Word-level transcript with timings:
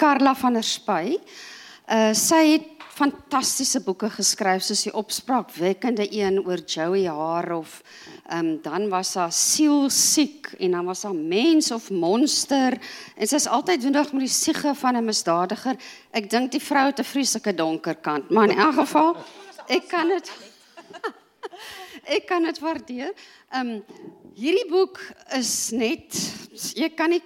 Carla 0.00 0.34
van 0.34 0.56
der 0.56 0.64
Spy. 0.64 1.18
Uh 1.90 2.12
sy 2.16 2.54
het 2.54 2.68
fantastiese 3.00 3.82
boeke 3.84 4.08
geskryf 4.12 4.62
soos 4.64 4.84
die 4.86 4.92
opspraakwekkende 4.96 6.06
een 6.08 6.38
oor 6.40 6.62
Joey 6.64 7.04
Haar 7.04 7.52
of 7.58 7.80
ehm 8.30 8.38
um, 8.38 8.50
dan 8.64 8.88
was 8.88 9.14
haar 9.14 9.32
siel 9.32 9.90
siek 9.90 10.48
en 10.58 10.70
dan 10.76 10.88
was 10.88 11.02
haar 11.02 11.14
mens 11.16 11.70
of 11.72 11.90
monster 11.90 12.76
en 13.16 13.28
sy's 13.28 13.46
altyd 13.46 13.82
doenig 13.82 14.12
met 14.12 14.24
die 14.24 14.32
siege 14.32 14.74
van 14.74 14.96
'n 14.96 15.04
misdadiger. 15.04 15.76
Ek 16.12 16.30
dink 16.30 16.52
die 16.52 16.62
vrou 16.62 16.86
het 16.86 17.00
'n 17.00 17.04
vreeslike 17.12 17.54
donker 17.54 17.94
kant, 17.94 18.30
maar 18.30 18.48
in 18.48 18.58
elk 18.58 18.74
geval 18.74 19.16
ek 19.68 19.88
kan 19.88 20.08
dit 20.08 20.32
ek 22.16 22.26
kan 22.26 22.42
dit 22.42 22.58
waardeer. 22.58 23.12
Ehm 23.52 23.68
um, 23.68 23.84
hierdie 24.34 24.68
boek 24.68 25.00
is 25.36 25.70
net 25.70 26.16
jy 26.74 26.88
kan 26.88 27.10
nie 27.10 27.22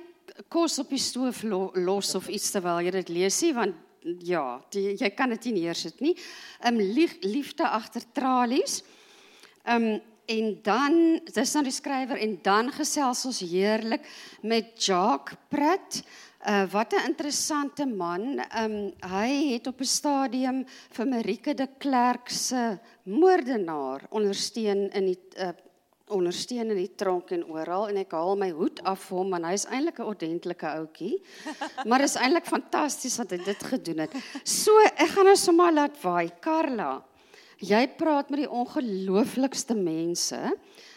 kos 0.49 0.79
op 0.79 0.89
die 0.91 0.99
stoof 0.99 1.43
lo, 1.43 1.71
los 1.75 2.15
of 2.15 2.29
iets 2.29 2.51
terwyl 2.51 2.83
jy 2.83 2.91
dit 2.91 3.09
lees 3.09 3.43
nie 3.43 3.53
want 3.55 3.75
ja, 4.25 4.61
die, 4.75 4.95
jy 5.01 5.11
kan 5.17 5.33
dit 5.33 5.47
nie 5.49 5.63
neersit 5.63 6.03
nie. 6.05 6.15
Ehm 6.61 6.77
um, 6.77 6.91
lief, 6.97 7.17
liefde 7.25 7.69
agter 7.69 8.05
tralies. 8.13 8.83
Ehm 9.65 9.95
um, 9.95 10.03
en 10.25 10.47
dan 10.65 10.95
dis 11.37 11.51
nou 11.53 11.61
die 11.67 11.75
skrywer 11.75 12.17
en 12.25 12.39
dan 12.41 12.71
gesels 12.73 13.27
ons 13.29 13.43
heerlik 13.45 14.07
met 14.41 14.71
Jacques 14.81 15.37
Prat. 15.53 16.01
Uh 16.49 16.65
wat 16.73 16.93
'n 16.93 17.09
interessante 17.09 17.87
man. 17.87 18.41
Um, 18.57 18.93
hy 19.01 19.53
het 19.53 19.67
op 19.67 19.81
'n 19.81 19.85
stadium 19.85 20.65
vir 20.91 21.07
Marike 21.07 21.55
de 21.55 21.69
Klerk 21.79 22.29
se 22.29 22.79
moordenaar 23.05 24.07
ondersteun 24.11 24.91
in 24.93 25.05
die 25.05 25.21
uh, 25.39 25.53
ondersteun 26.13 26.69
in 26.69 26.77
die 26.77 26.91
tronk 27.01 27.31
en 27.33 27.45
oral 27.49 27.89
en 27.89 27.99
ek 28.03 28.13
haal 28.13 28.37
my 28.37 28.51
hoed 28.53 28.83
af 28.85 29.07
vir 29.09 29.19
hom 29.19 29.31
want 29.33 29.49
hy's 29.49 29.65
eintlik 29.71 30.01
'n 30.01 30.11
ordentlike 30.11 30.69
ouetjie. 30.69 31.17
Maar 31.89 32.05
is 32.05 32.17
eintlik 32.17 32.47
fantasties 32.47 33.17
dat 33.17 33.31
hy 33.33 33.41
dit 33.45 33.65
gedoen 33.73 34.05
het. 34.05 34.13
So, 34.45 34.73
ek 34.85 35.17
gaan 35.17 35.25
nou 35.25 35.37
sommer 35.37 35.73
laat 35.73 35.97
waai. 36.03 36.29
Karla, 36.41 37.03
jy 37.59 37.87
praat 37.97 38.31
met 38.31 38.45
die 38.45 38.51
ongelooflikste 38.51 39.75
mense. 39.75 40.41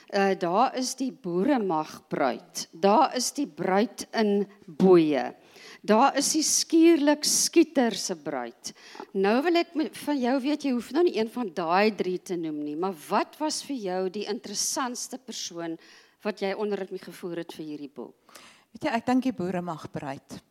Uh 0.08 0.34
daar 0.40 0.76
is 0.76 0.96
die 0.96 1.12
boere 1.12 1.60
mag 1.60 2.08
bruid. 2.08 2.68
Daar 2.72 3.16
is 3.16 3.32
die 3.32 3.48
bruid 3.48 4.08
in 4.12 4.48
boeye. 4.66 5.36
Daar 5.82 6.18
is 6.18 6.32
die 6.34 6.44
skierlik 6.44 7.26
skieter 7.28 7.96
se 7.96 8.16
bruid. 8.16 8.74
Nou 9.14 9.42
wil 9.46 9.62
ek 9.62 9.76
van 10.06 10.18
jou 10.18 10.36
weet 10.42 10.66
jy 10.66 10.74
hoef 10.74 10.92
nou 10.96 11.04
nie 11.04 11.18
een 11.20 11.30
van 11.30 11.54
daai 11.54 11.96
drie 11.96 12.18
te 12.20 12.36
noem 12.36 12.64
nie, 12.64 12.76
maar 12.76 12.96
wat 13.10 13.38
was 13.40 13.62
vir 13.68 13.78
jou 13.78 14.02
die 14.10 14.26
interessantste 14.26 15.18
persoon 15.18 15.78
wat 16.26 16.42
jy 16.42 16.54
onder 16.58 16.86
dit 16.86 17.02
gevoer 17.02 17.44
het 17.44 17.54
vir 17.54 17.66
hierdie 17.66 17.94
boek? 17.94 18.40
Weet 18.74 18.90
jy, 18.90 18.96
ek 18.98 19.06
dink 19.06 19.24
die 19.24 19.36
boere 19.38 19.62
mag 19.62 19.86
bruid. 19.92 20.42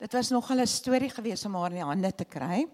Dit 0.00 0.12
was 0.12 0.30
nog 0.30 0.50
'n 0.50 0.66
storie 0.66 1.10
gewees 1.10 1.44
om 1.44 1.54
haar 1.54 1.70
in 1.70 1.76
die 1.76 1.84
hande 1.84 2.12
te 2.12 2.24
kry 2.24 2.66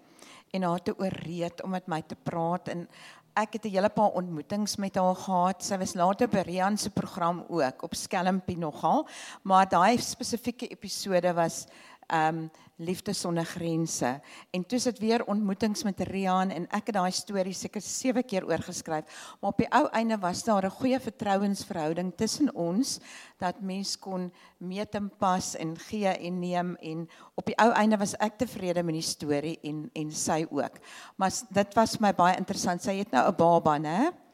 en 0.53 0.63
haar 0.63 0.83
te 0.83 0.95
ooreed 0.99 1.63
om 1.63 1.71
met 1.71 1.87
my 1.87 2.03
te 2.03 2.15
praat 2.15 2.69
en 2.69 2.89
ek 3.37 3.53
het 3.53 3.67
'n 3.67 3.75
hele 3.77 3.89
paar 3.89 4.17
ontmoetings 4.17 4.77
met 4.77 4.97
haar 4.97 5.15
gehad. 5.15 5.63
Sy 5.63 5.77
was 5.77 5.95
later 5.95 6.29
by 6.29 6.43
Rian 6.47 6.79
se 6.79 6.91
program 6.91 7.45
ook 7.49 7.83
op 7.83 7.95
Skelmpie 7.95 8.57
nogal, 8.57 9.07
maar 9.43 9.69
daai 9.69 9.99
spesifieke 9.99 10.69
episode 10.69 11.35
was 11.35 11.67
um, 12.13 12.51
liefde 12.77 13.13
sonder 13.13 13.45
grense. 13.45 14.21
En 14.51 14.67
toe 14.67 14.79
sit 14.79 14.99
weer 14.99 15.25
ontmoetings 15.25 15.83
met 15.83 16.01
Rian 16.01 16.51
en 16.53 16.67
ek 16.69 16.91
het 16.91 16.97
daai 16.99 17.13
storie 17.15 17.55
seker 17.57 17.81
7 17.81 18.25
keer 18.25 18.45
oorgeskryf. 18.47 19.09
Maar 19.41 19.51
op 19.51 19.63
die 19.63 19.71
ou 19.73 19.87
einde 19.97 20.19
was 20.21 20.45
daar 20.45 20.65
'n 20.65 20.71
goeie 20.71 21.01
vertrouensverhouding 21.01 22.13
tussen 22.17 22.55
ons 22.55 22.99
dat 23.39 23.61
mens 23.61 23.99
kon 23.99 24.33
meet 24.59 24.95
en 24.95 25.11
pas 25.19 25.57
en 25.57 25.79
gee 25.79 26.09
en 26.09 26.39
neem 26.39 26.77
en 26.77 27.09
op 27.35 27.47
die 27.47 27.57
ou 27.57 27.73
einde 27.73 27.97
was 27.97 28.17
ek 28.17 28.39
tevrede 28.39 28.83
met 28.83 28.95
die 28.95 29.03
storie 29.03 29.59
en 29.63 29.91
en 29.93 30.13
sy 30.13 30.47
ook. 30.51 30.79
Maar 31.17 31.33
dit 31.49 31.75
was 31.75 31.99
my 31.99 32.13
baie 32.15 32.37
interessant. 32.37 32.83
Sy 32.83 32.99
het 32.99 33.11
nou 33.11 33.29
'n 33.29 33.37
baba, 33.37 33.79
né? 33.79 34.26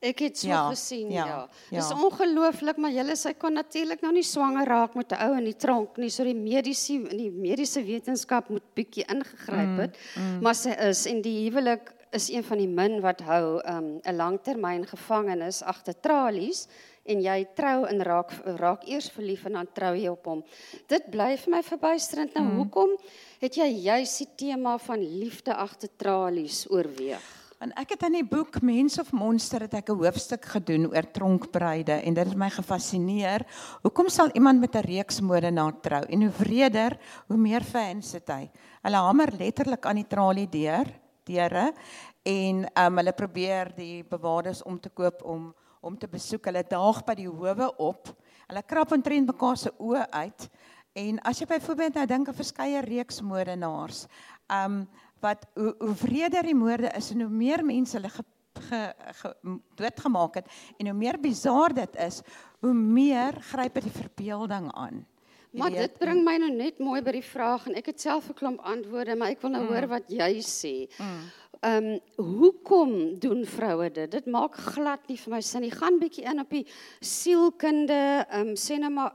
Ek 0.00 0.22
het 0.24 0.38
so 0.40 0.48
ja, 0.48 0.62
gesien, 0.70 1.10
ja. 1.12 1.26
ja. 1.28 1.40
Dis 1.68 1.90
ja. 1.92 1.96
ongelooflik, 2.00 2.78
maar 2.80 2.92
julle 2.94 3.16
sy 3.20 3.34
kon 3.36 3.52
natuurlik 3.58 4.00
nou 4.00 4.14
nie 4.16 4.24
swanger 4.24 4.68
raak 4.68 4.94
met 4.96 5.12
'n 5.12 5.20
ou 5.26 5.36
in 5.36 5.44
die 5.44 5.56
tronk 5.56 5.98
nie. 6.00 6.08
So 6.08 6.24
die 6.24 6.34
mediese 6.34 6.96
die 7.12 7.30
mediese 7.30 7.84
wetenskap 7.84 8.48
moet 8.48 8.64
bietjie 8.74 9.04
ingegryp 9.04 9.76
het. 9.78 9.98
Mm, 10.16 10.22
mm. 10.22 10.38
Maar 10.40 10.54
sy 10.54 10.72
is 10.88 11.04
en 11.06 11.20
die 11.20 11.36
huwelik 11.44 11.92
is 12.16 12.30
een 12.32 12.44
van 12.44 12.58
die 12.58 12.68
min 12.68 13.00
wat 13.00 13.20
hou 13.20 13.60
um, 13.60 14.00
'n 14.00 14.08
um, 14.08 14.16
langtermyn 14.16 14.86
gevangenis 14.86 15.62
agter 15.62 15.94
tralies 16.00 16.66
en 17.04 17.20
jy 17.20 17.46
trou 17.54 17.84
en 17.84 18.02
raak 18.02 18.32
raak 18.56 18.88
eers 18.88 19.10
verlief 19.10 19.44
en 19.44 19.52
dan 19.52 19.68
trou 19.72 19.94
jy 19.96 20.08
op 20.08 20.24
hom. 20.24 20.44
Dit 20.86 21.10
bly 21.10 21.36
vir 21.36 21.50
my 21.50 21.62
verbuisterend. 21.62 22.34
Nou 22.34 22.44
mm. 22.44 22.56
hoekom 22.56 22.96
het 23.40 23.56
jy 23.56 23.68
juis 23.68 24.16
die 24.18 24.28
tema 24.36 24.78
van 24.78 25.04
liefde 25.20 25.54
agter 25.54 25.88
tralies 25.96 26.66
oorweeg? 26.70 27.39
En 27.60 27.74
ek 27.76 27.90
het 27.92 28.06
in 28.06 28.14
die 28.16 28.24
boek 28.24 28.62
Mens 28.64 28.94
of 29.02 29.10
Monster 29.12 29.60
het 29.60 29.74
ek 29.76 29.90
'n 29.92 30.00
hoofstuk 30.00 30.44
gedoen 30.48 30.86
oor 30.88 31.04
tronkbruide 31.12 31.92
en 31.92 32.14
dit 32.14 32.28
het 32.28 32.36
my 32.36 32.48
gefassineer. 32.48 33.44
Hoekom 33.82 34.08
sal 34.08 34.30
iemand 34.32 34.60
met 34.60 34.74
'n 34.74 34.86
reeks 34.86 35.20
moordenaar 35.20 35.80
trou? 35.80 36.02
En 36.08 36.22
hoe 36.22 36.32
wreder, 36.38 36.98
hoe 37.26 37.36
meer 37.36 37.60
fans 37.60 38.12
het 38.12 38.28
hy. 38.28 38.50
Hulle 38.82 38.96
hamer 38.96 39.32
letterlik 39.38 39.86
aan 39.86 39.96
die 39.96 40.06
tralie 40.06 40.48
deur, 40.48 40.86
deure 41.24 41.74
en 42.22 42.66
um, 42.86 42.96
hulle 42.96 43.12
probeer 43.12 43.72
die 43.76 44.04
bewaarders 44.04 44.62
om 44.62 44.80
te 44.80 44.88
koop 44.88 45.22
om 45.22 45.54
om 45.82 45.98
te 45.98 46.08
besoek. 46.08 46.44
Hulle 46.44 46.64
daag 46.68 47.04
by 47.04 47.14
die 47.14 47.28
howe 47.28 47.76
op. 47.76 48.08
Hulle 48.46 48.62
krap 48.62 48.92
omtrent 48.92 49.26
mekaar 49.26 49.56
se 49.56 49.70
oë 49.78 50.10
uit. 50.10 50.48
En 50.92 51.20
as 51.20 51.38
jy 51.38 51.46
byvoorbeeld 51.46 51.94
nou 51.94 52.06
dink 52.06 52.28
aan 52.28 52.34
verskeie 52.34 52.80
reeks 52.80 53.20
moordenaars, 53.20 54.06
um 54.48 54.88
wat 55.20 55.46
hoe, 55.54 55.74
hoe 55.78 55.94
wreder 56.02 56.42
die 56.42 56.56
moorde 56.56 56.90
is 56.96 57.10
en 57.10 57.20
hoe 57.20 57.32
meer 57.32 57.64
mense 57.64 57.96
hulle 57.96 58.10
ge, 58.10 58.24
ge, 58.70 58.82
ge, 59.20 59.34
doodgemaak 59.80 60.40
het 60.40 60.50
en 60.78 60.90
hoe 60.90 60.96
meer 60.96 61.20
bizar 61.20 61.74
dit 61.74 61.96
is, 61.96 62.22
hoe 62.60 62.74
meer 62.74 63.38
gryp 63.52 63.80
dit 63.80 63.88
die 63.88 63.98
verbeelding 64.00 64.70
aan. 64.72 65.04
Maar 65.50 65.74
dit 65.74 65.98
bring 65.98 66.20
my 66.22 66.36
nou 66.38 66.50
net 66.54 66.78
mooi 66.78 67.00
by 67.02 67.16
die 67.16 67.26
vraag 67.26 67.66
en 67.66 67.74
ek 67.78 67.90
het 67.90 68.00
self 68.00 68.28
'n 68.30 68.38
klomp 68.38 68.60
antwoorde, 68.62 69.16
maar 69.16 69.34
ek 69.34 69.42
wil 69.42 69.50
nou 69.50 69.64
mm. 69.64 69.72
hoor 69.72 69.86
wat 69.98 70.06
jy 70.06 70.32
sê. 70.46 70.86
Mm. 70.98 71.24
Ehm 71.60 71.88
um, 71.90 72.00
hoekom 72.16 73.18
doen 73.18 73.44
vroue 73.44 73.90
dit? 73.90 74.10
Dit 74.10 74.26
maak 74.26 74.54
glad 74.54 75.08
nie 75.08 75.18
vir 75.18 75.34
my 75.34 75.40
sin 75.40 75.60
nie. 75.60 75.70
Gaan 75.74 75.98
bietjie 75.98 76.24
in 76.24 76.40
op 76.40 76.50
die 76.50 76.66
sielkunde, 77.00 78.26
ehm 78.30 78.48
um, 78.48 78.54
sê 78.54 78.78
nou 78.78 78.90
maar 78.90 79.12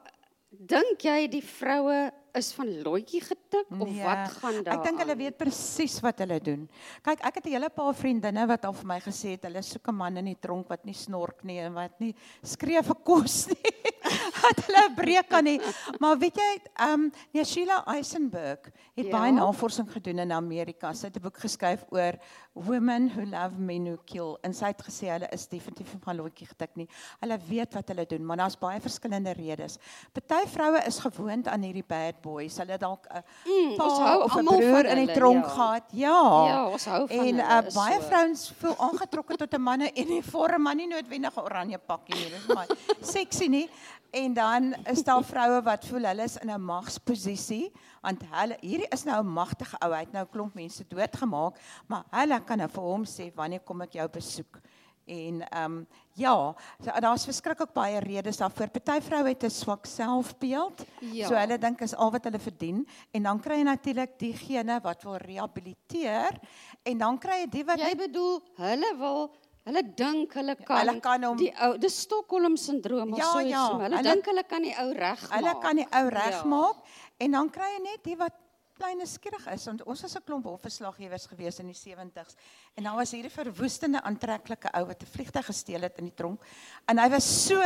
dink 0.49 1.01
jy 1.01 1.27
die 1.27 1.43
vroue 1.43 2.11
is 2.35 2.51
van 2.55 2.69
lotjie 2.83 3.21
getik 3.23 3.71
of 3.71 3.89
nee, 3.89 4.03
wat 4.03 4.37
gaan 4.39 4.61
daar? 4.63 4.77
Ek 4.77 4.83
dink 4.83 5.01
hulle 5.03 5.15
weet 5.19 5.37
presies 5.39 5.97
wat 6.03 6.19
hulle 6.23 6.39
doen. 6.43 6.65
Kyk, 7.05 7.23
ek 7.23 7.39
het 7.39 7.45
'n 7.45 7.55
hele 7.55 7.69
paar 7.69 7.93
vriendinne 7.95 8.47
wat 8.47 8.65
al 8.65 8.73
vir 8.73 8.87
my 8.87 8.99
gesê 8.99 9.35
het 9.35 9.47
hulle 9.47 9.61
soek 9.61 9.87
'n 9.87 9.95
man 9.95 10.17
in 10.17 10.25
die 10.25 10.39
tronk 10.39 10.69
wat 10.69 10.85
nie 10.85 10.93
snork 10.93 11.43
nie 11.43 11.59
en 11.59 11.73
wat 11.73 11.99
nie 11.99 12.13
skree 12.43 12.81
vir 12.81 12.99
kos 13.03 13.47
nie. 13.47 13.94
wat 14.43 14.63
hulle 14.65 14.83
breek 14.95 15.33
aan 15.33 15.43
nie. 15.43 15.59
Maar 15.99 16.17
weet 16.17 16.39
jy, 16.41 16.51
ehm 16.73 16.93
um, 16.93 17.11
nee 17.35 17.45
Sheila 17.45 17.81
Eisenberg 17.85 18.71
het 18.95 19.05
ja. 19.05 19.11
baie 19.11 19.31
navorsing 19.31 19.91
gedoen 19.91 20.19
in 20.19 20.31
Amerika. 20.31 20.93
Sy 20.93 21.07
het 21.07 21.17
'n 21.17 21.21
boek 21.21 21.37
geskryf 21.37 21.85
oor 21.89 22.17
women 22.53 23.09
who 23.09 23.25
love 23.25 23.59
men 23.59 23.85
who 23.85 23.97
kill 24.05 24.37
en 24.43 24.53
sy 24.53 24.71
het 24.71 24.81
gesê 24.81 25.09
hulle 25.11 25.27
is 25.35 25.47
definitief 25.47 25.93
nie 25.93 26.01
van 26.03 26.15
lotjie 26.15 26.47
getik 26.47 26.75
nie. 26.75 26.87
Hulle 27.19 27.37
weet 27.49 27.73
wat 27.73 27.87
hulle 27.91 28.05
doen, 28.05 28.25
maar 28.25 28.37
daar's 28.37 28.57
baie 28.59 28.79
verskillende 28.79 29.33
redes. 29.33 29.77
Party 30.13 30.47
vroue 30.47 30.81
is 30.87 30.99
gewoond 30.99 31.47
aan 31.47 31.61
hierdie 31.61 31.83
bad 31.87 32.21
boys. 32.21 32.57
Hulle 32.57 32.77
dalk 32.77 33.05
'n 33.11 33.23
mm, 33.45 33.75
pa 33.75 34.17
of 34.23 34.35
'n 34.35 34.45
broer 34.45 34.85
in 34.85 35.05
die 35.05 35.13
tronk 35.13 35.43
ja. 35.43 35.49
gehad. 35.49 35.83
Ja. 35.91 36.21
Ja, 36.47 36.67
ons 36.69 36.85
hou 36.85 37.07
van 37.07 37.25
En 37.25 37.35
uh, 37.35 37.61
baie 37.73 37.99
so. 37.99 38.07
vrouens 38.07 38.53
voel 38.59 38.75
aangetrokke 38.77 39.35
tot 39.35 39.53
'n 39.53 39.61
man 39.61 39.81
in 39.81 39.91
uniform, 40.07 40.61
maar 40.61 40.75
nie 40.75 40.87
noodwendig 40.87 41.35
'n 41.35 41.39
oranje 41.39 41.77
pakkie 41.77 42.15
nie. 42.15 42.29
Dis 42.29 42.47
maar 42.47 42.67
seksie 43.15 43.49
nie. 43.49 43.69
En 44.15 44.33
dan 44.33 44.73
is 44.87 45.03
daar 45.03 45.23
vroue 45.23 45.61
wat 45.61 45.85
voel 45.85 46.07
hulle 46.07 46.23
is 46.23 46.37
in 46.37 46.51
'n 46.51 46.61
magsposisie 46.61 47.71
want 48.01 48.21
hulle 48.31 48.57
hierdie 48.61 48.87
is 48.95 49.03
nou 49.03 49.19
'n 49.23 49.27
magtige 49.27 49.77
ou, 49.79 49.91
hy 49.91 49.99
het 49.99 50.11
nou 50.11 50.23
'n 50.23 50.31
klomp 50.31 50.53
mense 50.53 50.87
doodgemaak, 50.87 51.59
maar 51.87 52.03
hulle 52.09 52.39
kan 52.43 52.57
nou 52.57 52.69
vir 52.69 52.83
hom 52.83 53.03
sê 53.03 53.33
wanneer 53.35 53.59
kom 53.59 53.81
ek 53.81 53.93
jou 53.93 54.07
besoek? 54.07 54.61
En 55.05 55.41
ehm 55.49 55.71
um, 55.71 55.87
ja, 56.13 56.55
so, 56.83 56.91
daar's 56.99 57.25
verskriklik 57.25 57.73
baie 57.73 57.99
redes 57.99 58.37
daarvoor. 58.37 58.69
Party 58.69 59.01
vroue 59.01 59.27
het 59.27 59.43
'n 59.43 59.49
swak 59.49 59.85
selfbeeld. 59.85 60.85
Ja. 60.99 61.27
So 61.27 61.35
hulle 61.35 61.57
dink 61.57 61.81
is 61.81 61.95
al 61.95 62.11
wat 62.11 62.23
hulle 62.23 62.39
verdien 62.39 62.87
en 63.11 63.23
dan 63.23 63.39
kry 63.39 63.57
jy 63.57 63.63
natuurlik 63.63 64.19
diegene 64.19 64.79
wat 64.81 65.03
wil 65.03 65.17
rehabiliteer 65.17 66.39
en 66.83 66.97
dan 66.97 67.17
kry 67.17 67.39
jy 67.39 67.49
die 67.49 67.63
wat 67.63 67.79
Jy 67.79 67.95
bedoel 67.95 68.41
hulle 68.55 68.95
wil 68.97 69.35
Hulle 69.65 69.81
dink 69.97 70.33
hulle 70.37 70.55
kan, 70.59 70.77
hulle 70.83 70.99
kan 71.01 71.23
om, 71.31 71.37
die 71.41 71.51
ou 71.65 71.75
dis 71.81 71.95
Stockholm 72.05 72.53
sindroom 72.61 73.15
of 73.15 73.19
ja, 73.19 73.29
so 73.31 73.41
iets. 73.41 73.49
Ja, 73.49 73.65
hulle, 73.73 73.97
hulle 73.97 74.03
dink 74.05 74.27
hulle 74.29 74.43
kan 74.45 74.65
die 74.67 74.75
ou 74.77 74.89
regmaak. 74.93 75.37
Hulle 75.39 75.53
kan 75.63 75.79
die 75.81 75.87
ou 75.89 76.09
regmaak 76.13 76.81
ja. 76.81 76.97
en 77.25 77.37
dan 77.39 77.53
kry 77.55 77.71
jy 77.73 77.79
net 77.87 78.03
die 78.05 78.17
wat 78.19 78.41
bly 78.75 78.91
nuuskierig 78.99 79.45
is 79.53 79.65
want 79.69 79.83
ons 79.87 80.01
was 80.03 80.15
'n 80.19 80.23
klomp 80.27 80.45
hofverslaggewers 80.49 81.27
gewees 81.31 81.59
in 81.63 81.69
die 81.71 81.77
70s 81.77 82.35
en 82.75 82.83
daar 82.83 82.97
was 82.99 83.11
hierdie 83.15 83.31
verwoestende 83.31 84.01
aantreklike 84.03 84.69
ou 84.75 84.83
wat 84.89 85.01
'n 85.01 85.11
vliegtuig 85.15 85.45
gesteel 85.45 85.81
het 85.81 85.97
in 85.97 86.09
die 86.11 86.13
tronk 86.13 86.43
en 86.87 86.99
hy 86.99 87.09
was 87.09 87.23
so 87.47 87.61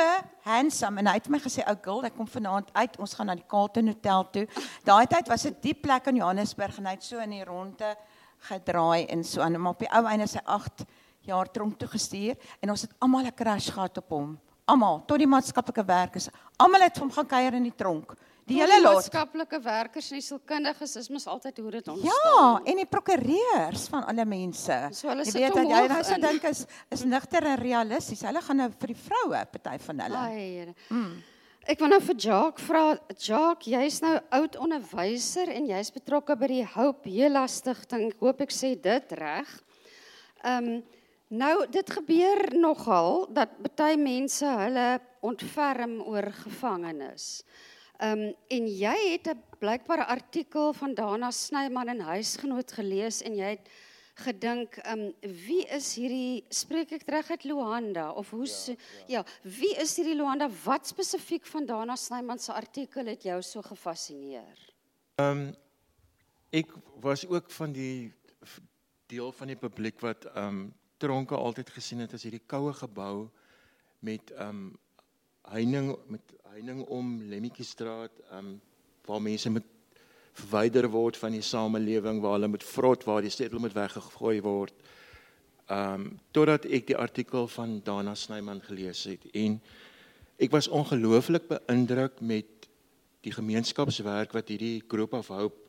handsome 0.46 1.00
en 1.00 1.08
hy 1.08 1.14
het 1.14 1.30
my 1.30 1.40
gesê 1.40 1.66
ou 1.66 1.76
girl 1.82 2.06
ek 2.06 2.16
kom 2.16 2.28
vanaand 2.28 2.70
uit 2.74 3.00
ons 3.00 3.14
gaan 3.14 3.26
na 3.26 3.36
die 3.36 3.48
Carlton 3.48 3.88
Hotel 3.88 4.30
toe 4.32 4.48
daai 4.86 5.08
tyd 5.08 5.28
was 5.28 5.44
dit 5.44 5.62
die 5.62 5.74
plek 5.74 6.08
in 6.08 6.18
Johannesburg 6.18 6.78
en 6.78 6.86
hy 6.86 6.92
het 6.92 7.04
so 7.04 7.18
in 7.20 7.32
die 7.32 7.44
ronde 7.44 7.96
gedraai 8.40 9.06
en 9.10 9.24
so 9.24 9.42
aan 9.42 9.60
maar 9.60 9.74
op 9.74 9.80
die 9.80 9.92
ou 9.92 10.06
einde 10.06 10.28
sy 10.28 10.40
8 10.46 10.86
jaar 11.32 11.52
tronk 11.52 11.78
toe 11.80 11.90
gestuur 11.92 12.36
en 12.60 12.74
ons 12.76 12.86
het 12.86 12.96
almal 13.00 13.26
'n 13.26 13.36
crash 13.36 13.70
gehad 13.72 13.98
op 13.98 14.10
hom 14.10 14.38
almal 14.66 15.04
tot 15.08 15.18
die 15.18 15.28
maatskaplike 15.30 15.86
werkers 15.86 16.30
almal 16.58 16.82
het 16.82 16.98
hom 16.98 17.12
gaan 17.12 17.28
kuier 17.28 17.54
in 17.54 17.64
die 17.64 17.76
tronk 17.76 18.16
Die 18.50 18.58
hele 18.58 18.80
lot 18.82 18.98
maatskaplike 18.98 19.60
werkers 19.62 20.08
en 20.10 20.18
die 20.18 20.26
sielkundiges 20.26 20.96
is 20.98 21.10
mos 21.14 21.28
altyd 21.30 21.60
hoe 21.62 21.72
dit 21.76 21.90
ontstaan. 21.92 22.24
Ja, 22.26 22.46
en 22.72 22.80
die 22.82 22.88
prokureurs 22.90 23.84
van 23.94 24.08
alle 24.10 24.26
mense. 24.26 24.78
So 24.98 25.12
hulle 25.12 25.26
Jy 25.28 25.34
weet 25.36 25.58
dat 25.60 25.70
jy 25.70 25.82
nou 25.92 26.04
so 26.04 26.16
in. 26.16 26.22
dink 26.26 26.48
is 26.50 26.64
is 26.90 27.04
nigter 27.06 27.46
en 27.46 27.60
realisties. 27.62 28.24
Hulle 28.26 28.42
gaan 28.42 28.58
nou 28.64 28.70
vir 28.72 28.94
die 28.94 28.98
vroue 29.04 29.44
party 29.54 29.78
van 29.86 30.02
hulle. 30.06 30.24
Ai, 30.24 30.40
Here. 30.40 30.74
Ek 31.70 31.84
wil 31.84 31.92
nou 31.94 32.00
vir 32.02 32.16
Jacques 32.18 32.66
vra, 32.66 32.84
Jacques, 33.14 33.70
jy's 33.70 34.00
nou 34.02 34.16
oud 34.40 34.56
onderwyser 34.58 35.52
en 35.54 35.68
jy's 35.70 35.92
betrokke 35.94 36.34
by 36.40 36.48
die 36.50 36.64
Hope 36.66 37.10
Hela 37.10 37.46
Stichting. 37.48 38.08
Ek 38.10 38.24
hoop 38.24 38.42
ek 38.42 38.56
sê 38.56 38.74
dit 38.82 39.20
reg. 39.20 39.60
Ehm 40.44 40.80
nou 41.30 41.66
dit 41.70 41.90
gebeur 41.90 42.42
nogal 42.58 43.28
dat 43.34 43.52
baie 43.78 43.98
mense 43.98 44.46
hulle 44.46 44.88
ontferm 45.22 46.00
oor 46.02 46.32
gevangenes. 46.44 47.44
Ehm 48.00 48.30
um, 48.30 48.34
en 48.48 48.68
jy 48.68 48.98
het 49.12 49.28
'n 49.28 49.44
blykbare 49.60 50.06
artikel 50.06 50.74
van 50.74 50.94
Dana 50.94 51.32
Snyman 51.32 51.90
in 51.90 52.00
Huisgenoot 52.00 52.72
gelees 52.72 53.22
en 53.22 53.36
jy 53.36 53.50
het 53.58 53.70
gedink, 54.16 54.78
ehm 54.78 55.00
um, 55.00 55.14
wie 55.46 55.66
is 55.68 55.96
hierdie 55.96 56.44
spreek 56.50 56.92
ek 56.92 57.08
reg 57.08 57.30
uit 57.30 57.44
Luanda 57.44 58.12
of 58.12 58.30
hoe 58.30 58.48
ja, 58.48 58.74
ja. 58.74 59.06
ja, 59.08 59.26
wie 59.44 59.76
is 59.76 59.96
hierdie 59.96 60.16
Luanda? 60.16 60.50
Wat 60.64 60.88
spesifiek 60.88 61.46
van 61.46 61.66
Dana 61.66 61.96
Snyman 61.96 62.40
se 62.40 62.54
artikel 62.54 63.06
het 63.06 63.24
jou 63.24 63.42
so 63.42 63.62
gefassineer? 63.62 64.58
Ehm 65.16 65.38
um, 65.38 65.56
ek 66.50 66.72
was 67.02 67.28
ook 67.28 67.52
van 67.52 67.72
die 67.72 68.14
deel 69.06 69.32
van 69.32 69.48
die 69.48 69.58
publiek 69.58 70.00
wat 70.00 70.26
ehm 70.26 70.48
um, 70.48 70.79
tronke 71.00 71.38
altyd 71.38 71.72
gesien 71.74 72.04
het 72.04 72.14
as 72.14 72.26
hierdie 72.28 72.44
koue 72.46 72.74
gebou 72.76 73.30
met 74.06 74.32
um, 74.40 74.70
heining 75.50 75.94
met 76.12 76.36
heining 76.54 76.84
om 76.92 77.20
Lemmetjiestraat 77.30 78.24
um, 78.36 78.56
waar 79.08 79.22
mense 79.22 79.50
moet 79.50 79.68
verwyder 80.40 80.88
word 80.92 81.18
van 81.20 81.36
die 81.36 81.44
samelewing 81.46 82.22
waar 82.24 82.38
hulle 82.38 82.52
moet 82.52 82.66
vrot 82.66 83.06
waar 83.08 83.26
die 83.26 83.34
stedel 83.34 83.62
moet 83.62 83.76
weggegooi 83.76 84.40
word. 84.46 84.74
Um, 85.70 86.16
totdat 86.34 86.66
ek 86.66 86.88
die 86.90 86.98
artikel 86.98 87.48
van 87.54 87.78
Dana 87.86 88.16
Snyman 88.18 88.62
gelees 88.66 89.04
het 89.10 89.28
en 89.38 89.60
ek 90.42 90.54
was 90.56 90.70
ongelooflik 90.72 91.50
beïndruk 91.52 92.22
met 92.26 92.70
die 93.26 93.34
gemeenskapswerk 93.36 94.34
wat 94.34 94.50
hierdie 94.50 94.80
Group 94.88 95.14
of 95.14 95.30
Hope 95.34 95.60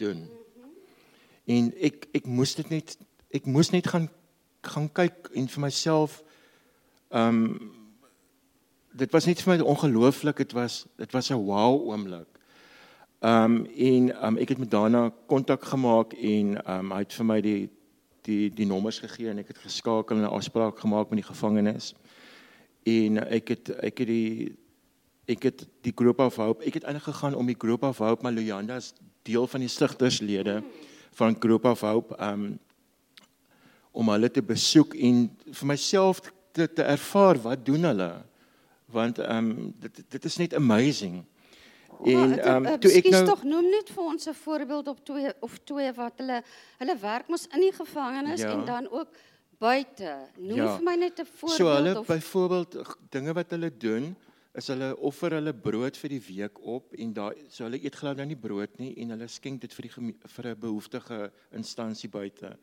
doen. 0.00 0.26
En 1.46 1.70
ek 1.78 2.08
ek 2.16 2.26
moes 2.26 2.56
dit 2.58 2.72
net 2.74 2.96
ek 3.36 3.46
moes 3.48 3.70
net 3.72 3.88
gaan 3.88 4.10
gaan 4.68 4.92
kyk 4.92 5.30
en 5.34 5.48
vir 5.48 5.60
myself 5.60 6.22
ehm 7.10 7.44
um, 7.44 7.72
dit 8.96 9.12
was 9.12 9.26
net 9.28 9.42
vir 9.42 9.56
my 9.56 9.64
ongelooflik 9.64 10.36
dit 10.36 10.52
was 10.56 10.86
dit 10.96 11.12
was 11.12 11.30
'n 11.30 11.44
wow 11.44 11.88
oomblik. 11.90 12.28
Ehm 13.20 13.44
um, 13.44 13.66
en 13.66 14.26
um, 14.26 14.36
ek 14.36 14.48
het 14.48 14.58
met 14.58 14.70
Dana 14.70 15.12
kontak 15.26 15.64
gemaak 15.64 16.12
en 16.12 16.62
ehm 16.64 16.78
um, 16.78 16.92
hy 16.92 16.98
het 16.98 17.12
vir 17.12 17.24
my 17.24 17.40
die 17.40 17.70
die 18.22 18.50
die 18.50 18.66
nommers 18.66 18.98
gegee 18.98 19.30
en 19.30 19.38
ek 19.38 19.48
het 19.48 19.58
geskakel 19.58 20.16
en 20.16 20.22
'n 20.22 20.36
afspraak 20.36 20.78
gemaak 20.78 21.10
met 21.10 21.22
die 21.22 21.30
gevangenes. 21.32 21.94
En 22.82 23.18
ek 23.28 23.48
het 23.48 23.70
ek 23.70 23.98
het 23.98 24.08
die 24.08 24.56
ek 25.26 25.42
het 25.42 25.66
die 25.82 25.92
Group 25.94 26.18
of 26.18 26.36
Hope, 26.36 26.64
ek 26.64 26.74
het 26.74 26.84
eintlik 26.84 27.08
gegaan 27.14 27.34
om 27.34 27.46
die 27.46 27.58
Group 27.58 27.82
of 27.82 27.98
Hope 27.98 28.22
Maluyanda 28.22 28.76
as 28.76 28.94
deel 29.22 29.46
van 29.46 29.60
die 29.60 29.68
stigterslede 29.68 30.62
van 31.12 31.36
Group 31.38 31.64
of 31.64 31.80
Hope 31.80 32.14
um 32.22 32.58
om 33.96 34.08
hulle 34.12 34.28
te 34.30 34.42
besoek 34.44 34.94
en 35.08 35.22
vir 35.60 35.66
myself 35.70 36.20
te, 36.52 36.66
te 36.68 36.82
ervaar 36.84 37.38
wat 37.46 37.64
doen 37.66 37.88
hulle 37.88 38.10
want 38.92 39.18
um 39.18 39.48
dit 39.82 40.02
dit 40.14 40.24
is 40.28 40.36
net 40.38 40.54
amazing. 40.54 41.24
En 42.04 42.34
um 42.50 42.66
toe 42.80 42.90
ek 43.00 43.08
nou 43.10 43.22
tog 43.26 43.42
noem 43.48 43.70
net 43.72 43.88
vir 43.90 44.04
ons 44.04 44.26
'n 44.28 44.34
voorbeeld 44.34 44.88
op 44.92 45.00
twee 45.04 45.32
of 45.40 45.58
twee 45.64 45.92
wat 45.96 46.18
hulle 46.20 46.42
hulle 46.78 46.96
werk 47.00 47.28
mos 47.28 47.46
in 47.54 47.60
die 47.60 47.72
gevangenis 47.72 48.40
Ja. 48.40 48.52
en 48.52 48.64
dan 48.64 48.88
ook 48.90 49.08
buite. 49.58 50.28
Noem 50.38 50.56
Ja. 50.56 50.76
vir 50.76 50.84
my 50.84 50.94
net 50.96 51.18
'n 51.20 51.24
voorbeeld 51.26 51.58
So 51.58 51.66
hulle 51.74 51.98
of 51.98 52.06
byvoorbeeld 52.06 52.76
g- 52.86 52.96
dinge 53.10 53.32
wat 53.32 53.50
hulle 53.50 53.70
doen 53.78 54.16
is 54.54 54.66
hulle 54.68 54.96
offer 54.96 55.30
hulle 55.30 55.52
brood 55.54 55.96
vir 55.96 56.08
die 56.10 56.22
week 56.28 56.58
op 56.64 56.92
en 56.94 57.12
daai 57.12 57.34
so 57.48 57.64
hulle 57.64 57.82
eet 57.84 57.94
glad 57.96 58.16
nou 58.16 58.26
nie 58.26 58.36
brood 58.36 58.78
nie 58.78 58.94
en 59.02 59.10
hulle 59.10 59.28
skenk 59.28 59.60
dit 59.60 59.72
vir 59.74 59.82
die 59.82 60.14
vir 60.26 60.46
'n 60.46 60.58
behoeftige 60.60 61.30
instansie 61.52 62.08
buite. 62.08 62.56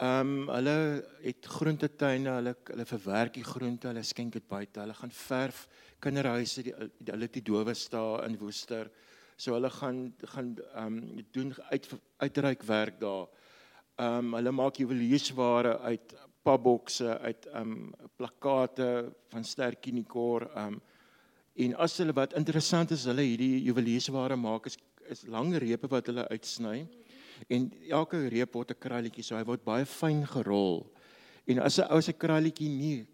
Ehm 0.00 0.28
um, 0.28 0.48
hulle 0.48 1.04
het 1.22 1.46
groentetuine, 1.46 2.30
hulle 2.38 2.54
hulle 2.64 2.86
verwerk 2.88 3.34
die 3.34 3.44
groente, 3.44 3.90
hulle 3.90 4.02
skenk 4.02 4.32
dit 4.32 4.46
buite. 4.48 4.80
Hulle 4.80 4.94
gaan 4.94 5.12
verf 5.14 5.66
kinderhuise, 6.02 6.62
die, 6.62 6.74
die, 6.98 7.12
hulle 7.12 7.28
het 7.28 7.36
die 7.36 7.44
dowe 7.46 7.74
sta 7.74 8.22
in 8.26 8.38
Woester. 8.40 8.90
So 9.36 9.54
hulle 9.54 9.70
gaan 9.70 10.00
gaan 10.34 10.56
ehm 10.74 10.98
um, 10.98 11.24
doen 11.30 11.54
uit 11.70 11.88
uitreik 12.16 12.62
werk 12.62 13.00
daar. 13.00 13.28
Ehm 13.98 14.18
um, 14.18 14.34
hulle 14.34 14.52
maak 14.52 14.80
juweliersware 14.80 15.78
uit 15.78 16.16
pabokse, 16.42 17.18
uit 17.18 17.46
ehm 17.52 17.76
um, 17.76 18.08
plakkate 18.16 19.12
van 19.28 19.44
Sterkinikor 19.44 20.48
ehm 20.54 20.74
um, 20.74 20.80
en 21.54 21.74
as 21.76 21.98
hulle 22.00 22.14
wat 22.16 22.32
interessant 22.32 22.90
is, 22.90 23.04
hulle 23.04 23.22
hierdie 23.28 23.62
juweliersware 23.68 24.36
maak 24.36 24.66
is 24.66 24.78
is 25.10 25.26
lang 25.26 25.50
repe 25.58 25.88
wat 25.90 26.06
hulle 26.06 26.24
uitsny 26.30 26.86
en 27.48 27.72
elke 27.88 28.28
reep 28.28 28.54
word 28.54 28.70
'n 28.70 28.78
krulletjie, 28.78 29.24
so 29.24 29.36
hy 29.36 29.44
word 29.44 29.64
baie 29.64 29.84
fyn 29.84 30.26
gerol. 30.26 30.90
En 31.46 31.58
as 31.58 31.78
'n 31.78 31.90
ou 31.90 32.00
se 32.00 32.12
krulletjie 32.12 32.68
nie 32.68 33.06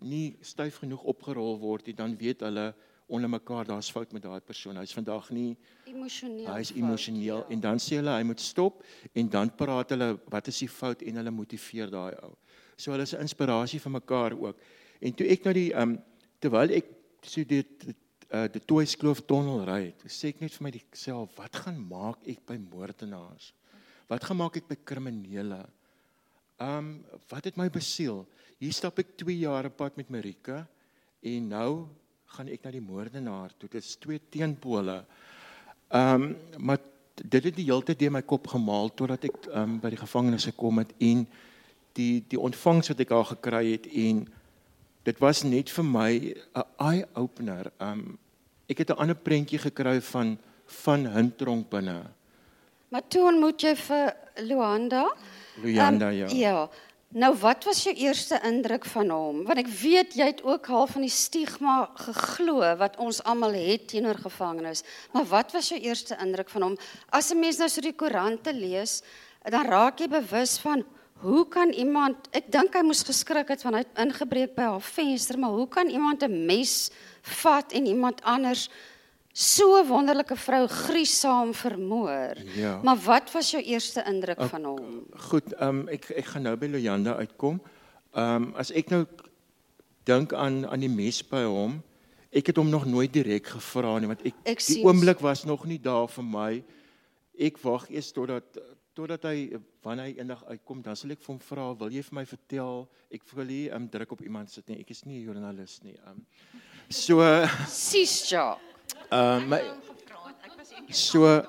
nie 0.00 0.36
styf 0.42 0.78
genoeg 0.82 1.02
opgerol 1.02 1.58
word 1.58 1.86
nie, 1.86 1.94
dan 1.94 2.16
weet 2.16 2.40
hulle 2.40 2.74
onder 3.06 3.30
mekaar 3.30 3.64
daar's 3.64 3.90
fout 3.90 4.12
met 4.12 4.22
daai 4.22 4.40
persoon. 4.40 4.76
Hy's 4.76 4.92
vandag 4.92 5.30
nie 5.30 5.56
emosioneel. 5.86 6.48
Hy 6.50 6.60
is 6.60 6.72
fout, 6.72 6.78
emosioneel 6.82 7.42
ja. 7.44 7.46
en 7.54 7.60
dan 7.60 7.78
sê 7.78 8.00
hulle 8.00 8.10
hy 8.10 8.24
moet 8.26 8.40
stop 8.42 8.82
en 9.14 9.28
dan 9.28 9.52
praat 9.56 9.94
hulle 9.94 10.18
wat 10.32 10.48
is 10.48 10.58
die 10.58 10.68
fout 10.68 11.02
en 11.02 11.20
hulle 11.20 11.30
motiveer 11.30 11.90
daai 11.92 12.16
ou. 12.26 12.34
So 12.76 12.92
hulle 12.92 13.06
is 13.06 13.14
'n 13.14 13.22
inspirasie 13.22 13.80
vir 13.80 13.92
mekaar 13.92 14.32
ook. 14.34 14.58
En 15.00 15.14
toe 15.14 15.26
ek 15.26 15.44
nou 15.44 15.54
die 15.54 15.72
ehm 15.72 15.82
um, 15.82 15.98
terwyl 16.40 16.70
ek 16.70 16.90
so 17.22 17.44
dit 17.44 17.86
uh 18.34 18.46
die 18.50 18.62
Toyskloof 18.64 19.22
tonnel 19.26 19.64
ry, 19.68 19.94
sê 20.10 20.32
ek 20.34 20.40
net 20.42 20.54
vir 20.56 20.66
my 20.66 20.72
self, 20.92 21.36
wat 21.38 21.62
gaan 21.62 21.78
maak 21.78 22.24
ek 22.26 22.42
by 22.46 22.56
moordenaars? 22.58 23.52
Wat 24.10 24.24
gaan 24.24 24.40
maak 24.40 24.56
ek 24.58 24.68
by 24.70 24.78
kriminele? 24.86 25.60
Um, 26.62 27.04
wat 27.28 27.44
het 27.44 27.58
my 27.60 27.68
besiel? 27.70 28.24
Hier 28.58 28.72
stap 28.72 28.98
ek 29.02 29.16
2 29.20 29.34
jaar 29.44 29.68
op 29.68 29.76
pad 29.76 29.98
met 30.00 30.10
Marika 30.10 30.62
en 31.26 31.48
nou 31.52 31.70
gaan 32.36 32.50
ek 32.52 32.64
na 32.64 32.72
die 32.74 32.82
moordenaar 32.82 33.52
toe. 33.58 33.68
Dit 33.68 33.84
is 33.84 33.96
twee 34.00 34.20
teenpole. 34.32 35.02
Um, 35.94 36.34
maar 36.58 36.80
dit 37.16 37.44
het 37.48 37.56
die 37.56 37.66
hele 37.68 37.84
tyd 37.86 38.06
in 38.06 38.16
my 38.16 38.22
kop 38.26 38.48
gemaal 38.50 38.90
totdat 38.96 39.28
ek 39.28 39.50
um, 39.54 39.78
by 39.80 39.92
die 39.92 40.00
gevangenis 40.00 40.48
gekom 40.50 40.82
het 40.82 40.92
en 41.00 41.24
die 41.96 42.24
die 42.28 42.40
ontvangs 42.40 42.90
wat 42.92 43.00
ek 43.00 43.12
daar 43.14 43.28
gekry 43.30 43.62
het 43.70 43.86
en 43.88 44.24
dit 45.06 45.22
was 45.22 45.44
net 45.46 45.70
vir 45.70 45.86
my 45.86 46.10
'n 46.56 46.64
eye 46.82 47.06
opener. 47.14 47.70
Um, 47.80 48.18
ek 48.68 48.78
het 48.78 48.90
'n 48.90 48.98
ander 48.98 49.16
prentjie 49.16 49.58
gekry 49.58 50.00
van 50.00 50.38
van 50.66 51.06
Hintronk 51.06 51.68
binne. 51.70 52.02
Maar 52.88 53.02
toe 53.08 53.26
ontmoet 53.28 53.60
jy 53.62 53.76
vir 53.76 54.14
Luanda. 54.42 55.04
Luyanda 55.62 56.10
Ehm, 56.10 56.16
ja. 56.16 56.28
Ja. 56.28 56.68
Nou 57.14 57.30
wat 57.38 57.64
was 57.64 57.84
jou 57.86 57.94
eerste 57.94 58.40
indruk 58.44 58.84
van 58.84 59.10
hom? 59.10 59.44
Want 59.46 59.58
ek 59.58 59.68
weet 59.80 60.16
jy 60.18 60.26
het 60.26 60.42
ook 60.44 60.66
half 60.66 60.90
van 60.96 61.06
die 61.06 61.10
stigma 61.10 61.90
geglo 61.94 62.66
wat 62.76 62.98
ons 62.98 63.22
almal 63.22 63.54
het 63.54 63.86
teenoor 63.88 64.18
gevangenes. 64.20 64.82
Maar 65.12 65.24
wat 65.30 65.52
was 65.52 65.68
jou 65.68 65.80
eerste 65.80 66.18
indruk 66.20 66.50
van 66.50 66.62
hom? 66.62 66.76
As 67.10 67.30
'n 67.30 67.38
mens 67.38 67.58
nou 67.58 67.68
so 67.68 67.80
die 67.80 67.94
koerante 67.94 68.52
lees, 68.52 69.02
dan 69.44 69.66
raak 69.66 69.98
jy 69.98 70.08
bewus 70.08 70.58
van 70.58 70.84
hoe 71.24 71.46
kan 71.48 71.72
iemand 71.72 72.28
ek 72.36 72.50
dink 72.52 72.74
hy 72.76 72.82
moes 72.84 73.02
geskrik 73.06 73.48
het 73.52 73.62
want 73.64 73.78
hy 73.78 73.82
het 73.84 74.02
ingebreek 74.04 74.52
by 74.56 74.68
haar 74.72 74.84
venster, 74.84 75.38
maar 75.40 75.54
hoe 75.56 75.68
kan 75.68 75.88
iemand 75.88 76.22
'n 76.22 76.46
mes 76.46 76.90
vat 77.42 77.72
en 77.72 77.86
iemand 77.86 78.22
anders 78.22 78.68
so 79.32 79.84
wonderlike 79.84 80.36
vrou 80.36 80.66
griesaam 80.66 81.54
vermoor? 81.54 82.36
Ja. 82.54 82.80
Maar 82.82 82.96
wat 82.96 83.32
was 83.32 83.50
jou 83.50 83.62
eerste 83.62 84.04
indruk 84.06 84.42
van 84.42 84.64
hom? 84.64 85.06
Goed, 85.16 85.52
ehm 85.52 85.68
um, 85.68 85.88
ek 85.88 86.10
ek 86.10 86.24
gaan 86.24 86.42
nou 86.42 86.56
by 86.56 86.66
Luyanda 86.66 87.16
uitkom. 87.16 87.60
Ehm 88.12 88.42
um, 88.42 88.54
as 88.56 88.70
ek 88.70 88.90
nou 88.90 89.06
dink 90.04 90.32
aan 90.32 90.66
aan 90.66 90.80
die 90.80 90.88
mes 90.88 91.22
by 91.22 91.44
hom, 91.44 91.82
ek 92.30 92.46
het 92.46 92.56
hom 92.56 92.68
nog 92.68 92.84
nooit 92.86 93.12
direk 93.12 93.46
gevra 93.46 93.98
nie 93.98 94.06
want 94.06 94.22
ek, 94.22 94.34
Ek 94.44 94.60
die 94.66 94.84
oomblik 94.84 95.20
was 95.20 95.44
nog 95.44 95.64
nie 95.64 95.78
daar 95.80 96.08
vir 96.08 96.24
my 96.24 96.64
ek 97.38 97.58
wag 97.62 97.90
eers 97.90 98.12
totdat 98.12 98.58
totdat 98.96 99.26
hy 99.28 99.50
wanneer 99.84 100.08
hy 100.08 100.14
eendag 100.22 100.42
uitkom, 100.48 100.80
dan 100.82 100.96
sal 100.96 101.12
ek 101.12 101.20
vir 101.20 101.32
hom 101.34 101.40
vra, 101.44 101.66
"Wil 101.76 101.92
jy 101.92 102.02
vir 102.02 102.14
my 102.14 102.24
vertel? 102.24 102.88
Ek 103.12 103.22
wil 103.34 103.44
nie 103.44 103.70
um, 103.70 103.88
druk 103.88 104.12
op 104.12 104.22
iemand 104.22 104.50
sit 104.50 104.68
nie. 104.68 104.80
Ek 104.80 104.90
is 104.90 105.04
nie 105.04 105.20
'n 105.20 105.26
joernalis 105.26 105.82
nie." 105.84 105.96
Um 106.06 106.26
so 106.88 107.20
Sis 107.68 108.30
Jacques. 108.30 108.62
um 109.10 109.48
my 109.48 109.60
so 110.90 111.42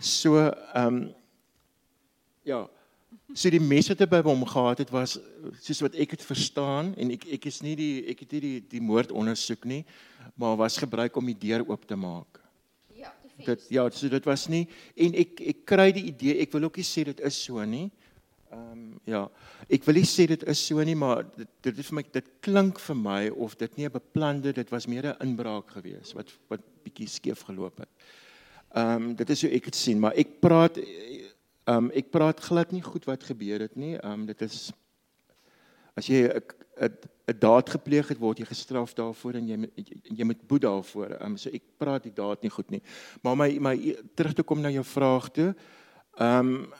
so 0.00 0.52
um 0.74 1.14
ja, 2.44 2.68
so 3.34 3.50
die 3.50 3.60
mes 3.60 3.88
wat 3.88 3.98
hy 4.00 4.06
by 4.06 4.22
hom 4.22 4.44
gehad 4.44 4.78
het 4.78 4.90
was 4.90 5.18
soos 5.60 5.80
wat 5.80 5.94
ek 5.94 6.10
dit 6.10 6.22
verstaan 6.22 6.94
en 6.96 7.10
ek 7.10 7.26
ek 7.38 7.46
is 7.46 7.62
nie 7.62 7.74
die 7.76 8.04
ek 8.10 8.20
het 8.20 8.32
nie 8.32 8.40
die 8.40 8.60
die 8.76 8.80
moord 8.80 9.12
ondersoek 9.12 9.64
nie, 9.64 9.84
maar 10.36 10.56
was 10.56 10.76
gebruik 10.76 11.16
om 11.16 11.26
die 11.26 11.38
deur 11.48 11.64
oop 11.68 11.86
te 11.86 11.96
maak. 11.96 12.43
Die 13.36 13.44
Dit 13.44 13.66
ja, 13.68 13.90
so 13.90 14.08
dit 14.08 14.24
was 14.24 14.46
nie 14.48 14.66
en 14.96 15.14
ek 15.14 15.40
ek 15.40 15.62
kry 15.66 15.90
die 15.94 16.06
idee, 16.12 16.38
ek 16.44 16.52
wil 16.54 16.68
ook 16.68 16.76
nie 16.78 16.86
sê 16.86 17.04
dit 17.08 17.20
is 17.20 17.38
so 17.46 17.64
nie. 17.66 17.88
Ehm 18.54 18.72
um, 18.72 18.84
ja, 19.10 19.24
ek 19.68 19.86
wil 19.88 19.98
nie 19.98 20.06
sê 20.06 20.26
dit 20.30 20.44
is 20.50 20.60
so 20.68 20.82
nie, 20.86 20.94
maar 20.94 21.24
dit 21.36 21.48
dit 21.66 21.78
is 21.82 21.88
vir 21.90 21.98
my 21.98 22.04
dit 22.14 22.28
klink 22.46 22.78
vir 22.78 22.98
my 23.00 23.22
of 23.30 23.56
dit 23.58 23.76
nie 23.76 23.86
'n 23.88 23.96
beplande, 23.96 24.52
dit 24.52 24.70
was 24.70 24.86
meer 24.86 25.10
'n 25.10 25.26
inbraak 25.26 25.70
geweest 25.70 26.14
wat 26.14 26.30
wat 26.48 26.62
bietjie 26.84 27.08
skeef 27.08 27.42
geloop 27.42 27.78
het. 27.78 27.90
Ehm 28.74 29.02
um, 29.02 29.14
dit 29.14 29.30
is 29.30 29.42
hoe 29.42 29.50
ek 29.50 29.64
dit 29.64 29.76
sien, 29.76 29.98
maar 29.98 30.14
ek 30.14 30.40
praat 30.40 30.78
ehm 30.78 31.84
um, 31.84 31.90
ek 31.90 32.10
praat 32.10 32.40
glad 32.40 32.72
nie 32.72 32.82
goed 32.82 33.04
wat 33.04 33.22
gebeur 33.22 33.60
het 33.60 33.76
nie. 33.76 33.96
Ehm 33.96 34.12
um, 34.12 34.26
dit 34.26 34.42
is 34.42 34.72
as 35.96 36.06
jy 36.06 36.28
'n 36.30 36.90
'n 37.26 37.38
daad 37.38 37.70
gepleeg 37.70 38.08
het, 38.08 38.18
word 38.18 38.38
jy 38.38 38.44
gestraf 38.44 38.92
daarvoor 38.94 39.34
en 39.34 39.46
jy 39.48 39.56
jy, 39.76 40.00
jy 40.16 40.24
moet 40.24 40.46
boet 40.46 40.62
daarvoor. 40.62 41.16
Um, 41.22 41.36
so 41.36 41.50
ek 41.50 41.62
praat 41.78 42.02
die 42.02 42.12
daad 42.12 42.42
nie 42.42 42.50
goed 42.50 42.70
nie. 42.70 42.82
Maar 43.22 43.36
my 43.36 43.58
my 43.58 43.76
terug 44.14 44.34
te 44.34 44.42
kom 44.42 44.60
na 44.60 44.68
jou 44.70 44.84
vraag 44.84 45.30
toe. 45.32 45.54
Ehm 46.18 46.38
um, 46.38 46.72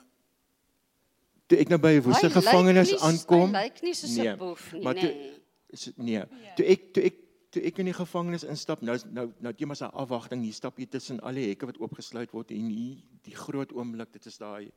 toe 1.46 1.58
ek 1.58 1.68
nou 1.68 1.78
by 1.78 1.96
'n 1.96 2.02
woeste 2.02 2.30
gevangenis 2.30 2.94
aankom. 3.00 3.54
Hy 3.54 3.64
lyk 3.64 3.82
nie 3.82 3.94
soos 3.94 4.16
'n 4.16 4.22
Nee, 4.22 4.36
boef 4.36 4.72
nie, 4.72 4.82
maar 4.82 4.94
toe- 4.94 5.14
nee. 5.14 5.40
is 5.68 5.90
nee. 5.96 6.12
Ja. 6.14 6.28
Toe 6.56 6.66
ek 6.66 6.92
toe 6.92 7.02
ek 7.04 7.14
toe 7.50 7.62
ek 7.62 7.78
in 7.78 7.84
die 7.86 7.94
gevangenis 7.94 8.44
instap, 8.44 8.82
nou 8.82 8.98
nou 9.10 9.32
nou 9.40 9.52
jy 9.56 9.66
maar 9.66 9.76
'n 9.80 9.92
afwagting. 9.94 10.42
Hier 10.42 10.52
stap 10.52 10.78
jy 10.78 10.86
tussen 10.86 11.20
al 11.20 11.34
die 11.34 11.48
hekke 11.48 11.66
wat 11.66 11.78
oopgesluit 11.78 12.30
word 12.32 12.50
en 12.50 12.68
hier 12.68 12.96
die 13.22 13.34
groot 13.34 13.72
oomblik, 13.72 14.12
dit 14.12 14.26
is 14.26 14.38
daai 14.38 14.70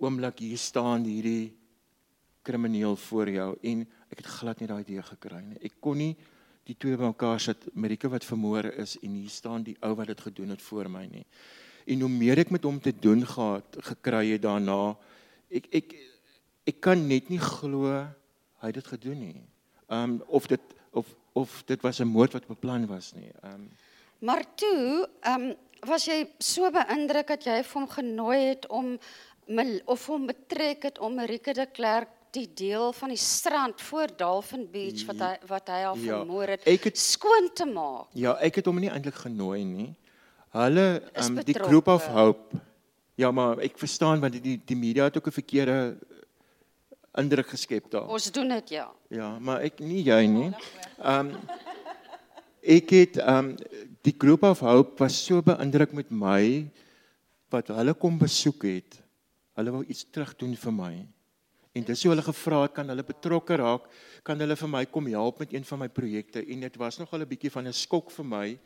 oomblik 0.00 0.38
hier 0.38 0.58
staan 0.58 1.04
hierdie 1.04 1.54
krimineel 2.42 2.96
voor 2.96 3.28
jou 3.30 3.56
en 3.62 3.88
ek 4.12 4.20
het 4.20 4.28
glad 4.28 4.60
nie 4.60 4.68
daai 4.68 4.82
idee 4.84 5.02
gekry 5.02 5.40
nie. 5.40 5.58
Ek 5.64 5.80
kon 5.80 5.98
nie 5.98 6.12
die 6.68 6.76
twee 6.78 6.98
bymekaar 6.98 7.40
sit 7.42 7.64
Amerika 7.74 8.10
wat 8.12 8.26
vermoor 8.26 8.68
is 8.78 8.94
en 9.02 9.16
hier 9.18 9.32
staan 9.32 9.64
die 9.66 9.76
ou 9.82 9.94
wat 9.98 10.12
dit 10.12 10.20
gedoen 10.28 10.52
het 10.54 10.62
voor 10.62 10.90
my 10.92 11.06
nie. 11.10 11.24
En 11.90 12.04
hoe 12.04 12.12
meer 12.12 12.38
ek 12.44 12.52
met 12.54 12.62
hom 12.68 12.78
te 12.80 12.92
doen 12.94 13.24
gehad 13.26 13.78
gekry 13.88 14.28
het 14.34 14.44
daarna, 14.44 14.94
ek 15.50 15.66
ek 15.74 15.96
ek 16.70 16.78
kan 16.84 17.00
net 17.08 17.32
nie 17.32 17.40
glo 17.42 17.88
hy 18.62 18.70
het 18.70 18.78
dit 18.78 18.92
gedoen 18.94 19.18
nie. 19.18 19.42
Um 19.90 20.20
of 20.28 20.46
dit 20.46 20.62
of 20.92 21.08
of 21.34 21.62
dit 21.66 21.80
was 21.82 22.00
'n 22.00 22.06
moord 22.06 22.32
wat 22.32 22.46
beplan 22.46 22.86
was 22.86 23.12
nie. 23.14 23.32
Um 23.42 23.70
Maar 24.22 24.44
toe, 24.54 25.08
ehm 25.20 25.50
um, 25.50 25.54
was 25.88 26.04
jy 26.06 26.28
so 26.38 26.70
beïndruk 26.70 27.26
dat 27.26 27.44
jy 27.44 27.62
vir 27.66 27.80
hom 27.80 27.88
genooi 27.88 28.38
het 28.38 28.66
om 28.70 28.98
of 29.84 30.06
hom 30.06 30.26
betrek 30.26 30.82
het 30.82 30.98
om 30.98 31.14
Marike 31.14 31.52
de 31.52 31.66
Klerk 31.66 32.08
die 32.32 32.48
deel 32.56 32.92
van 32.96 33.08
die 33.12 33.18
strand 33.20 33.80
voor 33.80 34.08
Dolphin 34.16 34.66
Beach 34.72 35.04
wat 35.08 35.18
hy 35.20 35.32
wat 35.50 35.68
hy 35.68 35.80
al 35.84 35.96
Ja, 36.00 36.18
vermoor 36.18 36.48
het, 36.54 36.64
het- 36.64 36.98
skoon 36.98 37.50
te 37.54 37.66
maak. 37.68 38.06
ja, 38.16 38.32
ek 38.40 38.54
het 38.60 38.66
hom 38.66 38.78
nie 38.80 38.88
eintlik 38.90 39.14
genooi 39.20 39.64
nie. 39.64 39.94
Hulle 40.52 41.02
um 41.20 41.34
die. 41.44 41.54
Group 41.54 41.88
of 41.88 42.06
Hope. 42.12 42.56
Ja, 43.16 43.30
maar 43.30 43.58
ek 43.60 43.76
verstaan 43.78 44.20
want 44.20 44.36
die 44.42 44.56
die 44.64 44.76
media 44.76 45.04
het 45.04 45.16
ook 45.16 45.26
'n 45.28 45.32
verkeerde 45.40 45.98
indruk 47.14 47.48
geskep 47.48 47.90
daar. 47.90 48.08
Ons 48.08 48.30
doen 48.32 48.48
dit 48.48 48.68
ja. 48.70 48.90
Ja, 49.08 49.38
maar 49.38 49.60
ek 49.60 49.78
nie 49.80 50.02
jy 50.02 50.26
nie. 50.26 50.50
Ehm 51.02 51.28
um, 51.28 51.36
ek 52.62 52.90
het 52.90 53.16
ehm 53.16 53.38
um, 53.52 53.56
die 54.02 54.14
Group 54.18 54.42
of 54.42 54.60
Hope 54.60 54.98
was 55.04 55.24
so 55.24 55.42
beïndruk 55.42 55.92
met 55.92 56.10
my 56.10 56.68
wat 57.50 57.68
hulle 57.68 57.94
kom 57.94 58.18
besoek 58.18 58.62
het. 58.64 59.02
Hulle 59.54 59.70
wou 59.70 59.84
iets 59.84 60.06
terug 60.10 60.36
doen 60.36 60.56
vir 60.56 60.72
my. 60.72 61.06
En 61.72 61.84
dis 61.88 62.02
hoe 62.04 62.12
hulle 62.12 62.24
gevra 62.24 62.62
het 62.66 62.74
kan 62.76 62.88
hulle 62.92 63.04
betrokke 63.04 63.56
raak, 63.56 63.88
kan 64.22 64.40
hulle 64.40 64.56
vir 64.60 64.68
my 64.68 64.84
kom 64.92 65.06
help 65.08 65.38
met 65.40 65.52
een 65.54 65.64
van 65.64 65.78
my 65.78 65.88
projekte 65.88 66.42
en 66.44 66.66
dit 66.66 66.76
was 66.76 66.98
nogal 66.98 67.20
'n 67.20 67.28
bietjie 67.28 67.50
van 67.50 67.66
'n 67.66 67.72
skok 67.72 68.10
vir 68.10 68.24
my 68.24 68.58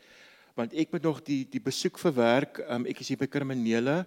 want 0.57 0.73
ek 0.73 0.91
moet 0.91 1.03
nog 1.03 1.21
die 1.21 1.45
die 1.45 1.61
besoek 1.61 1.99
verwerk. 2.01 2.59
Um, 2.69 2.85
ek 2.85 2.99
is 2.99 3.07
hier 3.07 3.17
by 3.17 3.27
kriminele 3.27 4.05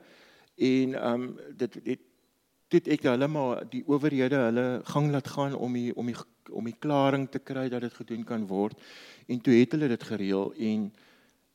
en 0.58 0.94
um 1.12 1.38
dit 1.56 1.84
dit 1.84 2.00
dit 2.70 2.88
ek 2.88 3.02
hulle 3.02 3.28
maar 3.28 3.64
die 3.70 3.82
owerhede 3.86 4.36
hulle 4.36 4.82
gang 4.84 5.10
laat 5.10 5.28
gaan 5.28 5.54
om 5.54 5.72
die 5.72 5.94
om 5.96 6.06
die 6.06 6.16
om 6.50 6.64
die 6.64 6.78
klaring 6.78 7.28
te 7.30 7.38
kry 7.38 7.68
dat 7.68 7.80
dit 7.80 7.94
gedoen 7.94 8.24
kan 8.24 8.46
word. 8.46 8.74
En 9.28 9.40
toe 9.40 9.54
het 9.54 9.72
hulle 9.72 9.88
dit 9.88 10.02
gereël 10.02 10.52
en 10.58 10.92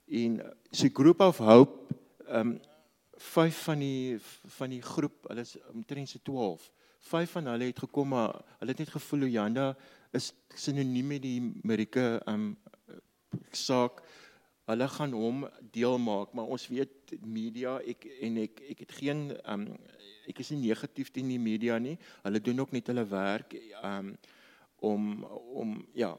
en 0.08 0.42
so 0.72 0.90
Group 0.94 1.20
of 1.20 1.38
Hope 1.38 1.96
um 2.28 2.60
vyf 3.18 3.64
van 3.68 3.80
die 3.80 4.18
van 4.58 4.70
die 4.70 4.82
groep, 4.82 5.28
hulle 5.28 5.42
is 5.42 5.58
omtrent 5.74 6.10
se 6.10 6.20
12. 6.24 6.72
Vyf 7.06 7.36
van 7.38 7.50
hulle 7.52 7.70
het 7.70 7.80
gekom 7.86 8.14
maar 8.14 8.34
hulle 8.60 8.74
het 8.74 8.82
net 8.82 8.94
gevoel 8.96 9.28
Janda 9.30 9.74
is 10.16 10.32
sinoniem 10.56 11.08
met 11.14 11.22
die 11.22 11.40
Amerika 11.64 12.20
um 12.32 12.56
saak. 13.52 14.02
Hulle 14.66 14.88
gaan 14.90 15.14
hom 15.14 15.44
deel 15.76 16.00
maak, 16.02 16.34
maar 16.34 16.50
ons 16.50 16.66
weet 16.72 17.14
media 17.22 17.78
ek 17.86 18.08
en 18.26 18.40
ek 18.46 18.64
ek 18.72 18.86
het 18.86 18.96
geen 19.02 19.28
um 19.44 19.68
ek 20.26 20.40
is 20.42 20.50
nie 20.56 20.72
negatief 20.72 21.12
teen 21.14 21.30
die 21.30 21.42
media 21.42 21.78
nie. 21.78 21.98
Hulle 22.24 22.42
doen 22.42 22.64
ook 22.64 22.74
net 22.74 22.90
hulle 22.90 23.06
werk 23.12 23.58
um 23.84 24.16
om 24.82 25.12
om 25.54 25.76
ja 25.94 26.16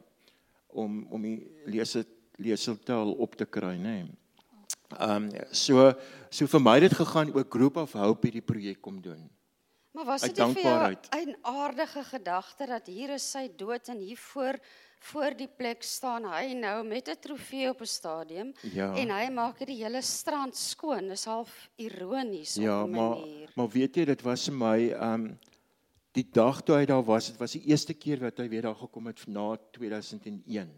om 0.68 1.02
om 1.10 1.22
die 1.22 1.40
leser 1.66 2.06
lesertaal 2.36 3.14
op 3.16 3.34
te 3.34 3.46
kry, 3.48 3.74
nê. 3.80 3.96
Nee. 4.04 4.06
Ehm 4.94 5.24
um, 5.24 5.30
so 5.50 5.90
so 6.30 6.46
vir 6.46 6.62
my 6.62 6.76
het 6.76 6.86
dit 6.86 6.98
gegaan 6.98 7.32
oor 7.34 7.46
Group 7.50 7.76
of 7.82 7.96
Hope 7.98 8.28
hierdie 8.28 8.44
projek 8.44 8.80
kom 8.80 9.00
doen. 9.02 9.24
Maar 9.96 10.04
was 10.04 10.22
dit 10.28 10.36
vir 10.36 10.62
jou. 10.62 10.96
'n 11.26 11.36
aardige 11.42 12.02
gedagte 12.04 12.66
dat 12.66 12.86
hier 12.86 13.10
is 13.14 13.30
sy 13.30 13.48
dood 13.56 13.88
en 13.88 13.98
hier 13.98 14.16
voor 14.16 14.58
voor 15.06 15.36
die 15.36 15.48
plek 15.48 15.82
staan 15.82 16.24
hy 16.24 16.52
nou 16.52 16.84
met 16.84 17.08
'n 17.08 17.16
trofee 17.20 17.68
op 17.68 17.80
'n 17.80 17.86
stadium 17.86 18.52
Ja. 18.62 18.94
en 18.94 19.10
hy 19.10 19.30
maak 19.30 19.58
dit 19.58 19.68
die 19.68 19.82
hele 19.84 20.02
strand 20.02 20.56
skoon. 20.56 21.08
Dis 21.08 21.24
half 21.24 21.68
ironies 21.76 22.54
Ja, 22.54 22.82
op 22.82 22.88
'n 22.88 22.90
maar 22.92 23.08
manier. 23.10 23.50
maar 23.56 23.68
weet 23.68 23.96
jy 23.96 24.04
dit 24.04 24.22
was 24.22 24.44
vir 24.44 24.54
my 24.54 24.90
um, 24.92 25.38
die 26.12 26.26
dag 26.32 26.62
toe 26.62 26.76
hy 26.76 26.84
daar 26.86 27.04
was, 27.04 27.26
dit 27.26 27.36
was 27.38 27.52
die 27.52 27.64
eerste 27.66 27.94
keer 27.94 28.18
wat 28.20 28.38
hy 28.38 28.48
weer 28.48 28.62
daar 28.62 28.74
gekom 28.76 29.06
het 29.06 29.26
na 29.26 29.56
2001. 29.72 30.70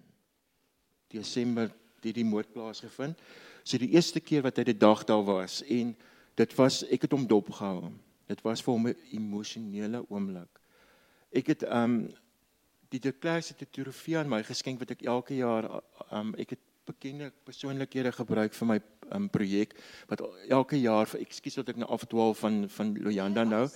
Desember 1.08 1.70
het 2.02 2.14
die 2.14 2.24
moord 2.24 2.52
plaasgevind. 2.52 3.18
So 3.64 3.78
die 3.78 3.90
eerste 3.90 4.20
keer 4.20 4.42
wat 4.42 4.56
hy 4.56 4.64
die 4.64 4.76
dag 4.76 5.04
daar 5.04 5.24
was 5.24 5.62
en 5.62 5.96
dit 6.34 6.54
was 6.54 6.82
ek 6.88 7.02
het 7.02 7.12
hom 7.12 7.26
dopgehou. 7.26 7.90
Dit 8.28 8.44
was 8.44 8.62
vir 8.62 8.72
hom 8.74 8.88
'n 8.88 8.96
emosionele 9.12 10.04
oomblik. 10.08 10.60
Ek 11.32 11.46
het 11.46 11.62
um, 11.64 12.08
die 12.88 13.00
de 13.00 13.12
Klerk 13.12 13.44
se 13.44 13.54
trofee 13.54 14.16
aan 14.18 14.28
my 14.28 14.42
geskenk 14.42 14.78
wat 14.78 14.90
ek 14.90 15.02
elke 15.02 15.36
jaar 15.36 15.68
um, 16.12 16.34
ek 16.40 16.56
het 16.56 16.64
bekende 16.88 17.30
persoonlikhede 17.44 18.12
gebruik 18.16 18.56
vir 18.56 18.68
my 18.70 18.78
um, 19.12 19.28
projek 19.32 19.74
wat 20.08 20.22
elke 20.48 20.80
jaar 20.80 21.08
vir 21.10 21.24
ekskuus 21.26 21.60
dat 21.60 21.74
ek 21.74 21.80
nou 21.82 21.88
afdwaal 21.92 22.34
van 22.40 22.62
van 22.72 22.94
Loyanda 23.04 23.44
nou 23.44 23.66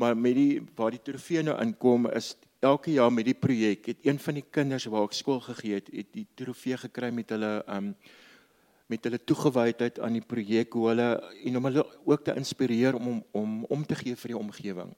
maar 0.00 0.16
met 0.16 0.36
die 0.36 0.60
waar 0.78 0.94
die 0.94 1.02
trofee 1.04 1.44
nou 1.44 1.56
inkom 1.62 2.08
is 2.12 2.34
elke 2.64 2.94
jaar 2.96 3.12
met 3.12 3.28
die 3.28 3.36
projek 3.36 3.90
het 3.92 4.06
een 4.08 4.20
van 4.22 4.40
die 4.40 4.46
kinders 4.58 4.88
waar 4.92 5.08
ek 5.08 5.18
skool 5.18 5.42
gegee 5.50 5.80
het 5.80 5.92
het 5.92 6.12
die 6.16 6.26
trofee 6.40 6.80
gekry 6.86 7.12
met 7.12 7.36
hulle 7.36 7.52
um 7.76 7.92
met 8.86 9.04
hulle 9.04 9.18
toegewydheid 9.18 9.98
aan 9.98 10.18
die 10.18 10.24
projek 10.24 10.74
hoe 10.78 10.88
hulle 10.92 11.08
en 11.44 11.58
om 11.58 11.68
hulle 11.68 11.84
ook 12.04 12.24
te 12.24 12.34
inspireer 12.38 12.94
om 12.94 13.08
om 13.08 13.24
om 13.32 13.64
om 13.76 13.84
te 13.86 13.98
gee 13.98 14.16
vir 14.16 14.34
die 14.34 14.38
omgewing. 14.38 14.92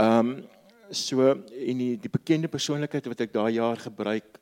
Um 0.00 0.42
so 0.90 1.28
en 1.32 1.82
die 1.84 1.96
die 2.00 2.12
bekende 2.12 2.48
persoonlikheid 2.48 3.06
wat 3.12 3.20
ek 3.24 3.34
daai 3.34 3.52
jaar 3.56 3.80
gebruik 3.80 4.38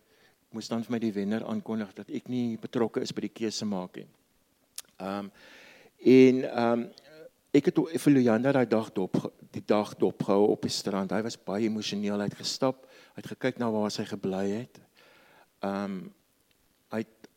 moes 0.51 0.69
dan 0.71 0.83
vir 0.83 0.97
my 0.97 0.99
die 1.03 1.15
wenner 1.15 1.47
aankondig 1.47 1.93
dat 1.95 2.11
ek 2.11 2.29
nie 2.31 2.59
betrokke 2.59 3.03
is 3.03 3.15
by 3.15 3.27
die 3.27 3.37
keuse 3.43 3.67
maak 3.67 4.01
nie. 4.01 4.09
Um 4.99 5.31
en 6.01 6.45
um 6.65 6.87
ek 7.55 7.71
het 7.71 7.79
vir 8.05 8.15
Luyanda 8.15 8.53
daai 8.55 8.67
dag 8.71 8.93
dop 8.95 9.19
die 9.51 9.65
dag 9.67 9.97
dopgehou 9.99 10.53
op 10.53 10.63
die 10.63 10.71
strand. 10.71 11.11
Hy 11.11 11.23
was 11.27 11.35
baie 11.35 11.67
emosioneel 11.67 12.23
hy 12.23 12.29
het 12.31 12.39
gestap, 12.39 12.87
hy 13.15 13.23
het 13.23 13.33
gekyk 13.35 13.59
na 13.59 13.71
waar 13.75 13.91
hy 13.91 14.07
gebly 14.07 14.47
het. 14.53 14.81
Um 15.67 16.13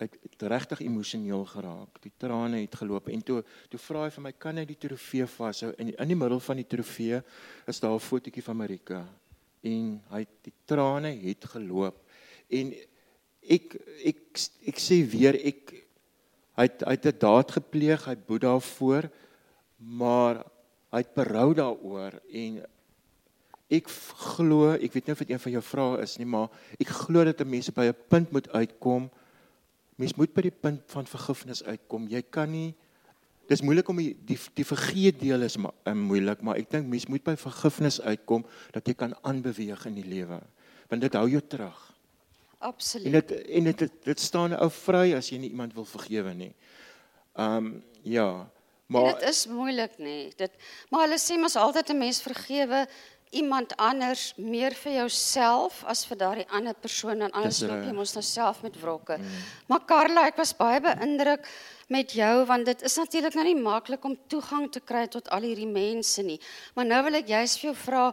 hy 0.03 0.07
het, 0.11 0.45
regtig 0.53 0.83
emosioneel 0.85 1.45
geraak. 1.49 1.99
Die 2.03 2.13
trane 2.19 2.61
het 2.61 2.75
geloop 2.75 3.09
en 3.09 3.21
toe 3.25 3.41
toe 3.71 3.79
vra 3.79 4.05
hy 4.05 4.13
vir 4.15 4.25
my 4.27 4.33
kan 4.45 4.57
hy 4.57 4.65
die 4.69 4.79
trofee 4.79 5.27
vashou 5.27 5.73
en 5.77 5.93
in 5.93 6.13
die 6.13 6.19
middel 6.19 6.41
van 6.43 6.59
die 6.61 6.67
trofee 6.67 7.21
is 7.67 7.79
daar 7.79 7.95
'n 7.95 8.07
fotootjie 8.09 8.43
van 8.43 8.57
Marika 8.57 9.05
en 9.63 10.01
hy 10.11 10.25
die 10.43 10.53
trane 10.65 11.15
het 11.23 11.45
geloop 11.55 12.03
en 12.49 12.73
ek 13.41 13.77
ek 14.05 14.19
ek 14.67 14.77
sê 14.79 15.01
weer 15.07 15.35
ek 15.35 15.83
Hy 16.53 16.67
het 16.69 16.83
hy 16.85 16.93
het 16.93 17.05
'n 17.09 17.19
daad 17.19 17.51
gepleeg, 17.51 18.05
hy 18.05 18.15
boet 18.15 18.41
daarvoor, 18.41 19.09
maar 19.77 20.45
hy 20.93 20.99
het 21.01 21.13
berou 21.13 21.53
daaroor 21.53 22.13
en 22.29 22.61
ek 23.73 23.87
glo, 24.35 24.73
ek 24.77 24.93
weet 24.93 25.07
nie 25.07 25.13
of 25.13 25.23
dit 25.25 25.29
een 25.31 25.39
van 25.39 25.51
jou 25.51 25.61
vrae 25.61 26.01
is 26.03 26.17
nie, 26.17 26.25
maar 26.29 26.49
ek 26.79 26.87
glo 26.87 27.23
dat 27.23 27.41
'n 27.41 27.49
mens 27.49 27.69
by 27.69 27.89
'n 27.89 27.97
punt 28.07 28.31
moet 28.31 28.49
uitkom. 28.49 29.09
Mens 29.95 30.15
moet 30.17 30.33
by 30.33 30.41
die 30.41 30.55
punt 30.55 30.81
van 30.87 31.05
vergifnis 31.05 31.63
uitkom. 31.63 32.07
Jy 32.07 32.21
kan 32.29 32.51
nie 32.51 32.73
Dis 33.51 33.59
moeilik 33.61 33.89
om 33.91 33.97
die 33.99 34.13
die, 34.23 34.37
die 34.55 34.63
vergeet 34.63 35.17
deel 35.19 35.43
is 35.43 35.57
maar 35.59 35.73
um, 35.91 36.05
moeilik, 36.07 36.39
maar 36.41 36.55
ek 36.61 36.69
dink 36.71 36.87
mens 36.87 37.09
moet 37.11 37.25
by 37.25 37.33
vergifnis 37.35 37.99
uitkom 38.01 38.45
dat 38.71 38.87
jy 38.87 38.95
kan 38.95 39.15
aanbeweeg 39.27 39.83
in 39.89 39.97
die 39.99 40.05
lewe. 40.07 40.39
Want 40.87 41.03
dit 41.03 41.17
hou 41.19 41.25
jou 41.27 41.41
terug. 41.51 41.81
En 42.63 42.69
Absoluut. 42.71 43.11
dit 43.11 43.33
en 43.43 43.67
dit 43.67 43.83
dit, 43.83 43.97
dit 44.07 44.19
staan 44.19 44.55
'n 44.55 44.61
ou 44.63 44.69
vry 44.71 45.11
as 45.17 45.29
jy 45.29 45.41
nie 45.43 45.51
iemand 45.51 45.75
wil 45.75 45.85
vergewe 45.85 46.33
nie. 46.33 46.53
Um 47.35 47.83
ja, 48.03 48.47
Maar 48.85 49.01
maar 49.01 49.19
dit 49.19 49.29
is 49.29 49.47
moeilik 49.47 49.97
nê. 49.97 50.31
Dit 50.35 50.51
maar 50.89 51.07
hulle 51.07 51.19
sê 51.19 51.37
mos 51.39 51.55
altyd 51.55 51.89
'n 51.89 51.97
mens 51.97 52.21
vergewe 52.21 52.87
iemand 53.33 53.75
anders 53.81 54.31
meer 54.37 54.75
vir 54.77 54.99
jouself 55.01 55.81
as 55.89 56.03
vir 56.07 56.19
daardie 56.21 56.47
ander 56.53 56.73
persoon 56.73 57.21
en 57.21 57.31
anders 57.31 57.59
Dis 57.59 57.69
loop 57.69 57.85
jy 57.85 57.93
mos 57.95 58.13
nou 58.15 58.23
self 58.25 58.61
met 58.65 58.79
wrokke. 58.81 59.17
Mm. 59.17 59.37
Maar 59.71 59.85
Karla, 59.89 60.25
ek 60.31 60.39
was 60.41 60.53
baie 60.57 60.81
beïndruk 60.83 61.47
met 61.93 62.15
jou 62.15 62.33
want 62.49 62.65
dit 62.65 62.85
is 62.89 62.97
natuurlik 62.97 63.37
nou 63.37 63.45
nie 63.47 63.59
maklik 63.59 64.05
om 64.05 64.17
toegang 64.31 64.69
te 64.71 64.81
kry 64.81 65.05
tot 65.11 65.29
al 65.35 65.47
hierdie 65.47 65.69
mense 65.69 66.23
nie. 66.25 66.39
Maar 66.75 66.89
nou 66.89 67.01
wil 67.09 67.21
ek 67.21 67.31
juist 67.33 67.61
vir 67.61 67.71
jou 67.71 67.77
vra, 67.85 68.03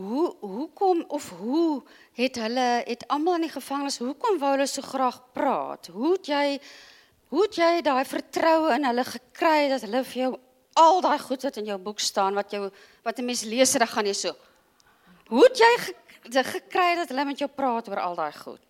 hoe 0.00 0.26
hoekom 0.42 1.04
of 1.08 1.30
hoe 1.38 1.82
het 2.18 2.38
hulle 2.42 2.68
het 2.86 3.06
almal 3.08 3.40
in 3.40 3.48
die 3.48 3.54
gevangenis, 3.54 4.02
hoekom 4.02 4.38
wou 4.42 4.56
hulle 4.56 4.68
so 4.70 4.82
graag 4.86 5.22
praat? 5.36 5.92
Hoe 5.94 6.16
het 6.16 6.34
jy 6.34 6.48
Hoe 7.34 7.48
het 7.48 7.56
jy 7.58 7.80
daai 7.82 8.04
vertroue 8.06 8.74
in 8.76 8.84
hulle 8.86 9.02
gekry 9.08 9.64
dat 9.66 9.82
hulle 9.82 10.04
vir 10.06 10.20
jou 10.20 10.34
al 10.78 11.00
daai 11.02 11.18
goed 11.18 11.42
wat 11.42 11.56
in 11.58 11.70
jou 11.70 11.78
boek 11.82 12.02
staan 12.02 12.36
wat 12.38 12.52
jou 12.54 12.68
wat 13.02 13.18
'n 13.18 13.24
mens 13.24 13.42
dan 13.42 13.88
gaan 13.88 14.06
jy 14.06 14.12
so. 14.12 14.36
Hoe 15.28 15.40
het 15.46 15.56
jy 16.34 16.42
gekry 16.44 16.94
dat 16.98 17.08
hulle 17.08 17.24
met 17.24 17.40
jou 17.40 17.48
praat 17.48 17.88
oor 17.88 18.00
al 18.02 18.16
daai 18.18 18.32
goed? 18.36 18.60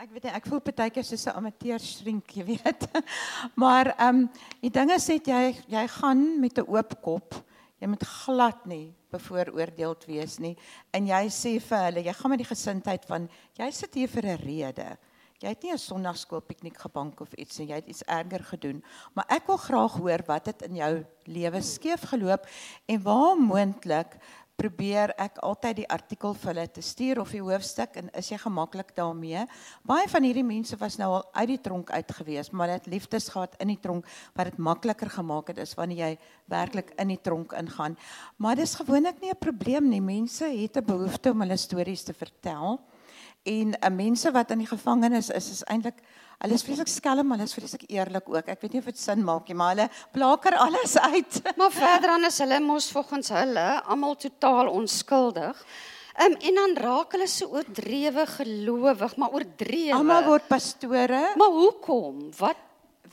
Ek 0.00 0.10
weet 0.10 0.24
nie, 0.26 0.32
ek 0.34 0.46
voel 0.50 0.62
partykeer 0.64 1.04
soos 1.06 1.26
'n 1.28 1.36
amateur 1.38 1.78
shrink, 1.78 2.32
jy 2.34 2.44
weet. 2.44 2.88
maar 3.62 3.92
ehm 3.94 4.24
um, 4.24 4.30
die 4.60 4.72
ding 4.72 4.90
is 4.90 5.08
net 5.08 5.28
jy 5.28 5.54
jy 5.68 5.84
gaan 6.00 6.40
met 6.40 6.58
'n 6.58 6.66
oop 6.66 7.00
kop. 7.02 7.36
Jy 7.80 7.88
moet 7.88 8.04
glad 8.24 8.66
nie 8.66 8.94
bevooroordeeld 9.12 10.06
wees 10.08 10.38
nie. 10.40 10.56
En 10.90 11.06
jy 11.06 11.28
sê 11.28 11.60
vir 11.60 11.84
hulle, 11.84 12.00
jy 12.00 12.12
gaan 12.12 12.30
met 12.30 12.40
die 12.40 12.48
gesindheid 12.48 13.04
van 13.04 13.28
jy 13.58 13.70
sit 13.70 13.94
hier 13.94 14.08
vir 14.08 14.24
'n 14.24 14.40
rede. 14.40 14.96
Jy 15.42 15.48
het 15.48 15.62
nie 15.62 15.72
'n 15.72 15.78
sonnaarskool 15.78 16.40
piknik 16.40 16.78
gebank 16.78 17.20
of 17.20 17.32
iets 17.34 17.58
nie, 17.58 17.68
jy 17.68 17.74
het 17.74 17.88
iets 17.88 18.02
erger 18.08 18.42
gedoen. 18.44 18.82
Maar 19.14 19.26
ek 19.28 19.46
wil 19.46 19.56
graag 19.56 19.92
hoor 19.92 20.22
wat 20.26 20.46
het 20.46 20.62
in 20.62 20.76
jou 20.76 21.04
lewe 21.26 21.60
skeef 21.62 22.02
geloop 22.08 22.46
en 22.86 23.02
waar 23.02 23.36
moontlik 23.36 24.16
probeer 24.56 25.10
ek 25.18 25.40
altyd 25.42 25.80
die 25.80 25.88
artikel 25.90 26.34
vir 26.38 26.50
hulle 26.52 26.66
te 26.70 26.82
stuur 26.84 27.20
of 27.20 27.32
die 27.34 27.42
hoofstuk 27.42 27.96
en 27.98 28.10
is 28.14 28.30
jy 28.30 28.38
gemaklik 28.38 28.92
daarmee? 28.94 29.42
Baie 29.82 30.06
van 30.10 30.26
hierdie 30.26 30.46
mense 30.46 30.78
was 30.78 30.98
nou 31.00 31.10
al 31.16 31.26
uit 31.40 31.48
die 31.54 31.60
tronk 31.66 31.90
uit 31.90 32.14
gewees, 32.18 32.52
maar 32.54 32.76
dit 32.76 32.86
liefdes 32.94 33.28
gehad 33.34 33.56
in 33.62 33.72
die 33.74 33.80
tronk 33.82 34.06
wat 34.38 34.52
dit 34.52 34.58
makliker 34.62 35.10
gemaak 35.10 35.50
het 35.50 35.58
is 35.64 35.74
wanneer 35.78 36.04
jy 36.04 36.12
werklik 36.52 36.94
in 37.02 37.10
die 37.10 37.20
tronk 37.20 37.52
ingaan. 37.58 37.98
Maar 38.38 38.56
dis 38.62 38.76
gewoonlik 38.78 39.20
nie 39.20 39.30
'n 39.30 39.38
probleem 39.38 39.88
nie. 39.88 40.00
Mense 40.00 40.44
het 40.44 40.76
'n 40.76 40.84
behoefte 40.84 41.30
om 41.30 41.40
hulle 41.40 41.56
stories 41.56 42.02
te 42.02 42.14
vertel. 42.14 42.80
En 43.44 43.74
uh, 43.76 43.90
mense 43.90 44.30
wat 44.32 44.50
in 44.50 44.58
die 44.58 44.70
gevangenis 44.70 45.30
is, 45.30 45.50
is 45.50 45.64
eintlik 45.64 46.00
hulle 46.44 46.58
is 46.58 46.64
vreeslik 46.66 46.90
skelm, 46.92 47.32
hulle 47.32 47.46
is 47.48 47.54
vreeslik 47.56 47.86
eerlik 47.88 48.28
ook. 48.28 48.50
Ek 48.52 48.60
weet 48.60 48.76
nie 48.76 48.82
of 48.82 48.90
dit 48.90 49.00
sin 49.00 49.24
maak 49.24 49.48
nie, 49.48 49.56
maar 49.56 49.72
hulle 49.72 49.88
blaker 50.12 50.58
alles 50.60 50.96
uit. 51.00 51.40
Maar 51.60 51.72
verder 51.72 52.12
dan 52.12 52.28
is 52.28 52.38
hulle 52.42 52.60
mos 52.60 52.90
volgens 52.92 53.32
hulle 53.32 53.66
almal 53.80 54.16
totaal 54.20 54.68
onskuldig. 54.74 55.64
Um, 56.14 56.36
en 56.36 56.60
dan 56.60 56.76
raak 56.84 57.16
hulle 57.16 57.26
so 57.30 57.48
oordrewe 57.56 58.26
gelowig, 58.36 59.16
maar 59.18 59.34
oordrewe. 59.34 59.96
Almal 59.96 60.28
word 60.28 60.46
pastore. 60.50 61.24
Maar 61.40 61.58
hoekom? 61.58 62.28
Wat 62.38 62.60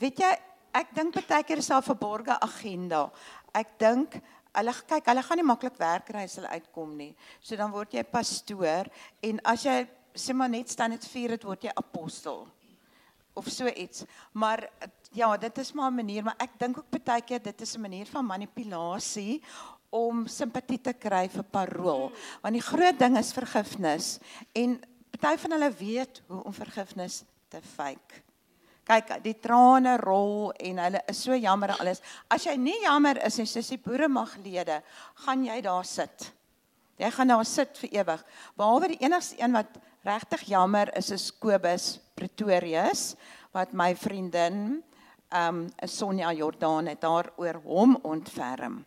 Weet 0.02 0.18
jy, 0.18 0.30
ek 0.74 0.88
dink 0.96 1.14
baie 1.14 1.44
keer 1.46 1.60
is 1.62 1.68
daar 1.70 1.78
'n 1.78 1.86
verborgde 1.86 2.34
agenda. 2.40 3.10
Ek 3.54 3.78
dink 3.78 4.16
hulle 4.56 4.72
kyk, 4.72 5.06
hulle 5.06 5.22
gaan 5.22 5.38
nie 5.38 5.46
maklik 5.46 5.76
werk 5.78 6.06
kry 6.06 6.24
as 6.24 6.34
hulle 6.36 6.48
uitkom 6.48 6.96
nie. 6.96 7.14
So 7.40 7.56
dan 7.56 7.70
word 7.70 7.92
jy 7.92 8.02
pastoor 8.02 8.90
en 9.22 9.40
as 9.44 9.62
jy 9.62 9.86
sê 10.14 10.34
maar 10.34 10.48
net 10.48 10.68
staan 10.68 10.90
dit 10.90 11.04
vier 11.06 11.28
dit 11.28 11.44
word 11.44 11.62
jy 11.62 11.70
apostel 11.76 12.48
of 13.34 13.48
so 13.48 13.66
iets. 13.66 14.04
Maar 14.32 14.68
ja, 15.12 15.36
dit 15.36 15.58
is 15.58 15.72
maar 15.72 15.90
'n 15.90 15.94
manier, 15.94 16.22
maar 16.22 16.38
ek 16.38 16.58
dink 16.58 16.78
ook 16.78 17.04
baie 17.04 17.22
keer 17.22 17.42
dit 17.42 17.60
is 17.60 17.76
'n 17.76 17.80
manier 17.80 18.06
van 18.06 18.26
manipulasie 18.26 19.42
om 19.90 20.26
simpatie 20.26 20.80
te 20.80 20.92
kry 20.92 21.28
vir 21.28 21.44
parool. 21.44 22.12
Want 22.40 22.54
die 22.54 22.64
groot 22.64 22.98
ding 22.98 23.18
is 23.18 23.32
vergifnis 23.32 24.18
en 24.52 24.80
party 25.20 25.38
van 25.38 25.50
hulle 25.50 25.70
weet 25.76 26.22
hoe 26.26 26.44
om 26.44 26.52
vergifnis 26.52 27.22
te 27.48 27.60
fake. 27.62 28.22
Kyk, 28.82 29.12
die 29.22 29.36
trane 29.38 29.96
rol 30.00 30.50
en 30.58 30.78
hulle 30.78 31.02
is 31.06 31.20
so 31.22 31.36
jammer 31.38 31.70
en 31.70 31.78
alles. 31.84 32.00
As 32.28 32.44
jy 32.44 32.56
nie 32.58 32.80
jammer 32.82 33.20
is 33.26 33.38
nie, 33.38 33.46
soos 33.46 33.68
die 33.68 33.78
boere 33.78 34.08
maglede, 34.08 34.80
gaan 35.26 35.44
jy 35.44 35.60
daar 35.62 35.84
sit. 35.84 36.32
Jy 36.98 37.10
gaan 37.10 37.28
daar 37.28 37.46
sit 37.46 37.78
vir 37.78 37.94
ewig. 38.00 38.24
Behalwe 38.58 38.88
die 38.88 39.00
enigste 39.04 39.38
een 39.40 39.54
wat 39.54 39.78
regtig 40.02 40.48
jammer 40.50 40.90
is 40.98 41.10
is 41.14 41.30
Kobus 41.30 42.00
Pretorius 42.18 43.14
wat 43.54 43.72
my 43.72 43.92
vriendin 43.94 44.82
um, 45.30 45.68
Sonja 45.86 46.32
Jordaan 46.34 46.90
het 46.90 47.00
daar 47.00 47.30
oor 47.36 47.60
hom 47.64 47.96
ontferm. 48.02 48.82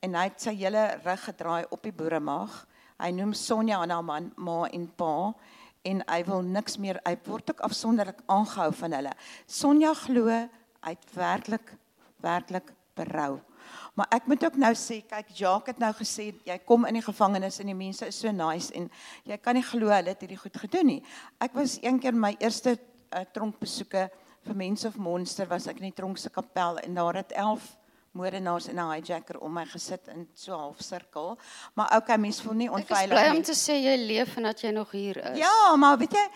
En 0.00 0.16
hy 0.16 0.26
het 0.28 0.40
sy 0.40 0.54
hele 0.60 0.84
rug 1.04 1.24
gedraai 1.24 1.64
op 1.70 1.82
die 1.84 1.94
boeremag. 1.96 2.52
Hy 3.00 3.10
noem 3.16 3.32
Sonja 3.36 3.80
aan 3.80 3.92
haar 3.94 4.04
man 4.04 4.30
ma 4.36 4.66
en 4.68 4.86
pa 4.96 5.32
en 5.88 6.02
hy 6.04 6.20
wil 6.28 6.42
niks 6.44 6.76
meer 6.76 7.00
hy 7.06 7.14
word 7.24 7.54
ook 7.54 7.62
afsonderlik 7.64 8.20
aangehou 8.28 8.72
van 8.82 8.98
hulle. 8.98 9.12
Sonja 9.48 9.94
glo 9.96 10.28
hy 10.28 10.92
het 10.92 11.14
werklik 11.16 11.72
werklik 12.20 12.68
berou. 12.96 13.38
Maar 14.00 14.14
ek 14.16 14.26
moet 14.32 14.44
ook 14.44 14.54
nou 14.56 14.70
sê, 14.72 15.02
kyk 15.04 15.34
Jacques 15.36 15.74
het 15.74 15.80
nou 15.82 15.90
gesê 15.98 16.30
jy 16.48 16.54
kom 16.64 16.86
in 16.88 16.96
die 16.96 17.04
gevangenis 17.04 17.58
en 17.60 17.68
die 17.68 17.76
mense 17.76 18.06
is 18.08 18.16
so 18.22 18.30
nice 18.32 18.72
en 18.72 18.86
jy 19.28 19.36
kan 19.44 19.58
nie 19.58 19.64
glo 19.66 19.90
hulle 19.92 20.14
het 20.14 20.22
hierdie 20.24 20.38
goed 20.40 20.56
gedoen 20.56 20.88
nie. 20.88 21.02
Ek 21.36 21.52
was 21.52 21.74
een 21.82 21.98
keer 22.00 22.16
my 22.16 22.30
eerste 22.40 22.78
uh, 22.78 23.26
tronkbesoeke 23.34 24.06
vir 24.46 24.56
Mense 24.56 24.88
of 24.88 24.96
Monster 24.96 25.50
was 25.50 25.68
ek 25.68 25.82
in 25.82 25.90
die 25.90 25.98
tronk 25.98 26.16
se 26.16 26.32
kapel 26.32 26.80
en 26.80 26.96
daar 26.96 27.20
het 27.20 27.36
11 27.36 27.66
moordenaars 28.16 28.70
en 28.72 28.80
'n 28.80 28.88
hijacker 28.94 29.36
om 29.44 29.52
my 29.52 29.66
gesit 29.66 30.08
in 30.08 30.26
so 30.34 30.54
'n 30.54 30.58
half 30.60 30.80
sirkel. 30.80 31.36
Maar 31.74 31.96
okay, 31.96 32.16
mense 32.16 32.42
voel 32.42 32.54
nie 32.54 32.68
Ek 32.68 32.74
is 32.74 32.80
onveilig 32.80 33.18
bly 33.18 33.28
nie. 33.28 33.36
om 33.36 33.42
te 33.42 33.52
sê 33.52 33.76
jy 33.84 33.96
leef 34.06 34.36
en 34.36 34.42
dat 34.42 34.60
jy 34.60 34.70
nog 34.70 34.90
hier 34.90 35.16
is. 35.32 35.38
Ja, 35.38 35.76
maar 35.76 35.98
weet 35.98 36.12
jy, 36.12 36.26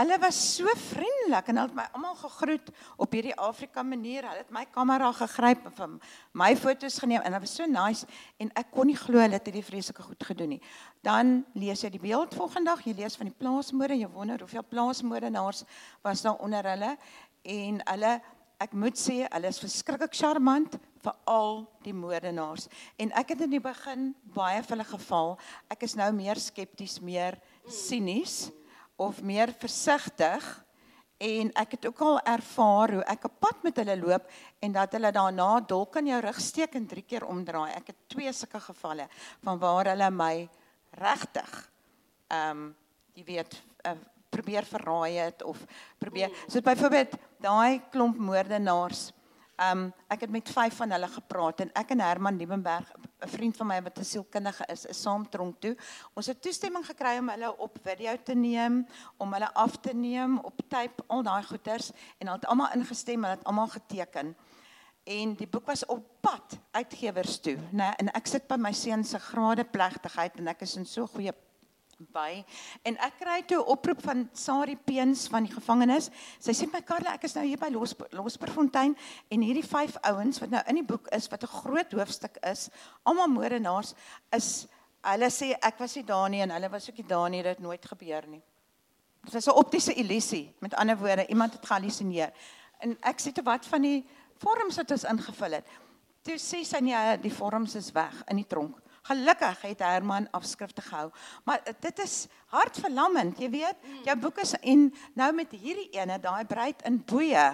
hulle 0.00 0.16
was 0.22 0.38
so 0.56 0.72
vriendelik 0.88 1.48
en 1.50 1.58
hulle 1.60 1.68
het 1.68 1.76
my 1.76 1.84
almal 1.96 2.14
gegroet 2.16 2.70
op 2.96 3.12
hierdie 3.12 3.34
Afrika 3.36 3.82
manier. 3.84 4.24
Hulle 4.24 4.42
het 4.44 4.52
my 4.54 4.64
kamera 4.72 5.10
gegryp 5.16 5.66
en 5.68 5.74
van 5.76 5.96
my 6.38 6.52
foto's 6.56 6.98
geneem 7.02 7.22
en 7.22 7.36
dit 7.36 7.44
was 7.44 7.56
so 7.60 7.66
nice 7.68 8.06
en 8.40 8.52
ek 8.58 8.70
kon 8.72 8.88
nie 8.88 8.96
glo 8.96 9.20
hulle 9.20 9.36
het 9.36 9.48
hierdie 9.50 9.64
vreeslike 9.66 10.04
goed 10.06 10.28
gedoen 10.32 10.54
nie. 10.56 10.60
Dan 11.04 11.42
lees 11.58 11.84
jy 11.84 11.92
die 11.92 12.02
beeld 12.02 12.36
volgende 12.38 12.72
dag, 12.72 12.84
jy 12.86 12.94
lees 12.96 13.18
van 13.20 13.28
die 13.28 13.36
plaasmoorde, 13.36 13.98
jy 14.00 14.08
wonder 14.14 14.40
hoeveel 14.40 14.64
plaasmoordenaars 14.70 15.64
was 16.06 16.24
daar 16.24 16.40
onder 16.40 16.72
hulle 16.72 16.96
en 17.42 17.82
hulle 17.92 18.14
ek 18.62 18.74
moet 18.78 18.96
sê 18.96 19.24
hulle 19.26 19.50
is 19.50 19.60
verskriklik 19.60 20.14
charmant 20.14 20.78
vir 21.02 21.14
al 21.26 21.64
die 21.82 21.94
moordenaars. 21.96 22.68
En 23.02 23.10
ek 23.18 23.34
het 23.34 23.44
in 23.44 23.56
die 23.56 23.62
begin 23.62 24.12
baie 24.36 24.62
vir 24.62 24.76
hulle 24.76 24.86
geval. 24.86 25.32
Ek 25.72 25.82
is 25.82 25.96
nou 25.98 26.08
meer 26.14 26.38
skepties, 26.38 27.00
meer 27.02 27.40
sinies 27.66 28.52
of 29.06 29.22
meer 29.22 29.52
versigtig 29.58 30.46
en 31.22 31.52
ek 31.54 31.76
het 31.76 31.86
ook 31.86 32.00
al 32.02 32.18
ervaar 32.26 32.92
hoe 32.96 33.04
ek 33.04 33.24
'n 33.24 33.36
pad 33.38 33.62
met 33.62 33.76
hulle 33.76 33.96
loop 33.96 34.30
en 34.58 34.72
dat 34.72 34.92
hulle 34.92 35.12
daarna 35.12 35.60
dalk 35.60 35.96
in 35.96 36.06
jou 36.06 36.20
rug 36.20 36.40
steek 36.40 36.74
en 36.74 36.86
drie 36.86 37.04
keer 37.06 37.24
omdraai. 37.24 37.70
Ek 37.70 37.86
het 37.86 38.08
twee 38.08 38.32
sulke 38.32 38.60
gevalle 38.60 39.08
van 39.42 39.58
waar 39.58 39.86
hulle 39.86 40.10
my 40.10 40.48
regtig 40.90 41.70
ehm 42.28 42.50
um, 42.50 42.76
jy 43.14 43.24
weet 43.24 43.62
uh, 43.86 43.92
probeer 44.32 44.64
verraai 44.64 45.18
het 45.18 45.42
of 45.42 45.58
probeer 45.98 46.30
so 46.48 46.60
byvoorbeeld 46.60 47.16
daai 47.44 47.82
klomp 47.92 48.16
moordenaars 48.16 49.12
Ehm 49.60 49.78
um, 49.78 49.92
ek 50.08 50.20
het 50.24 50.30
met 50.30 50.48
vyf 50.48 50.76
van 50.80 50.90
hulle 50.90 51.08
gepraat 51.08 51.60
en 51.60 51.70
ek 51.76 51.90
en 51.92 52.00
Herman 52.00 52.36
Liebenberg, 52.36 52.92
'n 53.20 53.28
vriend 53.28 53.56
van 53.56 53.66
my 53.66 53.82
wat 53.82 53.98
'n 53.98 54.04
sielkundige 54.04 54.64
is, 54.72 54.86
is 54.86 55.02
saam 55.02 55.28
tronk 55.28 55.60
toe. 55.60 55.76
Ons 56.14 56.26
het 56.26 56.42
toestemming 56.42 56.86
gekry 56.86 57.18
om 57.18 57.28
hulle 57.28 57.58
op 57.58 57.78
video 57.82 58.16
te 58.22 58.34
neem, 58.34 58.86
om 59.16 59.32
hulle 59.32 59.54
af 59.54 59.76
te 59.80 59.94
neem 59.94 60.38
op 60.38 60.60
tape, 60.68 61.04
al 61.06 61.22
daai 61.22 61.42
goeters 61.42 61.90
en 62.18 62.26
hulle 62.26 62.40
het 62.40 62.46
almal 62.46 62.72
ingestem, 62.74 63.22
hulle 63.22 63.36
het 63.36 63.44
almal 63.44 63.68
geteken. 63.68 64.36
En 65.04 65.34
die 65.34 65.46
boek 65.46 65.66
was 65.66 65.86
op 65.86 66.04
pad 66.20 66.58
uitgewers 66.70 67.40
toe, 67.40 67.58
né? 67.70 67.94
En 67.96 68.12
ek 68.12 68.26
sit 68.26 68.46
by 68.46 68.56
my 68.56 68.72
seun 68.72 69.04
se 69.04 69.18
grade 69.18 69.64
plegtigheid 69.64 70.38
en 70.38 70.48
ek 70.48 70.60
is 70.62 70.76
in 70.76 70.86
so 70.86 71.06
goeie 71.06 71.32
by 72.12 72.44
en 72.82 72.96
ek 72.96 73.18
kry 73.18 73.42
toe 73.46 73.60
'n 73.60 73.70
oproep 73.74 74.02
van 74.02 74.28
Sari 74.32 74.76
Peens 74.76 75.28
van 75.28 75.44
die 75.44 75.52
gevangenis. 75.54 76.10
Sy 76.38 76.52
sê 76.52 76.72
my 76.72 76.80
Karla, 76.80 77.14
ek 77.14 77.24
is 77.24 77.34
nou 77.34 77.44
hier 77.44 77.58
by 77.58 77.68
Los 77.70 77.94
Losperfontein 78.10 78.96
en 79.30 79.42
hierdie 79.42 79.66
vyf 79.66 79.96
ouens 80.02 80.40
wat 80.40 80.50
nou 80.50 80.62
in 80.66 80.74
die 80.74 80.86
boek 80.86 81.08
is 81.08 81.28
wat 81.28 81.42
'n 81.42 81.46
groot 81.62 81.92
hoofstuk 81.92 82.36
is, 82.42 82.70
almal 83.04 83.28
moordenaars 83.28 83.94
is 84.32 84.66
hulle 85.02 85.30
sê 85.30 85.52
ek 85.60 85.78
was 85.78 85.96
nie 85.96 86.04
daar 86.04 86.30
nie 86.30 86.40
en 86.40 86.50
hulle 86.50 86.70
was 86.70 86.88
ook 86.88 86.96
nie 86.96 87.08
daar 87.08 87.30
nie, 87.30 87.42
het 87.42 87.58
nooit 87.58 87.84
gebeur 87.84 88.26
nie. 88.26 88.42
Dit 89.24 89.32
was 89.32 89.46
'n 89.46 89.58
optiese 89.58 89.94
illusie. 89.94 90.54
Met 90.58 90.74
ander 90.74 90.98
woorde, 90.98 91.26
iemand 91.26 91.52
het 91.52 91.66
gehallusineer. 91.66 92.32
En 92.78 92.96
ek 93.00 93.20
sê 93.20 93.32
te 93.32 93.42
wat 93.42 93.66
van 93.66 93.82
die 93.82 94.06
vorms 94.38 94.76
wat 94.76 94.90
ons 94.90 95.04
ingevul 95.04 95.50
het. 95.50 95.66
Toe 96.22 96.34
sê 96.34 96.64
sy 96.64 96.78
nee, 96.78 97.18
die 97.18 97.34
vorms 97.34 97.74
is 97.74 97.92
weg 97.92 98.22
in 98.26 98.36
die 98.36 98.46
tronk. 98.46 98.81
Gelukkig 99.02 99.64
het 99.66 99.82
Herman 99.82 100.28
afskrifte 100.30 100.82
gehou. 100.82 101.10
Maar 101.44 101.62
dit 101.80 101.98
is 101.98 102.28
hartverlammend, 102.54 103.38
jy 103.38 103.50
weet. 103.50 103.90
Jou 104.06 104.16
boek 104.18 104.38
is 104.44 104.54
en 104.60 104.88
nou 105.18 105.32
met 105.34 105.50
hierdie 105.50 105.90
ene, 105.98 106.20
daai 106.22 106.44
bruid 106.46 106.82
in 106.86 107.00
Boeye. 107.04 107.50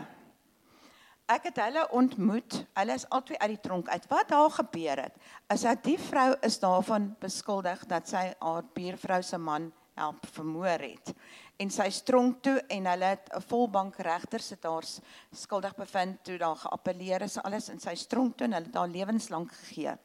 Ek 1.29 1.51
het 1.51 1.61
hulle 1.61 1.87
ontmoet. 1.97 2.63
Hulle 2.77 2.95
is 2.97 3.09
albei 3.13 3.37
uit 3.41 3.51
die 3.57 3.61
tronk 3.65 3.89
uit. 3.89 4.07
Wat 4.09 4.29
daar 4.29 4.51
gebeur 4.51 5.05
het, 5.09 5.17
is 5.53 5.65
dat 5.65 5.83
die 5.85 5.99
vrou 6.01 6.31
is 6.45 6.61
daarvan 6.61 7.11
beskuldig 7.21 7.85
dat 7.89 8.09
sy 8.09 8.29
haar 8.39 8.65
buurvrou 8.77 9.23
se 9.23 9.39
man 9.39 9.73
help 9.99 10.27
vermoor 10.33 10.85
het 10.85 11.15
en 11.59 11.71
sy 11.75 11.89
stronk 11.91 12.39
toe 12.47 12.57
en 12.71 12.87
hulle 12.87 13.09
het 13.15 13.31
'n 13.35 13.43
volbank 13.51 13.97
regter 14.07 14.41
sit 14.41 14.63
haar 14.63 14.87
skuldig 15.35 15.75
bevind 15.75 16.23
toe 16.25 16.39
daar 16.39 16.57
geappeleer 16.57 17.23
is 17.23 17.39
alles 17.39 17.69
in 17.69 17.81
sy 17.81 17.95
stronk 17.95 18.37
toe 18.37 18.47
en 18.47 18.53
hulle 18.53 18.67
het 18.67 18.75
haar 18.75 18.89
lewenslank 18.89 19.53
gegee. 19.53 19.99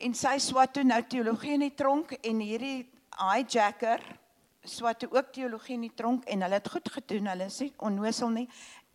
En 0.00 0.14
sy 0.16 0.38
swat 0.40 0.72
toe 0.72 0.84
nou 0.86 1.00
teologie 1.04 1.58
in 1.58 1.66
die 1.66 1.74
tronk 1.76 2.14
en 2.24 2.38
hierdie 2.40 2.86
hijacker 3.20 4.00
swat 4.64 5.02
toe 5.02 5.08
ook 5.12 5.28
teologie 5.32 5.74
in 5.76 5.84
die 5.84 5.94
tronk 5.96 6.24
en 6.28 6.44
hulle 6.44 6.56
het 6.56 6.68
goed 6.72 6.88
gedoen, 6.92 7.28
hulle 7.28 7.48
is 7.48 7.58
nie 7.60 7.72
onnosel 7.84 8.32
nie 8.32 8.46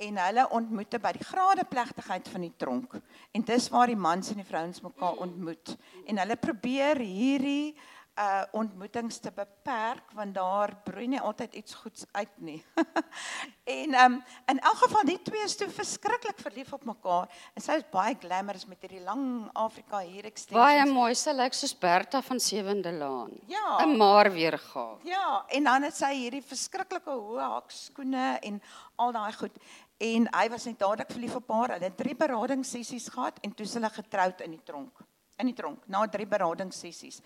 en 0.02 0.18
hulle 0.20 0.46
ontmoete 0.58 1.00
by 1.00 1.12
die 1.16 1.26
gradeplegtigheid 1.26 2.28
van 2.34 2.44
die 2.44 2.54
tronk. 2.60 2.98
En 3.38 3.46
dis 3.48 3.70
waar 3.72 3.88
die 3.88 4.00
mans 4.00 4.32
en 4.34 4.42
die 4.42 4.48
vrouens 4.48 4.82
mekaar 4.84 5.22
ontmoet. 5.24 5.76
En 6.10 6.20
hulle 6.20 6.36
probeer 6.42 7.00
hierdie 7.00 7.76
uh 8.16 8.44
ontmoetings 8.56 9.18
te 9.20 9.32
beperk 9.36 10.14
want 10.16 10.36
daar 10.38 10.72
broei 10.86 11.08
nie 11.12 11.20
altyd 11.20 11.56
iets 11.60 11.74
goeds 11.76 12.06
uit 12.12 12.36
nie. 12.40 12.60
en 13.80 13.96
um 14.04 14.14
in 14.52 14.60
elk 14.60 14.78
geval 14.86 15.04
die 15.10 15.18
twee 15.28 15.44
is 15.44 15.56
toe 15.60 15.68
verskriklik 15.68 16.40
verlief 16.40 16.72
op 16.74 16.86
mekaar 16.88 17.28
en 17.52 17.64
sy 17.64 17.76
is 17.82 17.88
baie 17.92 18.16
glamorous 18.22 18.68
met 18.72 18.80
hierdie 18.86 19.04
lang 19.04 19.26
Afrika 19.52 20.00
hier 20.00 20.30
extensions. 20.30 20.62
Baie 20.62 20.86
mooi, 20.88 21.12
sy 21.20 21.34
lyk 21.36 21.58
soos 21.58 21.74
Bertha 21.76 22.22
van 22.24 22.40
Sewende 22.40 22.94
Laan. 22.96 23.34
Ja. 23.52 23.82
'n 23.84 23.98
Maar 24.00 24.32
weer 24.32 24.58
gaan. 24.60 25.00
Ja, 25.04 25.44
en 25.48 25.64
dan 25.64 25.84
het 25.84 25.96
sy 25.96 26.14
hierdie 26.14 26.44
verskriklike 26.44 27.12
hoë 27.12 27.50
hakskoene 27.56 28.38
en 28.42 28.62
al 28.96 29.12
daai 29.12 29.34
goed. 29.34 29.58
En 29.98 30.28
hy 30.32 30.46
was 30.50 30.66
net 30.66 30.80
dadelik 30.80 31.12
verlief 31.12 31.36
op 31.36 31.52
haar. 31.52 31.76
Hulle 31.76 31.90
het 31.90 31.98
drie 31.98 32.16
beradingssessies 32.16 33.10
gehad 33.10 33.40
en 33.42 33.54
toe 33.54 33.66
is 33.66 33.74
hulle 33.74 33.90
getroud 33.90 34.42
in 34.42 34.56
die 34.56 34.64
tronk. 34.64 35.04
In 35.38 35.52
die 35.52 35.56
tronk 35.56 35.84
na 35.88 36.08
drie 36.08 36.28
beradingssessies 36.28 37.20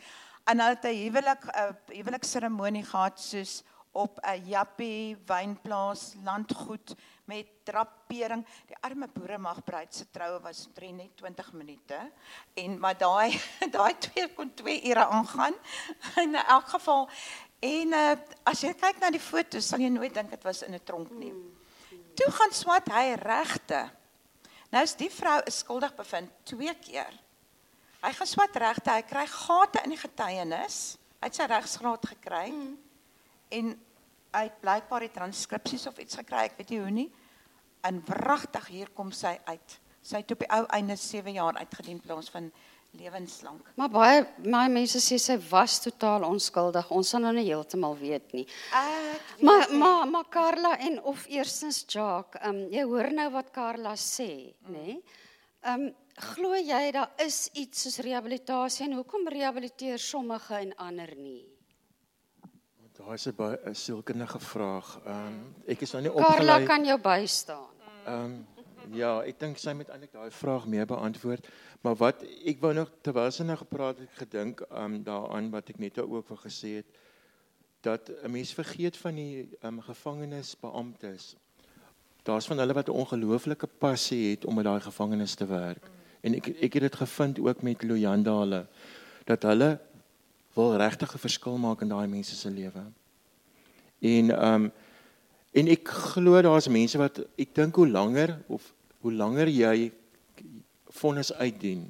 en 0.50 0.60
hulle 0.60 0.76
het 0.76 0.86
'n 0.86 1.02
huwelik 1.04 1.44
'n 1.46 1.76
huwelikseremonie 1.94 2.86
gehad 2.86 3.20
soos 3.20 3.64
op 3.92 4.20
'n 4.22 4.46
jappie 4.46 5.18
wynplaas 5.26 6.14
landgoed 6.24 6.96
met 7.26 7.48
drapering. 7.64 8.46
Die 8.66 8.78
arme 8.80 9.08
boere 9.08 9.38
mag 9.38 9.64
bruid 9.64 9.96
se 9.96 10.06
troue 10.12 10.40
was 10.42 10.68
drie 10.74 10.92
net 10.92 11.18
20 11.18 11.54
minute 11.54 12.12
en 12.54 12.80
maar 12.80 12.98
daai 12.98 13.42
daai 13.78 13.98
twee 13.98 14.34
kon 14.34 14.54
2 14.54 14.84
ure 14.84 15.06
aangaan. 15.06 15.54
In 16.24 16.36
elk 16.36 16.68
geval 16.68 17.10
en 17.60 17.88
uh, 17.88 18.12
as 18.44 18.62
jy 18.62 18.74
kyk 18.74 19.00
na 19.00 19.10
die 19.10 19.20
foto's 19.20 19.68
sal 19.68 19.80
jy 19.80 19.90
nooit 19.90 20.14
dink 20.14 20.30
dit 20.30 20.44
was 20.44 20.62
in 20.62 20.74
'n 20.74 20.84
tronk 20.84 21.12
nie. 21.12 21.34
Toe 22.16 22.32
gaan 22.32 22.52
swat 22.52 22.88
hy 22.88 23.14
regte. 23.14 23.90
Nou 24.70 24.84
is 24.84 24.96
die 24.96 25.12
vrou 25.12 25.42
skuldig 25.46 25.96
bevind 25.96 26.32
twee 26.44 26.74
keer. 26.74 27.14
Hy 28.00 28.14
geswat 28.16 28.56
regte, 28.56 28.94
hy 28.96 29.04
kry 29.04 29.26
gate 29.28 29.84
in 29.84 29.94
die 29.94 30.00
getuienis. 30.00 30.80
Hy 31.20 31.28
het 31.28 31.36
sy 31.36 31.48
regsgraad 31.52 32.06
gekry. 32.14 32.46
Mm. 32.54 32.78
En 33.60 33.74
hy 34.38 34.44
het 34.46 34.60
blykbaar 34.62 35.04
die 35.08 35.14
transkripsies 35.14 35.88
of 35.90 36.00
iets 36.00 36.20
gekry, 36.22 36.46
ek 36.48 36.58
weet 36.60 36.74
nie 36.74 36.82
hoe 36.84 36.96
nie. 36.96 37.10
En 37.88 38.00
wragtig 38.08 38.68
hier 38.72 38.92
kom 38.96 39.12
sy 39.16 39.34
uit. 39.50 39.78
Sy 40.06 40.22
het 40.22 40.32
op 40.32 40.44
die 40.44 40.52
ou 40.56 40.64
einde 40.76 40.96
7 41.00 41.34
jaar 41.36 41.60
uitgedien 41.60 42.00
plaas 42.04 42.30
van 42.32 42.52
lewenslank. 42.98 43.68
Maar 43.78 43.90
baie 43.94 44.22
my 44.48 44.64
mense 44.72 45.02
sê 45.04 45.20
sy 45.22 45.36
was 45.50 45.78
totaal 45.84 46.26
onskuldig. 46.26 46.90
Ons 46.96 47.12
sal 47.14 47.22
nou 47.26 47.34
nie 47.36 47.46
heeltemal 47.50 47.98
weet 48.00 48.34
nie. 48.34 48.46
Ek 48.74 49.34
weet 49.36 49.46
Maar 49.46 49.74
maar 49.78 50.08
maar 50.10 50.30
Carla 50.30 50.76
en 50.80 51.02
of 51.04 51.26
eerstens 51.28 51.84
Jacques, 51.88 52.42
ehm 52.42 52.56
um, 52.56 52.68
jy 52.74 52.84
hoor 52.90 53.12
nou 53.14 53.30
wat 53.36 53.52
Carla 53.52 53.96
sê, 53.96 54.56
nê? 54.68 54.86
Nee? 54.86 55.02
Ehm 55.62 55.90
um, 55.90 55.96
glo 56.20 56.56
jy 56.56 56.92
daar 56.92 57.12
is 57.24 57.48
iets 57.54 57.86
soos 57.86 58.00
rehabilitasie 58.04 58.86
en 58.88 58.98
hoekom 59.00 59.28
rehabiliteer 59.32 60.00
sommige 60.00 60.56
en 60.60 60.76
ander 60.76 61.14
nie? 61.16 61.46
Daar 63.00 63.14
is 63.14 63.28
'n 63.28 63.36
baie 63.36 63.74
sielkundige 63.74 64.40
vraag. 64.40 65.00
Ehm 65.06 65.28
um, 65.28 65.56
ek 65.68 65.82
is 65.82 65.92
nou 65.92 66.02
nie 66.04 66.12
Carla 66.12 66.30
opgelei. 66.30 66.66
kan 66.66 66.86
jou 66.86 67.00
bystaan. 67.00 67.74
Ehm 68.06 68.24
um, 68.24 68.48
ja, 68.92 69.22
ek 69.22 69.40
dink 69.40 69.58
sy 69.58 69.74
moet 69.74 69.90
eintlik 69.90 70.12
daai 70.12 70.32
vraag 70.32 70.66
meer 70.68 70.86
beantwoord. 70.86 71.48
Maar 71.82 71.96
wat 71.96 72.24
ek 72.46 72.60
wou 72.60 72.74
nog 72.74 72.92
terwyl 73.02 73.32
sy 73.32 73.44
nou 73.44 73.58
gepraat 73.58 74.00
het, 74.00 74.10
gedink 74.14 74.62
ehm 74.62 74.84
um, 74.84 75.04
daaraan 75.04 75.50
wat 75.50 75.70
ek 75.70 75.80
net 75.80 76.00
ook 76.00 76.28
wou 76.28 76.40
gesê 76.40 76.76
het 76.76 76.86
dat 77.82 78.12
'n 78.24 78.32
mens 78.32 78.54
vergeet 78.54 78.98
van 78.98 79.16
die 79.16 79.58
ehm 79.62 79.74
um, 79.74 79.82
gevangenisbeamptes. 79.82 81.36
Daar's 82.24 82.48
van 82.48 82.58
hulle 82.58 82.74
wat 82.74 82.88
'n 82.88 82.92
ongelooflike 82.92 83.68
passie 83.68 84.30
het 84.30 84.46
om 84.46 84.58
in 84.58 84.64
daai 84.64 84.82
gevangenis 84.82 85.36
te 85.36 85.46
werk. 85.46 85.84
Mm 85.84 85.99
en 86.22 86.36
ek 86.40 86.48
ek 86.60 86.74
het 86.74 86.88
dit 86.88 86.96
gevind 86.96 87.40
ook 87.40 87.62
met 87.62 87.84
Luyanda 87.84 88.34
hulle 88.40 88.66
dat 89.30 89.44
hulle 89.44 89.80
wil 90.56 90.76
regtig 90.78 91.14
'n 91.14 91.26
verskil 91.28 91.58
maak 91.58 91.82
in 91.82 91.90
daai 91.90 92.08
mense 92.08 92.36
se 92.36 92.50
lewe. 92.50 92.84
En 94.00 94.32
ehm 94.32 94.54
um, 94.54 94.72
en 95.52 95.68
ek 95.68 95.88
glo 95.88 96.42
daar's 96.42 96.68
mense 96.68 96.98
wat 96.98 97.20
ek 97.38 97.56
dink 97.56 97.76
hoe 97.76 97.88
langer 97.88 98.38
of 98.48 98.74
hoe 99.02 99.14
langer 99.14 99.48
jy 99.48 99.92
vonnis 100.86 101.34
uitdien, 101.34 101.88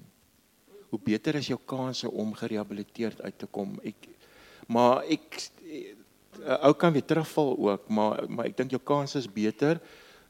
hoe 0.89 0.99
beter 1.03 1.35
is 1.35 1.47
jou 1.47 1.59
kanse 1.65 2.11
om 2.11 2.33
gerehabiliteerd 2.33 3.21
uit 3.21 3.37
te 3.37 3.45
kom. 3.45 3.79
Ek 3.83 4.07
maar 4.67 5.03
ek 5.03 5.49
ou 6.63 6.73
kan 6.73 6.93
weer 6.93 7.05
terugval 7.05 7.57
ook, 7.57 7.89
maar 7.89 8.29
maar 8.29 8.45
ek 8.45 8.57
dink 8.57 8.71
jou 8.71 8.81
kanse 8.83 9.17
is 9.17 9.27
beter 9.27 9.79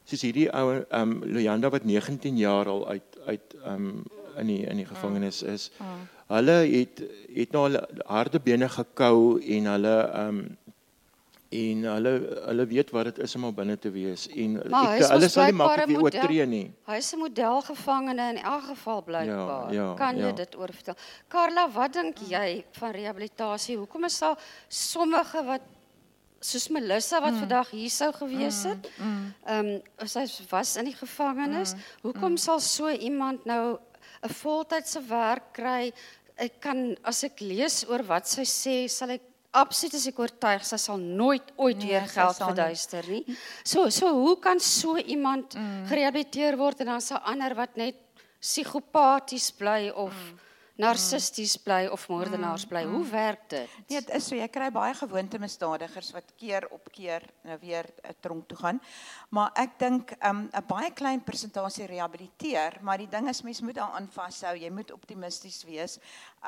soos 0.04 0.22
hierdie 0.26 0.48
ou 0.50 0.80
ehm 0.80 1.00
um, 1.00 1.24
Luyanda 1.24 1.70
wat 1.70 1.84
19 1.84 2.36
jaar 2.36 2.68
al 2.68 2.88
uit 2.88 3.09
uit 3.26 3.54
um, 3.66 4.04
in 4.38 4.46
die 4.46 4.64
in 4.66 4.76
die 4.76 4.86
gevangenis 4.86 5.42
is. 5.42 5.70
Mm. 5.78 6.08
Hulle 6.30 6.58
het 6.70 7.02
het 7.34 7.52
nou 7.52 7.66
harde 8.06 8.40
bene 8.40 8.68
gekou 8.68 9.40
en 9.40 9.70
hulle 9.74 9.96
um, 10.20 10.42
en 11.50 11.82
hulle 11.82 12.12
hulle 12.46 12.66
weet 12.70 12.92
wat 12.94 13.08
dit 13.10 13.18
is 13.24 13.34
om 13.34 13.48
op 13.48 13.56
binne 13.58 13.74
te 13.78 13.90
wees 13.90 14.28
en 14.28 14.52
maar 14.70 14.92
ek, 14.94 15.08
hulle 15.10 15.28
sal 15.32 15.48
nie 15.50 15.56
maklik 15.58 15.88
weer 15.90 15.98
model- 15.98 16.20
oortree 16.20 16.46
nie. 16.46 16.68
Hy 16.86 16.98
is 17.02 17.10
'n 17.14 17.18
modelgevangene 17.18 18.28
in 18.36 18.38
elk 18.38 18.64
geval 18.70 19.02
blykbaar. 19.02 19.72
Ja, 19.74 19.82
ja, 19.82 19.94
kan 19.94 20.16
jy 20.16 20.30
ja. 20.30 20.32
dit 20.32 20.56
oorvertel? 20.56 20.94
Carla, 21.28 21.66
wat 21.70 21.92
dink 21.92 22.18
jy 22.28 22.64
van 22.70 22.90
rehabilitasie? 22.90 23.76
Hoekom 23.76 24.04
is 24.04 24.18
daar 24.18 24.38
sommige 24.68 25.44
wat 25.44 25.60
soos 26.40 26.68
Melissa 26.72 27.20
wat 27.20 27.34
mm. 27.34 27.42
vandag 27.44 27.70
hier 27.76 27.92
sou 27.92 28.10
gewees 28.16 28.62
het? 28.68 28.88
Ehm 28.98 29.66
mm, 29.66 29.80
um, 30.00 30.08
sy 30.08 30.24
was 30.50 30.76
in 30.80 30.88
die 30.88 30.96
gevangenis. 30.96 31.74
Mm. 31.74 31.88
Hoekom 32.08 32.36
mm. 32.36 32.40
sal 32.40 32.60
so 32.64 32.88
iemand 32.88 33.44
nou 33.44 33.78
'n 34.22 34.34
voltydse 34.42 35.02
werk 35.08 35.52
kry? 35.52 35.92
Ek 36.36 36.60
kan 36.60 36.96
as 37.04 37.24
ek 37.24 37.40
lees 37.40 37.84
oor 37.88 38.02
wat 38.02 38.28
sy 38.28 38.44
sê, 38.48 38.88
sal 38.88 39.10
ek 39.10 39.22
absoluut 39.52 39.94
as 39.94 40.06
ek 40.06 40.18
oortuig 40.18 40.64
sy 40.64 40.76
sal 40.78 40.98
nooit 40.98 41.52
ooit 41.56 41.78
Nee, 41.78 41.90
weer 41.90 42.06
geld 42.08 42.36
verduister 42.36 43.06
nie. 43.08 43.24
So 43.64 43.90
so 43.90 44.12
hoe 44.14 44.36
kan 44.38 44.60
so 44.60 44.96
iemand 44.96 45.54
mm. 45.54 45.86
gerehabiliteer 45.90 46.56
word 46.56 46.80
en 46.80 46.86
dan 46.86 47.00
se 47.00 47.18
ander 47.18 47.54
wat 47.54 47.76
net 47.76 47.96
psigopaties 48.40 49.50
bly 49.50 49.90
of 49.90 50.14
mm. 50.14 50.38
Narcisties 50.80 51.56
bly 51.60 51.86
of 51.92 52.06
moordenaars 52.08 52.64
bly? 52.70 52.84
Hoe 52.88 53.04
werk 53.10 53.48
dit? 53.52 53.68
Nee, 53.88 54.00
dit 54.00 54.14
is 54.16 54.28
so 54.30 54.38
jy 54.38 54.48
kry 54.52 54.70
baie 54.74 54.94
gewoonte 54.96 55.38
misdadigers 55.42 56.10
wat 56.16 56.32
keer 56.40 56.66
op 56.74 56.88
keer 56.94 57.26
nou 57.46 57.58
weer 57.60 57.86
'n 58.02 58.16
tronk 58.20 58.48
toe 58.48 58.58
gaan. 58.58 58.80
Maar 59.30 59.50
ek 59.54 59.78
dink 59.78 60.10
'n 60.10 60.26
um, 60.26 60.50
baie 60.66 60.90
klein 60.90 61.20
persentasie 61.22 61.86
rehabiliteer, 61.86 62.78
maar 62.82 62.98
die 62.98 63.06
ding 63.08 63.28
is 63.28 63.42
mens 63.42 63.60
moet 63.60 63.74
daaraan 63.78 64.08
vashou. 64.10 64.56
Jy 64.58 64.70
moet 64.70 64.90
optimisties 64.92 65.62
wees. 65.64 65.98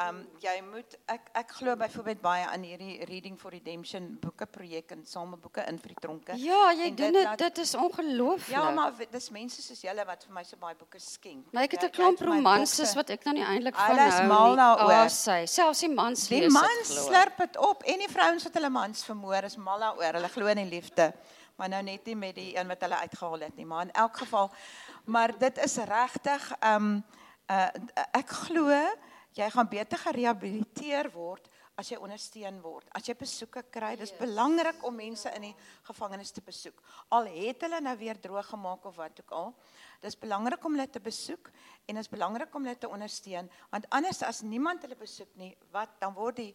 Um 0.09 0.27
jy 0.40 0.62
moet 0.73 0.97
ek 1.07 1.29
ek 1.35 1.51
glo 1.53 1.77
byvoorbeeld 1.77 2.21
baie 2.21 2.47
aan 2.47 2.62
hierdie 2.62 3.05
Reading 3.05 3.38
for 3.38 3.51
Redemption 3.53 4.18
boeke 4.21 4.47
projek 4.47 4.90
en 4.90 5.05
sameboeke 5.07 5.62
in 5.68 5.79
vir 5.79 5.88
die 5.88 6.01
tronke. 6.01 6.33
Ja, 6.37 6.73
jy 6.73 6.87
En 6.88 6.95
doen 6.97 7.12
dit 7.12 7.25
laat- 7.25 7.38
Dit 7.38 7.59
is 7.59 7.75
ongelooflik. 7.75 8.57
Ja, 8.57 8.71
maar 8.71 8.92
dis 9.11 9.31
mense 9.31 9.62
soos 9.62 9.81
julle 9.83 10.05
wat 10.05 10.25
vir 10.25 10.33
my 10.35 10.42
so 10.42 10.57
baie 10.57 10.75
boeke 10.75 10.99
skenk. 10.99 11.53
Maar 11.53 11.62
ek 11.62 11.73
het 11.73 11.83
'n 11.85 11.90
klomp 11.90 12.21
romanses 12.21 12.95
wat 12.95 13.11
ek 13.11 13.25
nou 13.25 13.35
nie 13.35 13.45
eintlik 13.45 13.75
van 13.77 13.99
hou 13.99 14.21
nie. 14.21 14.29
mal 14.29 14.57
daaroor. 14.57 14.92
Ah, 15.05 15.09
sy, 15.09 15.47
selfs 15.47 15.81
die 15.81 15.88
mans 15.88 16.27
Die 16.29 16.40
lees 16.40 16.53
dit, 16.53 16.62
mans 16.62 16.88
glo 16.88 17.01
ek. 17.01 17.07
slurp 17.14 17.37
dit 17.38 17.57
op 17.59 17.83
en 17.85 17.99
die 17.99 18.09
vrouens 18.09 18.42
wat 18.45 18.55
hulle 18.55 18.71
mans 18.71 19.05
vermoor 19.05 19.45
is 19.45 19.57
mal 19.57 19.79
daaroor. 19.79 20.12
Hulle 20.14 20.29
glo 20.29 20.47
in 20.47 20.57
die 20.68 20.81
liefde. 20.81 21.12
Maar 21.62 21.70
nou 21.70 21.83
net 21.87 22.09
nie 22.11 22.16
met 22.18 22.35
die 22.35 22.57
een 22.57 22.66
wat 22.66 22.81
hulle 22.83 22.96
uitgehaal 23.05 23.44
het 23.46 23.55
nie, 23.55 23.64
maar 23.70 23.85
in 23.87 23.92
elk 23.94 24.16
geval 24.18 24.48
maar 25.05 25.31
dit 25.38 25.59
is 25.62 25.77
regtig 25.87 26.46
um 26.59 26.88
uh 27.46 27.68
ek 28.18 28.33
glo 28.48 28.66
jy 29.38 29.46
gaan 29.51 29.68
beter 29.70 30.01
gerehabiliteer 30.03 31.11
word 31.14 31.46
as 31.79 31.92
jy 31.92 32.01
ondersteun 32.03 32.59
word. 32.64 32.88
As 32.90 33.07
jy 33.07 33.14
besoeke 33.14 33.62
kry, 33.70 33.92
dis 33.96 34.11
belangrik 34.18 34.83
om 34.83 34.98
mense 35.05 35.31
in 35.38 35.46
die 35.46 35.53
gevangenis 35.87 36.35
te 36.35 36.42
besoek. 36.42 36.83
Al 37.14 37.31
het 37.31 37.62
hulle 37.62 37.81
nou 37.81 37.94
weer 38.03 38.18
droog 38.18 38.51
gemaak 38.51 38.90
of 38.90 38.98
wat 38.98 39.22
ook 39.22 39.31
al. 39.31 39.55
Dis 40.03 40.18
belangrik 40.18 40.66
om 40.66 40.75
hulle 40.75 40.90
te 40.90 41.01
besoek 41.01 41.55
en 41.87 41.94
dit 41.94 42.03
is 42.03 42.11
belangrik 42.11 42.55
om 42.59 42.66
hulle 42.66 42.79
te 42.79 42.90
ondersteun 42.90 43.51
want 43.70 43.90
anders 43.94 44.27
as 44.27 44.42
niemand 44.42 44.83
hulle 44.83 44.98
besoek 44.98 45.31
nie, 45.38 45.55
wat 45.70 45.94
dan 46.03 46.18
word 46.18 46.42
die 46.42 46.53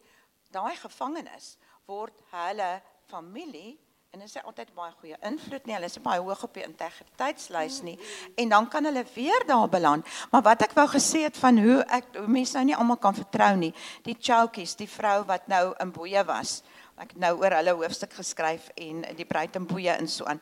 daai 0.52 0.76
gevangenis 0.76 1.54
word 1.88 2.20
hulle 2.36 2.74
familie 3.08 3.78
en 4.08 4.22
dit 4.22 4.28
is 4.28 4.40
altyd 4.40 4.70
baie 4.72 4.92
goeie 5.02 5.16
invloed 5.28 5.66
nie. 5.68 5.74
Hulle 5.76 5.88
is 5.90 5.98
baie 6.00 6.20
hoog 6.24 6.44
op 6.46 6.54
die 6.56 6.62
integriteitslys 6.64 7.82
nie 7.84 7.98
en 8.40 8.54
dan 8.54 8.68
kan 8.72 8.88
hulle 8.88 9.02
weer 9.12 9.44
daar 9.46 9.68
beland. 9.68 10.08
Maar 10.32 10.46
wat 10.46 10.64
ek 10.64 10.72
wou 10.78 10.86
gesê 10.88 11.26
het 11.26 11.36
van 11.36 11.60
hoe 11.60 11.82
ek 11.84 12.16
hoe 12.16 12.30
mense 12.38 12.56
nou 12.56 12.64
nie 12.70 12.76
almal 12.76 12.96
kan 13.02 13.16
vertrou 13.18 13.50
nie. 13.60 13.74
Die 14.08 14.16
Choukies, 14.16 14.78
die 14.80 14.88
vrou 14.88 15.26
wat 15.28 15.44
nou 15.52 15.74
in 15.84 15.92
Boeye 15.92 16.24
was. 16.24 16.62
Ek 16.96 17.12
het 17.12 17.20
nou 17.20 17.34
oor 17.42 17.58
hulle 17.58 17.76
hoofstuk 17.82 18.16
geskryf 18.16 18.70
en 18.80 19.04
die 19.18 19.28
bruid 19.28 19.60
in 19.60 19.68
Boeye 19.68 19.98
en 20.00 20.08
so 20.08 20.24
aan. 20.24 20.40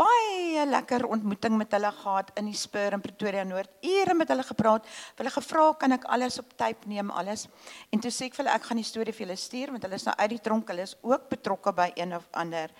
Baie 0.00 0.62
lekker 0.64 1.04
ontmoeting 1.12 1.56
met 1.60 1.74
hulle 1.76 1.90
gehad 1.92 2.30
in 2.40 2.46
die 2.48 2.56
Spur 2.56 2.94
in 2.96 3.02
Pretoria 3.04 3.42
Noord. 3.44 3.68
Ure 3.84 4.14
met 4.16 4.30
hulle 4.32 4.44
gepraat. 4.46 4.86
Hulle 5.18 5.32
gevra 5.34 5.66
kan 5.76 5.92
ek 5.96 6.06
alles 6.14 6.38
op 6.40 6.54
tape 6.56 6.88
neem 6.88 7.10
alles. 7.10 7.46
En 7.92 8.00
toe 8.00 8.12
sê 8.14 8.30
ek 8.30 8.38
vir 8.38 8.46
hulle 8.46 8.54
ek 8.56 8.68
gaan 8.70 8.80
die 8.80 8.86
storie 8.88 9.12
vir 9.12 9.26
julle 9.26 9.36
stuur 9.36 9.74
want 9.74 9.84
hulle 9.84 10.00
is 10.00 10.06
nou 10.08 10.16
uit 10.16 10.32
die 10.32 10.40
tronk. 10.46 10.72
Hulle 10.72 10.88
is 10.88 10.96
ook 11.04 11.28
betrokke 11.34 11.74
by 11.76 11.90
een 12.00 12.16
of 12.16 12.28
ander 12.32 12.72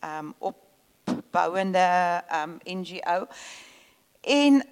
ehm 0.00 0.32
um, 0.32 0.34
opbouende 0.50 1.84
ehm 1.84 2.58
um, 2.58 2.60
NGO. 2.80 3.18
En 4.34 4.62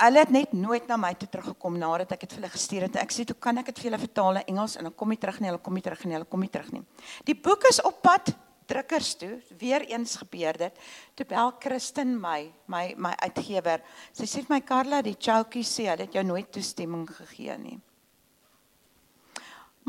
hulle 0.00 0.24
het 0.24 0.32
net 0.32 0.52
nooit 0.56 0.86
na 0.88 0.96
my 0.96 1.14
toe 1.20 1.28
teruggekom 1.28 1.76
nadat 1.78 2.14
ek 2.16 2.24
dit 2.24 2.36
vir 2.36 2.40
hulle 2.40 2.56
gestuur 2.56 2.86
het. 2.88 3.02
Ek 3.02 3.12
sê 3.12 3.28
toe 3.28 3.36
kan 3.36 3.60
ek 3.60 3.74
dit 3.74 3.82
vir 3.82 3.90
julle 3.90 4.06
vertaal 4.08 4.40
in 4.40 4.54
Engels 4.54 4.80
en 4.80 4.88
dan 4.88 4.96
kom 4.96 5.12
jy 5.12 5.20
terug 5.20 5.40
nie, 5.40 5.52
hulle 5.52 5.60
kom 5.60 5.76
nie 5.76 5.84
terug 5.84 6.06
nie, 6.06 6.16
hulle 6.16 6.30
kom 6.32 6.40
nie 6.40 6.54
terug 6.54 6.70
nie. 6.72 6.86
Die 7.28 7.36
boek 7.36 7.68
is 7.68 7.82
op 7.84 8.00
pad 8.00 8.32
drukkers 8.70 9.12
toe. 9.20 9.34
Weer 9.58 9.84
eens 9.90 10.16
gebeur 10.22 10.58
dit. 10.66 10.80
Toe 11.18 11.26
bel 11.28 11.52
Christen 11.62 12.16
my, 12.20 12.52
my 12.70 12.86
my 12.96 13.12
uitgewer. 13.26 13.82
Sy 14.16 14.28
sê 14.30 14.44
vir 14.46 14.56
my 14.56 14.60
Karla, 14.66 15.02
die 15.02 15.16
Choukie 15.18 15.66
sê 15.66 15.90
hulle 15.90 16.06
het 16.06 16.18
jou 16.18 16.24
nooit 16.26 16.50
toestemming 16.54 17.08
gegee 17.18 17.58
nie. 17.58 17.78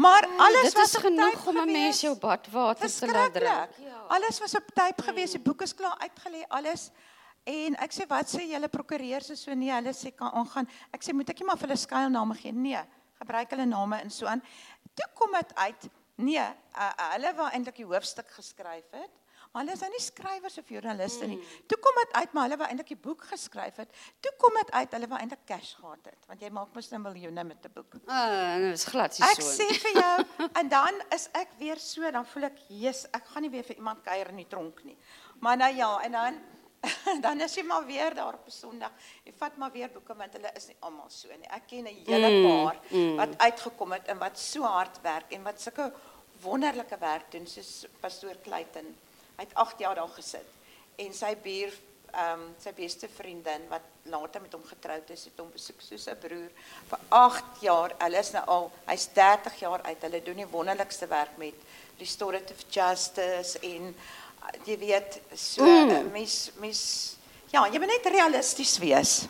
Maar 0.01 0.25
alles 0.37 0.63
Dit 0.63 0.73
was 0.73 0.95
genoeg 0.95 1.47
om 1.47 1.57
'n 1.57 1.71
mens 1.71 2.01
jou 2.01 2.15
badwater 2.15 2.89
te 2.89 3.07
laat 3.07 3.33
drink. 3.33 3.69
Ja. 3.77 4.05
Alles 4.07 4.39
was 4.39 4.55
op 4.55 4.67
tyd 4.73 5.01
gewees. 5.01 5.31
Die 5.31 5.39
boek 5.39 5.61
is 5.61 5.75
klaar 5.75 5.97
uitgelê, 5.99 6.47
alles. 6.47 6.91
En 7.43 7.75
ek 7.75 7.91
sê 7.93 8.07
wat 8.07 8.29
sê 8.29 8.43
julle 8.45 8.69
prokureurs 8.69 9.29
is 9.29 9.41
so 9.43 9.53
nee, 9.53 9.71
hulle 9.73 9.93
sê 9.93 10.15
kan 10.15 10.31
aangaan. 10.31 10.67
Ek 10.93 11.03
sê 11.03 11.13
moet 11.13 11.29
ek 11.29 11.39
nie 11.39 11.45
maar 11.45 11.57
vir 11.57 11.67
hulle 11.67 11.77
skuilname 11.77 12.35
gee? 12.35 12.51
Nee, 12.51 12.81
gebruik 13.19 13.49
hulle 13.49 13.65
name 13.65 14.01
en 14.01 14.09
so 14.09 14.25
aan. 14.25 14.43
Toe 14.93 15.07
kom 15.13 15.31
dit 15.31 15.55
uit, 15.55 15.89
nee, 16.21 16.37
uh, 16.39 16.91
uh, 16.91 17.09
hulle 17.15 17.33
wou 17.39 17.49
eintlik 17.51 17.75
die 17.81 17.85
hoofstuk 17.89 18.29
geskryf 18.37 18.91
het. 18.91 19.09
Maar 19.51 19.65
hulle 19.65 19.73
is 19.75 19.81
nou 19.83 19.89
nie 19.91 19.99
skrywers 19.99 20.57
of 20.61 20.69
joernaliste 20.71 21.27
nie. 21.27 21.37
Toe 21.67 21.77
kom 21.83 21.97
dit 21.99 22.13
uit 22.15 22.33
maar 22.37 22.45
hulle 22.47 22.57
wou 22.61 22.67
eintlik 22.71 22.87
die 22.93 22.99
boek 23.03 23.25
geskryf 23.33 23.81
het. 23.81 23.89
Toe 24.23 24.31
kom 24.39 24.55
dit 24.61 24.71
uit 24.71 24.93
hulle 24.95 25.09
wou 25.11 25.19
eintlik 25.19 25.41
cash 25.49 25.73
gehad 25.75 26.05
het, 26.07 26.21
want 26.29 26.41
jy 26.45 26.49
maak 26.55 26.71
mos 26.77 26.87
nou 26.93 27.01
miljoene 27.03 27.43
met 27.43 27.65
'n 27.67 27.73
boek. 27.75 27.97
Ah, 28.07 28.55
dit 28.63 28.73
is 28.79 28.85
glad 28.85 29.19
nie 29.19 29.27
Ek 29.27 29.41
so. 29.41 29.51
sê 29.57 29.67
vir 29.83 29.93
jou 29.99 30.25
en 30.61 30.69
dan 30.69 31.01
is 31.11 31.27
ek 31.33 31.49
weer 31.59 31.77
so, 31.79 32.11
dan 32.11 32.25
voel 32.25 32.43
ek, 32.45 32.57
"Jesus, 32.69 33.05
ek 33.11 33.25
gaan 33.27 33.41
nie 33.43 33.49
weer 33.51 33.63
vir 33.63 33.75
iemand 33.75 34.01
kuier 34.03 34.29
in 34.29 34.37
die 34.37 34.47
tronk 34.47 34.83
nie." 34.83 34.97
Maar 35.41 35.57
nou 35.57 35.75
ja, 35.75 35.99
en 35.99 36.11
dan 36.11 36.39
dan 37.25 37.39
is 37.41 37.53
jy 37.55 37.63
maar 37.63 37.85
weer 37.85 38.13
daar 38.15 38.33
op 38.33 38.47
Sondag. 38.49 38.91
Jy 39.23 39.33
vat 39.37 39.57
maar 39.57 39.71
weer 39.71 39.89
boeke 39.91 40.15
want 40.17 40.33
hulle 40.33 40.49
is 40.55 40.67
nie 40.67 40.77
almal 40.79 41.09
so 41.09 41.27
nie. 41.27 41.47
Ek 41.49 41.67
ken 41.67 41.83
'n 41.85 42.05
hele 42.07 42.29
Mm, 42.29 42.47
paar 42.47 42.77
wat 43.17 43.37
uitgekom 43.37 43.91
het 43.91 44.07
en 44.07 44.17
wat 44.17 44.39
so 44.39 44.63
hard 44.63 45.01
werk 45.03 45.31
en 45.33 45.43
wat 45.43 45.61
sulke 45.61 45.91
wonderlike 46.41 46.97
werk 46.99 47.31
doen 47.31 47.47
soos 47.47 47.85
pastoor 47.99 48.35
Clayton. 48.43 48.87
Hy 49.37 49.45
het 49.45 49.55
8 49.55 49.79
jaar 49.79 49.95
daar 49.95 50.13
gesit 50.15 50.47
en 51.01 51.13
sy 51.15 51.35
buur 51.43 51.73
ehm 52.11 52.41
um, 52.41 52.47
sy 52.59 52.73
beste 52.75 53.07
vriendin 53.07 53.63
wat 53.69 53.85
later 54.11 54.41
met 54.41 54.53
hom 54.53 54.63
getroud 54.67 55.09
is, 55.13 55.23
het 55.29 55.37
hom 55.39 55.51
besoek 55.53 55.79
soos 55.81 56.07
'n 56.11 56.17
broer 56.19 56.49
vir 56.89 56.99
8 57.09 57.61
jaar. 57.61 57.93
Hulle 57.99 58.19
is 58.19 58.31
nou 58.31 58.43
al, 58.45 58.71
hy's 58.87 59.07
30 59.13 59.59
jaar 59.59 59.81
uit. 59.81 60.01
Hulle 60.01 60.21
doen 60.23 60.35
die 60.43 60.47
wonderlikste 60.51 61.07
werk 61.07 61.37
met 61.37 61.55
restorative 61.99 62.63
justice 62.69 63.59
en 63.59 63.95
uh, 63.95 64.51
jy 64.65 64.77
weet 64.77 65.21
so 65.35 65.63
mm. 65.63 66.11
mens 66.11 66.51
mens 66.59 66.81
ja, 67.51 67.67
jy 67.67 67.79
moet 67.79 67.87
net 67.87 68.11
realisties 68.11 68.77
wees. 68.77 69.27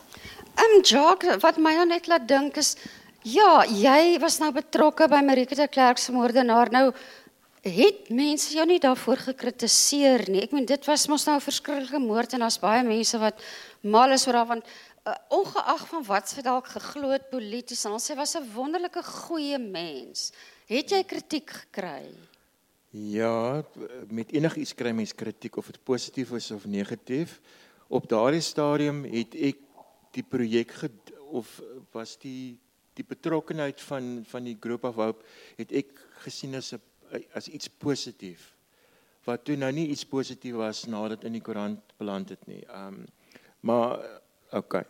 Ehm 0.56 0.78
um, 0.78 0.82
Jacques, 0.82 1.38
wat 1.42 1.58
my 1.58 1.76
nou 1.76 1.86
net 1.86 2.08
laat 2.08 2.28
dink 2.28 2.58
is 2.58 2.76
ja, 3.24 3.64
jy 3.66 4.18
was 4.22 4.40
nou 4.42 4.52
betrokke 4.56 5.08
by 5.12 5.22
Marika 5.26 5.56
de 5.56 5.68
Klerk 5.68 5.98
se 6.02 6.14
moordenaar. 6.14 6.72
Nou 6.72 6.92
het 7.62 8.10
mense 8.10 8.54
jou 8.56 8.66
nie 8.66 8.80
daarvoor 8.82 9.22
gekritiseer 9.32 10.26
nie. 10.30 10.42
Ek 10.42 10.54
meen 10.56 10.66
dit 10.66 10.86
was 10.90 11.08
mos 11.08 11.26
nou 11.26 11.36
'n 11.38 11.46
verskriklike 11.46 12.00
moord 12.00 12.34
en 12.34 12.40
daar's 12.40 12.60
baie 12.60 12.84
mense 12.84 13.18
wat 13.20 13.42
mal 13.84 14.12
is 14.12 14.26
oor 14.28 14.34
daarvan 14.34 14.64
uh, 15.06 15.14
ongeag 15.30 15.88
van 15.88 16.04
wat 16.04 16.30
sy 16.30 16.42
dalk 16.42 16.68
geglo 16.68 17.10
het 17.10 17.30
polities 17.30 17.86
en 17.86 18.00
sy 18.00 18.16
was 18.16 18.36
'n 18.36 18.50
wonderlike 18.56 19.04
goeie 19.04 19.58
mens. 19.58 20.32
Het 20.66 20.90
jy 20.90 21.04
kritiek 21.04 21.50
gekry? 21.50 22.10
Ja, 22.92 23.64
met 24.10 24.32
enigiets 24.32 24.74
kry 24.74 24.92
mens 24.92 25.14
kritiek 25.14 25.58
of 25.58 25.68
dit 25.68 25.84
positief 25.84 26.32
is 26.32 26.52
of 26.52 26.66
negatief. 26.66 27.40
Op 27.88 28.10
daardie 28.10 28.42
stadium 28.42 29.04
het 29.04 29.36
ek 29.36 29.58
die 30.12 30.24
projek 30.24 30.74
of 31.32 31.62
was 31.92 32.18
die 32.18 32.60
die 33.00 33.06
betrokkenheid 33.08 33.82
van 33.82 34.24
van 34.28 34.44
die 34.44 34.58
Group 34.60 34.84
of 34.84 34.96
Hope 34.96 35.26
het 35.58 35.72
ek 35.72 35.94
gesien 36.26 36.56
as 36.56 36.74
'n 36.74 36.82
as 37.34 37.48
iets 37.48 37.68
positief. 37.70 38.56
Wat 39.24 39.44
toe 39.46 39.56
nou 39.56 39.72
nie 39.72 39.88
iets 39.88 40.06
positief 40.06 40.56
was 40.56 40.86
nadat 40.86 41.24
in 41.24 41.34
die 41.34 41.42
koerant 41.42 41.94
beland 41.98 42.30
het 42.30 42.48
nie. 42.48 42.64
Um 42.68 43.06
maar 43.60 44.00
okay. 44.52 44.86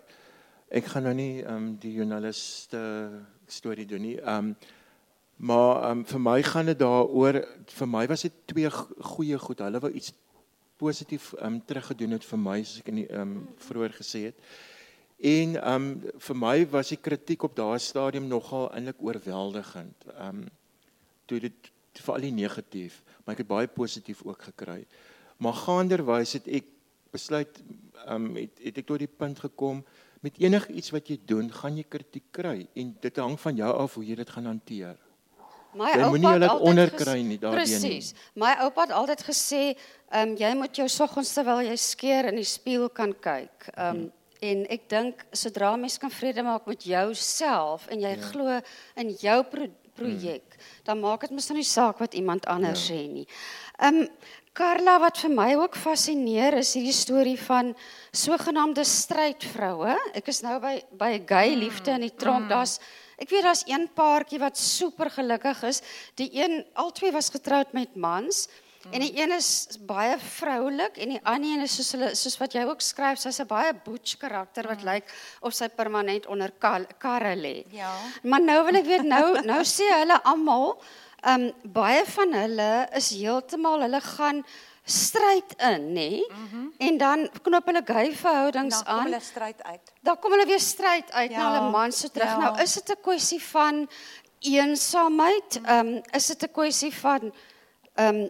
Ek 0.70 0.86
gaan 0.86 1.04
nou 1.04 1.14
nie 1.14 1.44
um 1.44 1.78
die 1.78 1.94
joernaliste 1.94 3.10
storie 3.48 3.86
doen 3.86 4.02
nie. 4.02 4.22
Um 4.22 4.56
Maar 5.42 5.90
um, 5.90 6.04
vir 6.06 6.20
my 6.22 6.42
gaan 6.46 6.68
dit 6.70 6.78
daaroor 6.78 7.40
vir 7.66 7.88
my 7.90 8.04
was 8.08 8.22
dit 8.28 8.34
twee 8.46 8.70
goeie 8.70 9.38
goed. 9.42 9.64
Hulle 9.66 9.80
wou 9.82 9.90
iets 9.90 10.14
positief 10.78 11.32
um 11.42 11.58
teruggedoen 11.66 12.14
het 12.14 12.26
vir 12.26 12.40
my 12.40 12.60
soos 12.62 12.84
ek 12.84 12.92
in 12.94 13.00
die 13.02 13.08
um 13.18 13.32
vroeër 13.66 13.96
gesê 13.98 14.22
het. 14.28 14.38
En 15.22 15.58
um 15.74 15.86
vir 16.18 16.36
my 16.36 16.56
was 16.72 16.90
die 16.90 16.98
kritiek 16.98 17.44
op 17.46 17.56
daardie 17.56 17.84
stadium 17.86 18.28
nogal 18.28 18.72
eintlik 18.74 19.02
oorweldigend. 19.06 20.08
Um 20.18 20.48
toe 21.30 21.40
dit 21.40 21.72
veral 22.02 22.26
die 22.26 22.32
negatief, 22.34 23.02
maar 23.24 23.36
ek 23.36 23.44
het 23.44 23.48
baie 23.52 23.68
positief 23.70 24.24
ook 24.26 24.42
gekry. 24.50 24.86
Maar 25.38 25.54
gaanderwys 25.62 26.34
het 26.40 26.48
ek 26.48 26.66
besluit 27.14 27.62
um 28.10 28.32
het, 28.40 28.58
het 28.64 28.78
ek 28.82 28.88
tot 28.90 29.00
die 29.04 29.08
punt 29.12 29.40
gekom 29.40 29.84
met 30.22 30.38
enigiets 30.42 30.92
wat 30.94 31.08
jy 31.10 31.20
doen, 31.26 31.48
gaan 31.54 31.78
jy 31.78 31.86
kritiek 31.90 32.28
kry 32.34 32.68
en 32.78 32.92
dit 33.02 33.18
hang 33.22 33.38
van 33.42 33.56
jou 33.58 33.72
af 33.84 33.96
hoe 33.98 34.04
jy 34.06 34.16
dit 34.20 34.30
gaan 34.30 34.46
hanteer. 34.50 34.98
My 35.74 35.88
Jy 35.94 36.00
oupa 36.02 36.10
moenie 36.12 36.28
het 36.28 36.36
hulle 36.36 36.50
altyd 36.52 36.68
onder 36.70 36.90
ges- 36.92 37.04
kry 37.04 37.20
nie 37.24 37.38
daardeur 37.40 37.62
nie. 37.64 37.78
Presies. 37.80 38.14
My 38.36 38.56
oupa 38.66 38.82
het 38.88 38.92
altyd 38.98 39.22
gesê, 39.24 39.62
ehm 40.12 40.34
um, 40.34 40.34
jy 40.42 40.50
moet 40.60 40.76
jou 40.82 40.88
soggens 40.92 41.32
terwyl 41.34 41.62
jy 41.64 41.78
skeer 41.80 42.28
in 42.34 42.42
die 42.42 42.48
spieël 42.50 42.90
kan 42.90 43.14
kyk. 43.14 43.70
Ehm 43.78 44.02
um, 44.02 44.10
en 44.42 44.64
ek 44.74 44.88
dink 44.90 45.26
sodra 45.38 45.76
mens 45.78 46.00
kan 46.02 46.12
vrede 46.14 46.44
maak 46.46 46.66
met 46.70 46.86
jouself 46.88 47.88
en 47.94 48.02
jy 48.02 48.16
ja. 48.16 48.28
glo 48.32 48.58
in 49.02 49.14
jou 49.22 49.38
pro 49.52 49.70
projek, 49.92 50.56
hmm. 50.56 50.68
dan 50.88 51.02
maak 51.04 51.26
dit 51.26 51.34
mos 51.36 51.50
nou 51.52 51.58
nie 51.60 51.68
saak 51.68 52.00
wat 52.00 52.16
iemand 52.18 52.46
anders 52.50 52.86
ja. 52.88 52.96
sê 52.96 53.02
nie. 53.12 53.28
Ehm 53.80 54.06
um, 54.06 54.08
Carla 54.52 54.98
wat 55.00 55.16
vir 55.24 55.32
my 55.32 55.54
ook 55.56 55.78
fascineer 55.80 56.58
is 56.60 56.74
hierdie 56.76 56.96
storie 56.96 57.38
van 57.40 57.70
sogenaamde 58.12 58.84
strydvroue. 58.84 59.94
Ek 60.12 60.28
is 60.28 60.42
nou 60.44 60.58
by 60.60 60.74
by 61.00 61.12
gay 61.24 61.54
liefde 61.56 61.94
in 61.96 62.04
die 62.04 62.12
tronk. 62.20 62.50
Daar's 62.52 62.74
ek 63.16 63.32
weet 63.32 63.48
daar's 63.48 63.64
een 63.70 63.88
paartjie 63.96 64.42
wat 64.44 64.60
super 64.60 65.08
gelukkig 65.16 65.64
is. 65.70 65.80
Die 66.20 66.28
een 66.36 66.66
albei 66.76 67.14
was 67.16 67.32
getroud 67.32 67.72
met 67.72 67.96
mans. 67.96 68.50
En 68.92 69.00
die 69.00 69.14
een 69.22 69.32
is 69.32 69.68
baie 69.80 70.18
vroulik 70.20 70.98
en 70.98 71.10
die 71.10 71.20
ander 71.24 71.50
een 71.50 71.62
is 71.62 71.76
soos 71.76 71.92
hulle 71.92 72.16
soos 72.16 72.38
wat 72.38 72.54
jy 72.54 72.64
ook 72.66 72.82
skryf, 72.82 73.20
sy's 73.20 73.40
'n 73.40 73.48
baie 73.48 73.74
butch 73.86 74.18
karakter 74.18 74.68
wat 74.68 74.84
lyk 74.84 75.06
of 75.42 75.54
sy 75.54 75.68
permanent 75.70 76.26
onder 76.28 76.52
kal- 76.60 76.88
karre 76.98 77.36
lê. 77.36 77.64
Ja. 77.70 77.92
Maar 78.24 78.42
nou 78.42 78.66
wil 78.66 78.76
ek 78.76 78.86
weet 78.86 79.04
nou 79.04 79.42
nou 79.42 79.62
sê 79.64 79.84
hulle 80.00 80.24
almal, 80.24 80.82
ehm 81.24 81.42
um, 81.42 81.52
baie 81.64 82.06
van 82.06 82.34
hulle 82.34 82.88
is 82.96 83.10
heeltemal 83.10 83.82
hulle 83.82 84.02
gaan 84.02 84.44
stryd 84.86 85.54
in, 85.62 85.94
nê? 85.94 86.22
Mm 86.30 86.48
-hmm. 86.52 86.74
En 86.80 86.98
dan 86.98 87.30
knoop 87.44 87.66
hulle 87.66 87.82
gay 87.86 88.12
verhoudings 88.16 88.76
Dan 88.76 88.84
kom 88.86 88.94
aan. 88.94 89.04
hulle 89.04 89.20
stryd 89.20 89.64
uit. 89.64 89.92
Dan 90.02 90.20
kom 90.20 90.32
hulle 90.32 90.46
weer 90.46 90.60
stryd 90.60 91.12
uit 91.12 91.32
na 91.32 91.38
Ja, 91.38 91.54
hulle 91.54 91.70
man 91.72 91.92
se 91.92 92.10
terug. 92.12 92.28
ja. 92.30 92.38
Nou 92.38 92.62
is 92.62 92.74
dit 92.74 92.90
'n 92.90 93.02
kwessie 93.02 93.42
van 93.44 93.88
eensaamheid? 94.40 95.60
Ehm 95.66 95.88
um, 95.88 96.02
is 96.12 96.26
dit 96.28 96.44
'n 96.44 96.52
kwessie 96.52 96.94
van 96.96 97.34
ehm 97.96 98.16
um, 98.16 98.30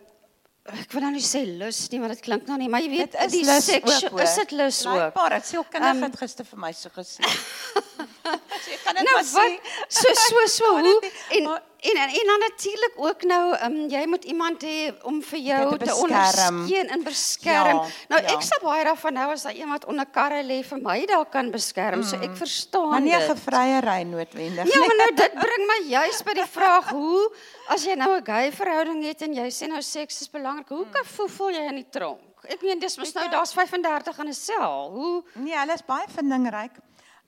ek 0.80 0.92
wil 0.94 1.02
nou 1.02 1.12
nie 1.12 1.22
sê 1.26 1.42
lus 1.58 1.90
nie, 1.92 2.00
want 2.00 2.14
dit 2.14 2.22
klink 2.24 2.48
nou 2.48 2.58
nie, 2.58 2.70
maar 2.70 2.82
jy 2.82 2.90
weet 2.90 3.12
Dit 3.12 3.22
is 3.26 3.32
die 3.32 3.46
lus 3.46 3.66
seksu- 3.66 4.06
ook, 4.08 4.12
hoor. 4.12 4.22
is 4.22 4.36
dit 4.36 4.52
lus 4.52 4.86
ook? 4.86 4.94
Blykbaar, 4.96 5.30
dit 5.30 5.46
sielkundige 5.46 5.92
Ehm, 5.96 6.04
het 6.04 6.18
gister 6.18 6.46
vir 6.46 6.60
my 6.60 6.72
so 6.74 6.90
gesê. 6.96 7.22
jy 8.70 8.78
kan 8.84 8.96
Nou 9.04 9.16
wat 9.16 9.26
sê. 9.26 9.60
so 9.88 10.14
so 10.14 10.46
so 10.58 10.80
hoe 10.80 11.02
en 11.30 11.46
en 11.82 11.98
en, 11.98 12.10
en 12.14 12.28
dan 12.30 12.40
natuurlik 12.40 12.94
ook 12.96 13.24
nou 13.24 13.56
um, 13.66 13.76
jy 13.90 14.06
moet 14.06 14.24
iemand 14.30 14.62
hê 14.62 14.92
om 15.04 15.22
vir 15.22 15.40
jou 15.40 15.70
te 15.72 15.78
te, 15.78 15.86
beskerm. 15.86 16.04
ondersteun 16.04 16.88
en 16.90 17.04
beskerm. 17.04 17.78
Ja, 17.82 17.88
nou 18.10 18.22
ja. 18.22 18.36
ek 18.36 18.42
sal 18.46 18.60
baie 18.62 18.84
daarvan 18.86 19.16
hou 19.18 19.32
as 19.34 19.42
daar 19.48 19.54
iemand 19.58 19.86
onder 19.86 20.06
karre 20.06 20.44
lê 20.44 20.60
vir 20.64 20.78
my 20.82 21.06
daar 21.10 21.26
kan 21.26 21.50
beskerm. 21.52 22.04
So 22.04 22.16
ek 22.22 22.36
verstaan 22.38 22.82
Mm. 22.82 22.90
Maar 22.92 23.02
nie 23.02 23.16
'n 23.16 23.20
dit. 23.20 23.30
gevryery 23.30 24.02
noodwendig 24.04 24.66
Ja, 24.74 24.80
nie. 24.80 24.88
maar 24.88 24.98
nou 24.98 25.12
dit 25.16 25.34
bring 25.46 25.64
my 25.68 25.80
juis 25.90 26.22
by 26.24 26.34
die 26.34 26.46
vraag 26.58 26.90
hoe 26.90 27.32
as 27.68 27.84
jy 27.86 27.96
nou 27.96 28.12
'n 28.18 28.26
gay 28.26 28.52
verhouding 28.52 29.04
het 29.04 29.22
en 29.22 29.34
jy 29.34 29.48
sê 29.50 29.68
nou 29.68 29.82
seks 29.82 30.22
is 30.22 30.30
belangrik, 30.30 30.70
hoe 30.70 30.86
kan 30.92 31.06
voel, 31.06 31.28
voel 31.28 31.50
jy 31.50 31.66
in 31.70 31.76
die 31.76 31.90
tronk? 31.90 32.22
Ek 32.50 32.62
meen 32.62 32.80
dis 32.80 32.98
mos 32.98 33.14
nou 33.14 33.30
daar's 33.30 33.54
35 33.54 34.18
in 34.20 34.28
'n 34.28 34.34
sel. 34.34 34.90
Hoe 34.94 35.24
Nee, 35.36 35.56
hulle 35.58 35.74
is 35.74 35.82
baie 35.86 36.06
vindingryk. 36.16 36.72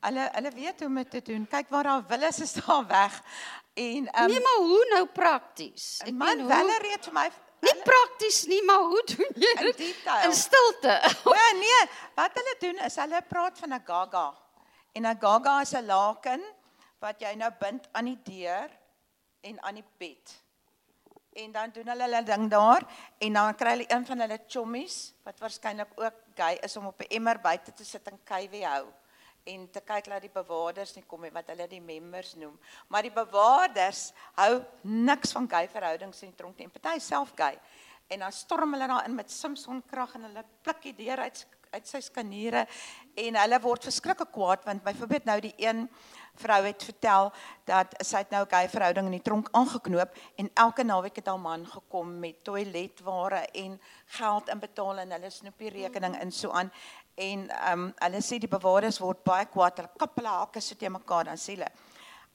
Hulle 0.03 0.29
hulle 0.35 0.51
weet 0.51 0.79
hoe 0.79 0.87
om 0.89 0.95
dit 0.99 1.09
te 1.11 1.21
doen. 1.31 1.47
Kyk 1.47 1.69
waar 1.71 1.83
daar 1.83 2.03
wil 2.07 2.21
is, 2.27 2.39
is 2.43 2.53
daar 2.53 2.87
weg. 2.87 3.21
En 3.73 4.09
ehm 4.11 4.27
Nee, 4.29 4.39
maar 4.41 4.59
hoe 4.67 4.85
nou 4.93 5.05
prakties? 5.07 6.01
Ek 6.03 6.11
man, 6.13 6.37
meen, 6.37 6.51
hulle 6.51 6.75
hoe 6.77 6.81
reed 6.89 7.09
vir 7.09 7.13
my 7.13 7.29
Nie 7.63 7.75
prakties 7.87 8.41
nie, 8.51 8.59
maar 8.67 8.81
hoe 8.91 9.03
doen 9.07 9.37
jy 9.39 9.51
In 9.55 9.65
dit 9.69 9.77
detail. 9.77 10.25
in 10.27 10.33
stilte? 10.35 10.95
Ja, 11.31 11.45
nee, 11.55 11.83
wat 12.15 12.35
hulle 12.39 12.55
doen 12.59 12.81
is 12.85 12.97
hulle 12.99 13.21
praat 13.29 13.59
van 13.59 13.73
'n 13.73 13.83
gaga. 13.87 14.25
En 14.93 15.07
'n 15.07 15.17
gaga 15.19 15.61
is 15.61 15.73
'n 15.73 15.85
laken 15.85 16.43
wat 16.99 17.21
jy 17.21 17.33
nou 17.35 17.51
bind 17.59 17.87
aan 17.91 18.05
die 18.05 18.19
deur 18.23 18.69
en 19.41 19.63
aan 19.63 19.75
die 19.75 19.85
bed. 19.97 20.41
En 21.33 21.51
dan 21.51 21.69
doen 21.73 21.87
hulle 21.87 22.03
hulle 22.03 22.23
ding 22.23 22.49
daar 22.49 22.83
en 23.19 23.33
dan 23.33 23.55
kry 23.55 23.69
hulle 23.69 23.85
een 23.87 24.05
van 24.05 24.19
hulle 24.19 24.39
chommies 24.47 25.13
wat 25.23 25.39
waarskynlik 25.39 25.91
ook 25.95 26.13
gay 26.35 26.57
is 26.61 26.77
om 26.77 26.85
op 26.85 26.99
'n 27.01 27.15
emmer 27.15 27.39
buite 27.39 27.73
te 27.73 27.85
sit 27.85 28.07
en 28.07 28.19
kuiwie 28.23 28.65
hou 28.65 28.85
en 29.43 29.65
te 29.71 29.81
kyk 29.83 30.07
dat 30.11 30.23
die 30.23 30.31
bewaarders 30.33 30.93
nie 30.95 31.03
kom 31.07 31.25
nie 31.25 31.33
wat 31.35 31.49
hulle 31.51 31.67
die 31.67 31.81
members 31.83 32.33
noem. 32.39 32.53
Maar 32.87 33.07
die 33.07 33.15
bewaarders 33.15 34.11
hou 34.39 34.61
niks 34.81 35.33
van 35.35 35.49
gay 35.51 35.67
verhoudings 35.71 36.23
in 36.23 36.31
die 36.31 36.39
tronk 36.39 36.57
nie. 36.59 36.69
Party 36.71 36.99
self 37.03 37.33
gay. 37.35 37.57
En 38.07 38.23
dan 38.23 38.31
storm 38.35 38.75
hulle 38.75 38.87
daarin 38.87 39.15
met 39.15 39.31
Simpson 39.31 39.83
krag 39.89 40.15
en 40.15 40.29
hulle 40.29 40.45
pluk 40.63 40.81
die 40.87 40.95
deur 41.03 41.25
uit 41.27 41.45
uit 41.73 41.89
sy 41.89 42.01
skaniere 42.05 42.67
en 43.17 43.37
hulle 43.39 43.59
word 43.63 43.87
verskriklik 43.87 44.29
kwaad 44.33 44.65
want 44.67 44.83
byvoorbeeld 44.85 45.25
nou 45.25 45.39
die 45.41 45.53
een 45.57 45.87
vrou 46.41 46.59
het 46.65 46.83
vertel 46.85 47.29
dat 47.69 47.93
sy 48.01 48.23
het 48.23 48.33
nou 48.33 48.43
gay 48.49 48.67
verhouding 48.69 49.09
in 49.09 49.17
die 49.17 49.25
tronk 49.25 49.49
aangeknoop 49.57 50.17
en 50.41 50.49
elke 50.65 50.85
naweek 50.85 51.19
het 51.21 51.29
haar 51.29 51.41
man 51.41 51.65
gekom 51.69 52.15
met 52.21 52.41
toiletware 52.45 53.43
en 53.63 53.77
geld 54.17 54.49
inbetaal 54.53 55.03
en 55.03 55.15
hulle 55.17 55.33
snoep 55.33 55.61
die 55.61 55.73
rekening 55.73 56.17
in 56.21 56.33
so 56.33 56.53
aan 56.53 56.71
en 57.15 57.49
ehm 57.49 57.79
um, 57.79 57.93
hulle 58.01 58.21
sê 58.25 58.39
die 58.39 58.49
bewaarders 58.49 58.99
word 59.01 59.23
baie 59.23 59.45
kwaad 59.45 59.77
hulle 59.81 59.89
kap 59.99 60.15
hulle 60.19 60.29
hakke 60.39 60.61
so 60.61 60.75
te 60.75 60.89
mekaar 60.89 61.25
dan 61.29 61.37
sê 61.37 61.53
hulle 61.57 61.69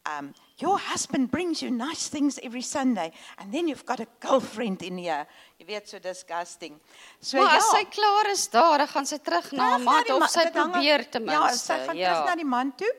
um 0.08 0.28
your 0.62 0.78
husband 0.78 1.30
brings 1.30 1.60
you 1.62 1.70
nice 1.70 2.08
things 2.08 2.38
every 2.42 2.62
Sunday 2.62 3.12
and 3.38 3.52
then 3.52 3.68
you've 3.68 3.84
got 3.84 4.00
a 4.00 4.06
girlfriend 4.20 4.82
in 4.82 4.98
here 4.98 5.26
jy 5.58 5.66
weet 5.72 5.88
so 5.88 5.98
disgusting 5.98 6.78
so 7.20 7.36
Maar 7.42 7.54
ja 7.56 7.58
as 7.58 7.70
sy 7.74 7.84
klaar 7.96 8.30
is 8.32 8.46
daar, 8.48 8.78
dan 8.78 8.88
gaan 8.94 9.06
sy 9.06 9.18
terug 9.18 9.50
na 9.52 9.70
haar 9.74 9.84
man 9.88 10.12
of 10.16 10.30
sy 10.30 10.46
probeer 10.54 11.04
ten 11.10 11.26
Ja, 11.26 11.40
minste. 11.48 11.66
sy 11.66 11.78
gaan 11.86 11.96
terug 11.96 12.24
na 12.30 12.36
die 12.36 12.44
man 12.56 12.72
toe. 12.72 12.92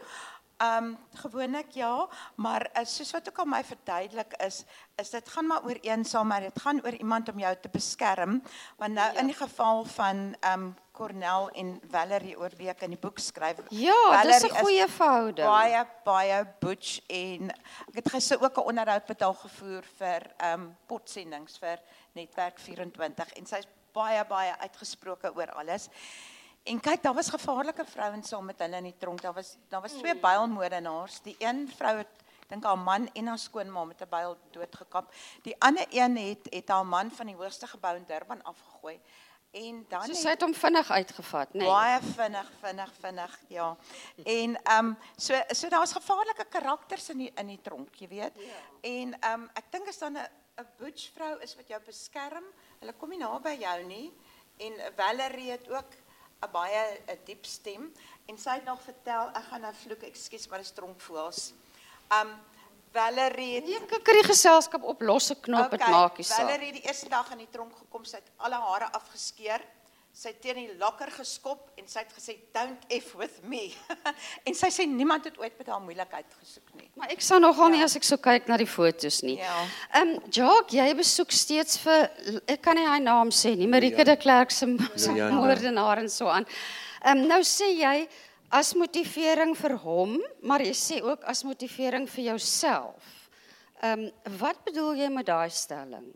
Ehm 0.59 0.83
um, 0.83 0.97
gewoonlik 1.13 1.71
ja, 1.71 2.07
maar 2.35 2.69
uh, 2.75 2.83
soos 2.85 3.11
wat 3.11 3.29
ook 3.29 3.37
al 3.39 3.45
my 3.45 3.63
verduidelik 3.63 4.33
is, 4.43 4.63
is 4.95 5.09
dit 5.09 5.29
gaan 5.29 5.47
maar 5.47 5.63
oor 5.63 5.77
eensaamheid. 5.81 6.43
Dit 6.53 6.61
gaan 6.61 6.81
oor 6.85 6.93
iemand 6.93 7.29
om 7.31 7.39
jou 7.39 7.55
te 7.61 7.69
beskerm. 7.71 8.41
Want 8.77 8.93
nou 8.93 9.13
Ja. 9.13 9.19
in 9.19 9.25
die 9.25 9.35
geval 9.35 9.85
van 9.85 10.35
ehm 10.39 10.63
um, 10.63 10.75
Cornel 10.91 11.49
en 11.49 11.79
Valerie 11.91 12.35
oor 12.39 12.51
wie 12.57 12.67
ek 12.67 12.81
in 12.81 12.89
die 12.89 12.99
boek 12.99 13.19
skryf. 13.23 13.57
Ja, 13.69 14.21
dis 14.23 14.43
'n 14.43 14.47
Valerie 14.49 14.59
goeie 14.59 14.87
verhouding. 14.87 15.47
Baie 15.47 15.85
baie 16.03 16.45
butch 16.59 16.99
en 17.07 17.49
ek 17.87 17.95
het 17.95 18.09
gister 18.11 18.41
ook 18.43 18.57
'n 18.57 18.67
onderhoud 18.67 19.07
met 19.07 19.21
haar 19.21 19.33
gevoer 19.33 19.83
vir 19.97 20.21
ehm 20.37 20.53
um, 20.61 20.77
potsendings 20.87 21.57
vir 21.57 21.79
Netwerk 22.11 22.59
24 22.59 23.31
en 23.33 23.45
sy's 23.45 23.67
baie 23.93 24.25
baie 24.25 24.57
uitgesproke 24.59 25.31
oor 25.35 25.51
alles. 25.51 25.89
En 26.63 26.79
kyk, 26.79 27.03
daar 27.03 27.13
was 27.13 27.29
gevaarlike 27.29 27.85
vrouens 27.85 28.27
saam 28.27 28.45
met 28.45 28.59
hulle 28.59 28.77
in 28.77 28.83
die 28.83 28.97
tronk. 28.97 29.21
Daar 29.21 29.33
was 29.33 29.55
daar 29.69 29.81
was 29.81 29.91
twee 29.91 30.15
builmoordenaars. 30.15 31.21
Die 31.21 31.35
een 31.39 31.71
vrou 31.77 31.97
het 31.97 32.07
dink 32.47 32.63
haar 32.63 32.77
man 32.77 33.09
en 33.13 33.27
haar 33.27 33.37
skoonma 33.39 33.83
met 33.85 34.01
'n 34.01 34.09
byl 34.09 34.37
doodgekap. 34.51 35.13
Die 35.43 35.55
ander 35.59 35.85
een 35.89 36.17
het 36.17 36.47
het 36.49 36.67
haar 36.69 36.85
man 36.85 37.11
van 37.11 37.25
die 37.25 37.35
hoogste 37.35 37.67
gebou 37.67 37.95
in 37.95 38.03
Durban 38.07 38.43
afgegooi. 38.43 38.99
En 39.51 39.85
dan 39.89 40.01
So 40.01 40.07
het- 40.07 40.17
sy 40.17 40.29
het 40.29 40.41
hom 40.41 40.53
vinnig 40.53 40.91
uitgevat, 40.91 41.47
nê? 41.53 41.57
Nee. 41.57 41.67
Baie 41.67 41.99
vinnig, 42.01 42.51
vinnig, 42.59 42.91
vinnig, 42.99 43.39
ja. 43.47 43.75
En 44.23 44.61
ehm 44.63 44.85
um, 44.85 44.97
so 45.15 45.33
so 45.49 45.69
daar's 45.69 45.91
gevaarlike 45.91 46.45
karakters 46.49 47.09
in 47.09 47.17
die 47.17 47.31
in 47.35 47.47
die 47.47 47.61
tronk, 47.61 47.95
jy 47.95 48.07
weet. 48.07 48.31
Ja. 48.35 48.53
En 48.81 49.19
ehm 49.19 49.33
um, 49.41 49.49
ek 49.53 49.63
dink 49.71 49.87
as 49.87 49.97
dan 49.97 50.13
'n 50.17 50.27
'n 50.57 50.67
butch 50.77 51.11
vrou 51.13 51.39
is 51.39 51.55
wat 51.55 51.67
jou 51.67 51.81
beskerm, 51.85 52.43
hulle 52.79 52.93
kom 52.93 53.09
nie 53.09 53.17
naby 53.17 53.57
jou 53.59 53.83
nie. 53.83 54.13
En 54.57 54.73
Valerie 54.95 55.51
het 55.51 55.69
ook 55.69 55.87
'n 56.41 56.51
baie 56.51 57.01
'n 57.07 57.19
diep 57.25 57.45
stem 57.45 57.91
en 58.27 58.37
sy 58.37 58.59
het 58.59 58.65
nog 58.65 58.81
vertel, 58.81 59.29
ek 59.35 59.43
gaan 59.49 59.61
nou 59.61 59.73
vloek, 59.73 60.03
ekskuus, 60.03 60.47
maar 60.47 60.59
dis 60.59 60.71
tronkvoels. 60.71 61.53
Um, 62.11 62.31
Valerie 62.91 63.55
het 63.55 63.65
Nee, 63.65 63.85
kyk 63.85 64.05
die 64.05 64.23
geselskap 64.23 64.83
op 64.83 65.01
losse 65.01 65.35
knop, 65.35 65.69
dit 65.71 65.87
maak 65.87 66.17
nie 66.17 66.25
saak. 66.25 66.39
Valerie 66.39 66.71
het 66.71 66.79
die 66.81 66.87
eerste 66.87 67.09
dag 67.09 67.31
in 67.31 67.37
die 67.37 67.49
tronk 67.53 67.75
gekom, 67.77 68.05
sy 68.05 68.17
het 68.17 68.31
alle 68.37 68.55
hare 68.55 68.91
afgeskeer. 68.97 69.61
Sy 70.11 70.31
teen 70.41 70.55
die 70.57 70.73
lokker 70.81 71.11
geskop 71.13 71.69
en 71.79 71.85
sy 71.87 71.99
het 72.01 72.11
gesê 72.11 72.33
don't 72.53 72.81
f 72.91 73.13
with 73.15 73.37
me. 73.47 73.69
en 74.47 74.55
sy 74.57 74.67
sê 74.73 74.85
niemand 74.89 75.25
het 75.29 75.37
ooit 75.39 75.53
met 75.57 75.67
haar 75.71 75.79
moeilikheid 75.85 76.33
gesoek 76.41 76.73
nie. 76.75 76.89
Maar 76.99 77.13
ek 77.13 77.21
sal 77.23 77.39
nogal 77.39 77.69
nie 77.71 77.79
Ja. 77.79 77.85
as 77.85 77.95
ek 77.95 78.03
so 78.03 78.17
kyk 78.17 78.47
na 78.49 78.57
die 78.57 78.67
fotos 78.67 79.21
nie. 79.23 79.37
Ja. 79.39 79.53
Ehm 79.93 80.15
um, 80.17 80.23
Jacques, 80.33 80.73
jy 80.75 80.87
besoek 80.97 81.31
steeds 81.31 81.77
vir 81.83 82.09
ek 82.49 82.61
kan 82.65 82.75
nie 82.75 82.87
haar 82.89 82.99
naam 82.99 83.29
sê 83.31 83.53
nie, 83.55 83.67
Marike 83.69 84.03
de 84.03 84.17
Klerk 84.17 84.51
se 84.51 84.65
se 84.95 85.11
Luyanda. 85.13 85.35
moordenaar 85.39 86.01
en 86.03 86.09
so 86.09 86.27
aan. 86.27 86.45
Ehm 87.05 87.17
um, 87.23 87.27
nou 87.29 87.39
sê 87.45 87.69
jy 87.77 88.07
as 88.51 88.73
motivering 88.73 89.53
vir 89.55 89.77
hom, 89.85 90.17
maar 90.41 90.59
jy 90.65 90.73
sê 90.73 91.03
ook 91.05 91.23
as 91.29 91.43
motivering 91.45 92.09
vir 92.09 92.23
jouself. 92.33 93.13
Ehm 93.83 94.09
um, 94.09 94.35
wat 94.41 94.65
bedoel 94.65 94.95
jy 95.05 95.07
met 95.13 95.25
daai 95.29 95.49
stelling? 95.53 96.09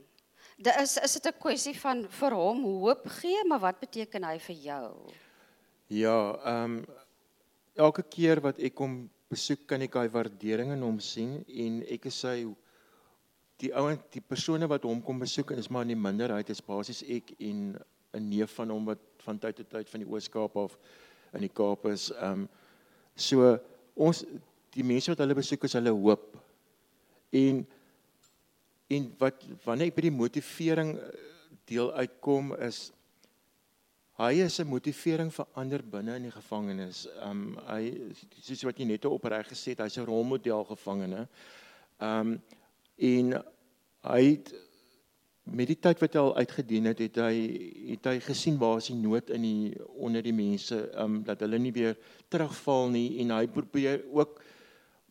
Dit 0.63 0.75
is 0.79 0.97
is 0.97 1.13
dit 1.19 1.25
'n 1.27 1.39
kwessie 1.39 1.75
van 1.79 2.05
vir 2.07 2.33
hom 2.39 2.63
hoop 2.63 3.07
gee, 3.19 3.43
maar 3.47 3.59
wat 3.59 3.79
beteken 3.79 4.23
hy 4.23 4.37
vir 4.39 4.55
jou? 4.55 4.91
Ja, 5.87 6.39
ehm 6.45 6.63
um, 6.63 6.85
elke 7.75 8.03
keer 8.03 8.39
wat 8.41 8.59
ek 8.59 8.77
hom 8.77 9.09
besoek, 9.29 9.65
kan 9.67 9.81
ek 9.81 9.91
daai 9.91 10.09
waardering 10.09 10.71
in 10.71 10.81
hom 10.81 10.99
sien 10.99 11.43
en 11.47 11.81
ek 11.89 12.05
is 12.05 12.19
sy 12.25 12.45
die 13.57 13.73
ouens, 13.73 13.99
die 14.11 14.21
persone 14.21 14.67
wat 14.67 14.83
hom 14.83 15.01
kom 15.01 15.19
besoek 15.19 15.51
en 15.51 15.59
is 15.59 15.69
maar 15.69 15.81
in 15.81 15.95
die 15.95 16.03
minderheid 16.05 16.49
is 16.49 16.61
basies 16.61 17.03
ek 17.03 17.33
en 17.39 17.77
'n 18.13 18.29
neef 18.29 18.55
van 18.55 18.69
hom 18.69 18.85
wat 18.85 18.99
van 19.25 19.39
tyd 19.39 19.55
tot 19.55 19.69
tyd 19.69 19.89
van 19.89 19.99
die 19.99 20.09
Oos-Kaap 20.09 20.57
af 20.57 20.77
in 21.33 21.41
die 21.41 21.53
Kaap 21.53 21.85
is. 21.85 22.11
Ehm 22.11 22.31
um, 22.45 22.49
so 23.15 23.59
ons 23.95 24.23
die 24.73 24.83
mense 24.83 25.11
wat 25.11 25.19
hulle 25.19 25.35
besoek 25.35 25.63
is 25.63 25.73
hulle 25.73 25.91
hoop. 25.91 26.37
En 27.31 27.65
en 28.87 29.15
wat 29.17 29.45
wanneer 29.63 29.87
ek 29.87 29.95
by 29.95 30.01
die 30.01 30.17
motivering 30.17 30.97
eh, 30.97 31.13
deel 31.65 31.93
uitkom 31.93 32.55
is 32.59 32.91
Hy 34.13 34.43
is 34.45 34.59
'n 34.59 34.69
motivering 34.69 35.31
vir 35.33 35.47
ander 35.57 35.81
binne 35.81 36.15
in 36.15 36.27
die 36.27 36.31
gevangenis. 36.31 37.07
Um 37.25 37.57
hy 37.65 38.13
soos 38.45 38.61
wat 38.63 38.77
jy 38.77 38.85
net 38.85 39.05
opreg 39.09 39.47
gesê 39.49 39.73
het, 39.73 39.81
hy's 39.81 39.97
'n 39.97 40.05
rolmodel 40.05 40.63
gevangene. 40.69 41.27
Um 41.99 42.39
en 42.97 43.43
hy 44.03 44.21
het 44.29 44.53
met 45.43 45.67
die 45.67 45.79
tyd 45.79 45.99
wat 45.99 46.13
hy 46.13 46.19
al 46.19 46.35
uitgedien 46.35 46.85
het, 46.85 46.99
het 46.99 47.15
hy 47.15 47.35
het 47.89 48.05
hy 48.05 48.19
gesien 48.19 48.59
waar 48.59 48.77
is 48.77 48.91
die 48.91 49.01
nood 49.01 49.29
in 49.29 49.41
die 49.41 49.73
onder 49.97 50.21
die 50.21 50.33
mense, 50.33 50.91
um 50.95 51.23
dat 51.23 51.39
hulle 51.39 51.57
nie 51.57 51.73
weer 51.73 51.97
terugval 52.29 52.89
nie 52.89 53.19
en 53.19 53.31
hy 53.31 53.47
probeer 53.47 54.05
ook 54.13 54.42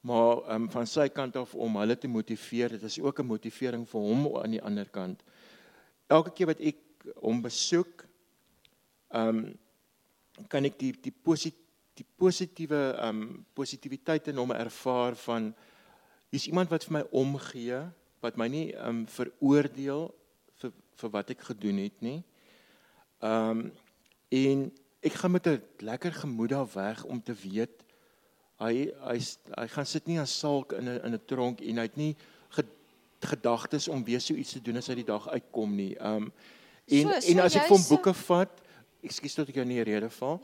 maar 0.03 0.43
um 0.55 0.67
van 0.71 0.87
sy 0.87 1.07
kant 1.15 1.37
af 1.39 1.55
om 1.55 1.77
hulle 1.79 1.97
te 1.99 2.11
motiveer. 2.11 2.75
Dit 2.75 2.83
is 2.83 2.99
ook 3.01 3.21
'n 3.21 3.27
motivering 3.27 3.89
vir 3.89 4.01
hom 4.01 4.37
aan 4.37 4.51
die 4.51 4.63
ander 4.63 4.89
kant. 4.91 5.23
Elke 6.07 6.33
keer 6.33 6.47
wat 6.47 6.61
ek 6.61 6.79
hom 7.21 7.43
besoek, 7.43 8.07
ehm 9.11 9.29
um, 9.29 9.59
kan 10.49 10.65
ek 10.65 10.79
die 10.79 10.93
die 10.93 11.15
posit, 11.23 11.55
die 11.95 12.07
positiewe 12.17 12.97
ehm 12.99 13.23
um, 13.23 13.47
positiwiteit 13.55 14.29
in 14.29 14.37
hom 14.37 14.51
ervaar 14.51 15.15
van 15.15 15.55
hier's 16.31 16.47
iemand 16.47 16.71
wat 16.71 16.85
vir 16.85 16.93
my 16.93 17.05
omgee, 17.11 17.81
wat 18.21 18.37
my 18.37 18.49
nie 18.49 18.73
ehm 18.73 18.89
um, 18.89 19.07
veroordeel 19.07 20.09
vir 20.61 20.73
vir 20.97 21.11
wat 21.11 21.31
ek 21.31 21.41
gedoen 21.41 21.79
het 21.79 22.01
nie. 22.01 22.23
Ehm 23.21 23.51
um, 23.51 23.73
en 24.33 24.73
ek 25.03 25.13
gaan 25.13 25.31
met 25.31 25.47
'n 25.47 25.63
lekker 25.79 26.13
gemoed 26.13 26.51
daar 26.51 26.69
weg 26.75 27.05
om 27.05 27.23
te 27.23 27.35
weet 27.35 27.85
hy 28.63 28.91
hy 29.09 29.19
hy 29.59 29.67
gaan 29.75 29.87
sit 29.87 30.07
nie 30.07 30.19
as 30.19 30.39
salk 30.39 30.73
in 30.73 30.89
'n 30.89 31.01
in 31.05 31.15
'n 31.15 31.27
tronk 31.27 31.61
en 31.61 31.79
hy 31.79 31.89
het 31.91 31.97
nie 31.97 32.17
gedagtes 33.23 33.89
om 33.89 34.05
weer 34.05 34.21
so 34.21 34.35
iets 34.35 34.57
te 34.57 34.63
doen 34.63 34.81
as 34.81 34.91
hy 34.91 34.99
die 35.01 35.09
dag 35.09 35.29
uitkom 35.31 35.77
nie. 35.77 35.95
Um 36.01 36.31
en 36.91 37.09
so, 37.09 37.21
so 37.21 37.33
en 37.33 37.45
as 37.45 37.57
ek 37.59 37.71
van 37.71 37.87
boeke 37.89 38.15
vat, 38.25 38.61
ekskuus 39.07 39.39
tot 39.39 39.53
ek 39.53 39.61
jou 39.61 39.67
nie 39.69 39.83
rede 39.87 40.11
val. 40.19 40.41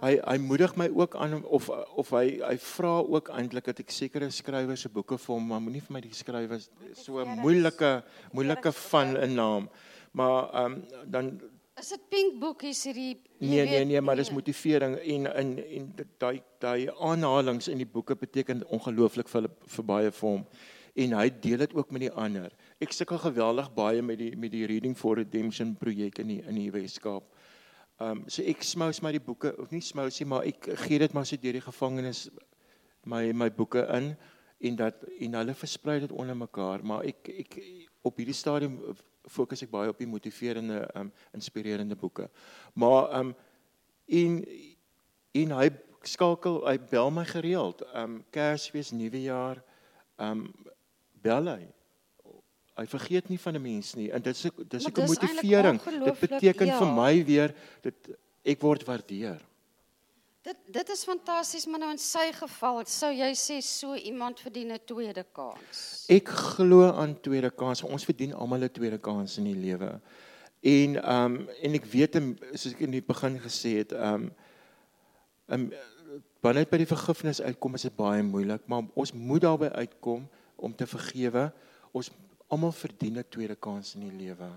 Hy 0.00 0.14
hy 0.16 0.36
moedig 0.42 0.74
my 0.80 0.88
ook 0.96 1.16
aan 1.20 1.40
of 1.44 1.68
of 1.70 2.10
hy 2.16 2.40
hy 2.40 2.56
vra 2.64 2.94
ook 3.04 3.30
eintlik 3.36 3.70
dat 3.70 3.82
ek 3.84 3.94
sekere 3.94 4.30
skrywers 4.34 4.86
se 4.86 4.92
boeke 4.92 5.18
vir 5.20 5.34
hom, 5.34 5.48
maar 5.52 5.62
moenie 5.62 5.84
vir 5.84 5.96
my 5.98 6.02
die 6.04 6.14
skrywers 6.16 6.70
so 6.98 7.24
moeilike 7.44 8.00
moeilike 8.34 8.72
van 8.90 9.16
'n 9.16 9.34
naam. 9.34 9.70
Maar 10.12 10.64
um 10.64 10.82
dan 11.06 11.38
is 11.78 11.92
dit 11.94 12.08
pink 12.12 12.40
boekies 12.40 12.82
hierdie 12.88 13.20
Nee 13.38 13.64
nee 13.64 13.84
nee, 13.84 14.00
maar 14.00 14.16
dis 14.16 14.30
motivering 14.30 14.98
en 14.98 15.30
in 15.42 15.54
en 15.58 15.86
daai 16.18 16.42
daai 16.58 16.90
aanhalings 16.98 17.68
in 17.68 17.78
die 17.80 17.88
boeke 17.88 18.16
beteken 18.16 18.66
ongelooflik 18.68 19.28
vir 19.28 19.48
vir 19.76 19.84
baie 19.84 20.10
vir 20.10 20.28
hom 20.28 20.44
en 20.94 21.14
hy 21.16 21.28
deel 21.42 21.62
dit 21.62 21.74
ook 21.74 21.92
met 21.94 22.02
die 22.06 22.12
ander. 22.12 22.50
Ek 22.82 22.92
sukkel 22.92 23.20
geweldig 23.22 23.70
baie 23.74 24.02
met 24.02 24.18
die 24.18 24.32
met 24.36 24.52
die 24.52 24.66
Reading 24.66 24.96
for 24.98 25.16
Redemption 25.16 25.76
projek 25.78 26.18
in 26.18 26.34
die 26.34 26.40
in 26.42 26.58
die 26.58 26.70
Weskaap. 26.74 27.30
Ehm 28.00 28.10
um, 28.10 28.24
so 28.28 28.42
ek 28.42 28.64
smous 28.64 29.02
my 29.04 29.12
die 29.12 29.22
boeke 29.22 29.54
of 29.60 29.70
nie 29.70 29.84
smous 29.84 30.20
nie, 30.20 30.28
maar 30.28 30.46
ek 30.48 30.70
gee 30.86 30.98
dit 30.98 31.12
maar 31.12 31.26
so 31.28 31.36
deur 31.36 31.58
die 31.58 31.64
gevangenis 31.64 32.28
my 33.04 33.32
my 33.32 33.50
boeke 33.50 33.86
in 33.96 34.14
en 34.60 34.76
dat 34.76 35.04
en 35.20 35.36
hulle 35.40 35.54
versprei 35.54 36.00
dit 36.00 36.12
onder 36.12 36.36
mekaar, 36.36 36.84
maar 36.84 37.04
ek 37.08 37.28
ek 37.44 37.60
op 38.04 38.16
hierdie 38.16 38.36
stadium 38.36 38.80
fokus 39.28 39.62
ek 39.62 39.70
baie 39.70 39.88
op 39.88 39.98
die 39.98 40.08
motiverende 40.08 40.84
um, 40.96 41.12
inspirerende 41.36 41.96
boeke. 41.96 42.30
Maar 42.72 43.18
um, 43.18 43.34
en 44.06 44.44
en 45.32 45.52
hy 45.60 45.68
skakel 46.02 46.62
hy 46.66 46.78
bel 46.90 47.10
my 47.10 47.24
gereeld. 47.28 47.84
Um, 47.94 48.20
Kersfees, 48.34 48.90
Nuwejaar, 48.96 49.60
um, 50.18 50.48
bel 51.22 51.52
hy. 51.52 51.60
Hy 52.80 52.86
vergeet 52.88 53.28
nie 53.28 53.38
van 53.38 53.54
'n 53.56 53.62
mens 53.62 53.94
nie 53.94 54.08
en 54.10 54.22
dit 54.22 54.34
is 54.34 54.50
dis 54.68 54.86
'n 54.86 55.06
motivering. 55.06 55.80
Dit 55.82 56.20
beteken 56.20 56.66
ja. 56.66 56.78
vir 56.78 56.92
my 56.94 57.24
weer 57.24 57.54
dit 57.82 58.16
ek 58.42 58.60
word 58.60 58.84
waardeer. 58.84 59.49
Dit 60.50 60.58
dit 60.74 60.88
is 60.90 61.04
fantasties, 61.06 61.66
maar 61.70 61.78
nou 61.78 61.90
in 61.94 62.00
sy 62.02 62.30
geval 62.34 62.80
sou 62.90 63.10
jy 63.14 63.28
sê 63.38 63.60
so 63.62 63.94
iemand 63.94 64.40
verdien 64.42 64.72
'n 64.72 64.80
tweede 64.84 65.22
kans. 65.32 66.06
Ek 66.08 66.28
glo 66.28 66.90
aan 66.90 67.14
tweede 67.20 67.50
kans. 67.50 67.82
Ons 67.82 68.04
verdien 68.04 68.34
almal 68.34 68.64
'n 68.64 68.72
tweede 68.72 68.98
kans 68.98 69.38
in 69.38 69.44
die 69.44 69.54
lewe. 69.54 70.00
En 70.60 70.96
ehm 70.96 71.36
um, 71.36 71.48
en 71.62 71.74
ek 71.74 71.84
weet 71.84 72.18
soos 72.54 72.72
ek 72.72 72.80
in 72.80 72.90
die 72.90 73.02
begin 73.02 73.38
gesê 73.38 73.76
het, 73.78 73.92
ehm 73.92 74.14
um, 74.14 74.32
um, 75.54 75.70
wanneer 76.42 76.66
by 76.66 76.78
die 76.82 76.94
vergifnis 76.96 77.40
uitkom 77.40 77.74
is 77.74 77.82
dit 77.82 77.96
baie 77.96 78.22
moeilik, 78.22 78.66
maar 78.66 78.82
ons 78.94 79.12
moet 79.12 79.42
daarby 79.42 79.68
uitkom 79.68 80.28
om 80.56 80.74
te 80.74 80.86
vergewe. 80.86 81.52
Ons 81.92 82.10
almal 82.48 82.72
verdien 82.72 83.18
'n 83.18 83.24
tweede 83.28 83.56
kans 83.56 83.94
in 83.94 84.08
die 84.08 84.26
lewe. 84.26 84.50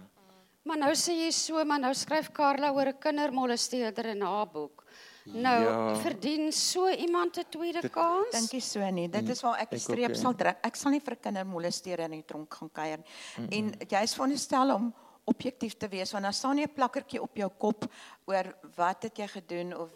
Maar 0.64 0.78
nou 0.78 0.94
sê 0.96 1.12
jy 1.12 1.32
so, 1.32 1.64
maar 1.66 1.80
nou 1.80 1.94
skryf 1.94 2.32
Karla 2.32 2.72
oor 2.72 2.88
'n 2.88 3.00
kindermolesteerder 3.00 4.06
in 4.06 4.22
haar 4.22 4.48
boek. 4.48 4.84
Nou 5.24 5.64
ja. 5.64 5.96
verdien 5.96 6.52
so 6.52 6.90
iemand 6.90 7.38
'n 7.38 7.46
tweede 7.50 7.82
dit, 7.82 7.92
kans? 7.92 8.32
Dink 8.32 8.52
jy 8.52 8.60
so 8.60 8.90
nie? 8.90 9.10
Dit 9.10 9.30
is 9.30 9.42
waar 9.42 9.60
ek 9.60 9.70
die 9.70 9.80
streep 9.80 10.10
okay. 10.10 10.22
sal 10.22 10.36
druk. 10.36 10.58
Ek 10.62 10.76
sal 10.76 10.92
nie 10.92 11.00
vir 11.00 11.14
'n 11.14 11.20
kindermolesteerder 11.20 12.06
in 12.06 12.12
die 12.22 12.26
tronk 12.26 12.54
gaan 12.54 12.72
kuier 12.72 12.98
nie. 12.98 13.06
Mm 13.38 13.46
-mm. 13.46 13.52
En 13.52 13.88
jy's 13.88 14.14
veronderstel 14.14 14.76
om 14.76 14.94
objektief 15.24 15.78
te 15.78 15.88
wees 15.88 16.12
want 16.12 16.24
dan 16.24 16.34
staan 16.34 16.56
nie 16.56 16.66
'n 16.66 16.74
plakkertjie 16.74 17.22
op 17.22 17.36
jou 17.36 17.50
kop 17.58 17.86
oor 18.26 18.56
wat 18.76 19.04
het 19.04 19.18
jy 19.18 19.28
gedoen 19.28 19.78
of 19.78 19.90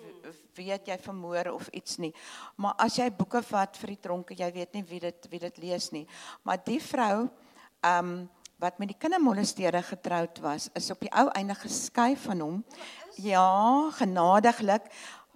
weet 0.56 0.88
jy 0.88 0.98
vermoor 0.98 1.52
of 1.52 1.68
iets 1.68 1.98
nie. 1.98 2.14
Maar 2.56 2.74
as 2.78 2.96
jy 2.96 3.12
boeke 3.12 3.42
vat 3.44 3.78
vir 3.78 3.88
die 3.88 4.00
tronke, 4.00 4.34
jy 4.34 4.52
weet 4.52 4.74
nie 4.74 4.84
wie 4.84 5.00
dit 5.00 5.28
wie 5.30 5.40
dit 5.40 5.58
lees 5.58 5.92
nie. 5.92 6.08
Maar 6.44 6.58
die 6.64 6.80
vrou 6.80 7.30
ehm 7.82 8.06
um, 8.06 8.30
wat 8.58 8.80
met 8.82 8.90
die 8.90 8.98
kindermolesteerder 8.98 9.84
getroud 9.84 10.40
was, 10.42 10.70
is 10.74 10.90
op 10.92 11.00
die 11.00 11.12
ou 11.14 11.28
einde 11.38 11.54
geskei 11.56 12.16
van 12.18 12.40
hom. 12.40 12.64
Ja, 13.22 13.90
genadiglik 13.92 14.90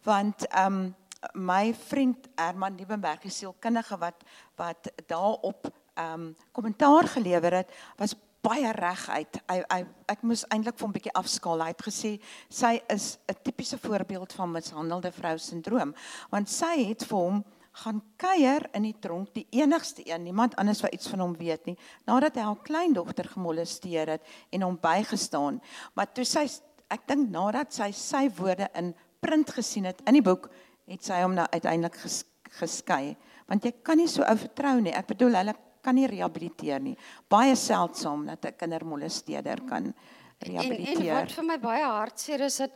want 0.03 0.47
ehm 0.49 0.73
um, 0.73 0.95
my 1.33 1.73
vriend 1.73 2.27
Herman 2.35 2.75
Liebenberg, 2.75 3.21
die 3.21 3.31
sielkundige 3.31 3.97
wat 4.01 4.23
wat 4.57 4.91
daarop 5.07 5.69
ehm 5.93 6.13
um, 6.13 6.35
kommentaar 6.51 7.07
gelewer 7.07 7.53
het, 7.61 7.73
was 7.97 8.15
baie 8.41 8.71
reguit. 8.73 9.37
Hy, 9.49 9.61
hy 9.69 9.81
ek 10.09 10.23
moes 10.25 10.43
eintlik 10.49 10.79
vir 10.79 10.87
'n 10.87 10.95
bietjie 10.97 11.13
afskaal. 11.13 11.61
Hy 11.61 11.73
het 11.73 11.83
gesê 11.85 12.11
sy 12.49 12.81
is 12.89 13.17
'n 13.29 13.37
tipiese 13.43 13.77
voorbeeld 13.77 14.33
van 14.33 14.51
mishandelde 14.51 15.11
vrou 15.11 15.37
sindroom, 15.37 15.95
want 16.29 16.49
sy 16.49 16.85
het 16.89 17.05
vir 17.05 17.17
hom 17.17 17.43
gaan 17.71 18.01
kuier 18.17 18.65
in 18.75 18.83
die 18.83 18.97
tronk, 18.99 19.33
die 19.33 19.47
enigste 19.49 20.03
een, 20.03 20.23
niemand 20.23 20.55
anders 20.55 20.81
wat 20.81 20.93
iets 20.93 21.07
van 21.07 21.19
hom 21.19 21.37
weet 21.37 21.65
nie, 21.65 21.77
nadat 22.05 22.35
hy 22.35 22.41
haar 22.41 22.63
kleindogter 22.63 23.29
gemolesteer 23.31 24.09
het 24.17 24.25
en 24.51 24.61
hom 24.61 24.77
bygestaan. 24.81 25.61
Maar 25.95 26.11
toe 26.11 26.25
sy 26.25 26.47
ek 26.91 27.07
dink 27.07 27.29
nadat 27.31 27.73
sy 27.73 27.91
sy 27.91 28.27
woorde 28.35 28.67
in 28.75 28.91
print 29.21 29.51
gesien 29.53 29.87
het 29.89 30.01
in 30.09 30.17
die 30.17 30.25
boek, 30.25 30.49
het 30.89 31.05
sy 31.05 31.21
hom 31.21 31.35
nou 31.37 31.45
uiteindelik 31.53 31.99
ges, 32.03 32.23
geskei, 32.59 33.15
want 33.47 33.65
jy 33.65 33.71
kan 33.85 33.99
nie 34.01 34.09
so 34.11 34.25
ou 34.27 34.37
vertrou 34.39 34.79
nie. 34.81 34.93
Ek 34.95 35.07
bedoel 35.13 35.37
hulle 35.39 35.55
kan 35.81 35.95
nie 35.97 36.07
rehabiliteer 36.09 36.81
nie. 36.83 36.95
Baie 37.31 37.55
seldsaam 37.55 38.25
dat 38.27 38.45
'n 38.45 38.57
kindermolesteerder 38.57 39.61
kan 39.67 39.93
rehabiliteer. 40.39 41.01
En, 41.01 41.07
en 41.07 41.15
wat 41.21 41.31
vir 41.31 41.45
my 41.45 41.57
baie 41.59 41.85
hartseer 41.85 42.41
is 42.41 42.57
dat 42.57 42.71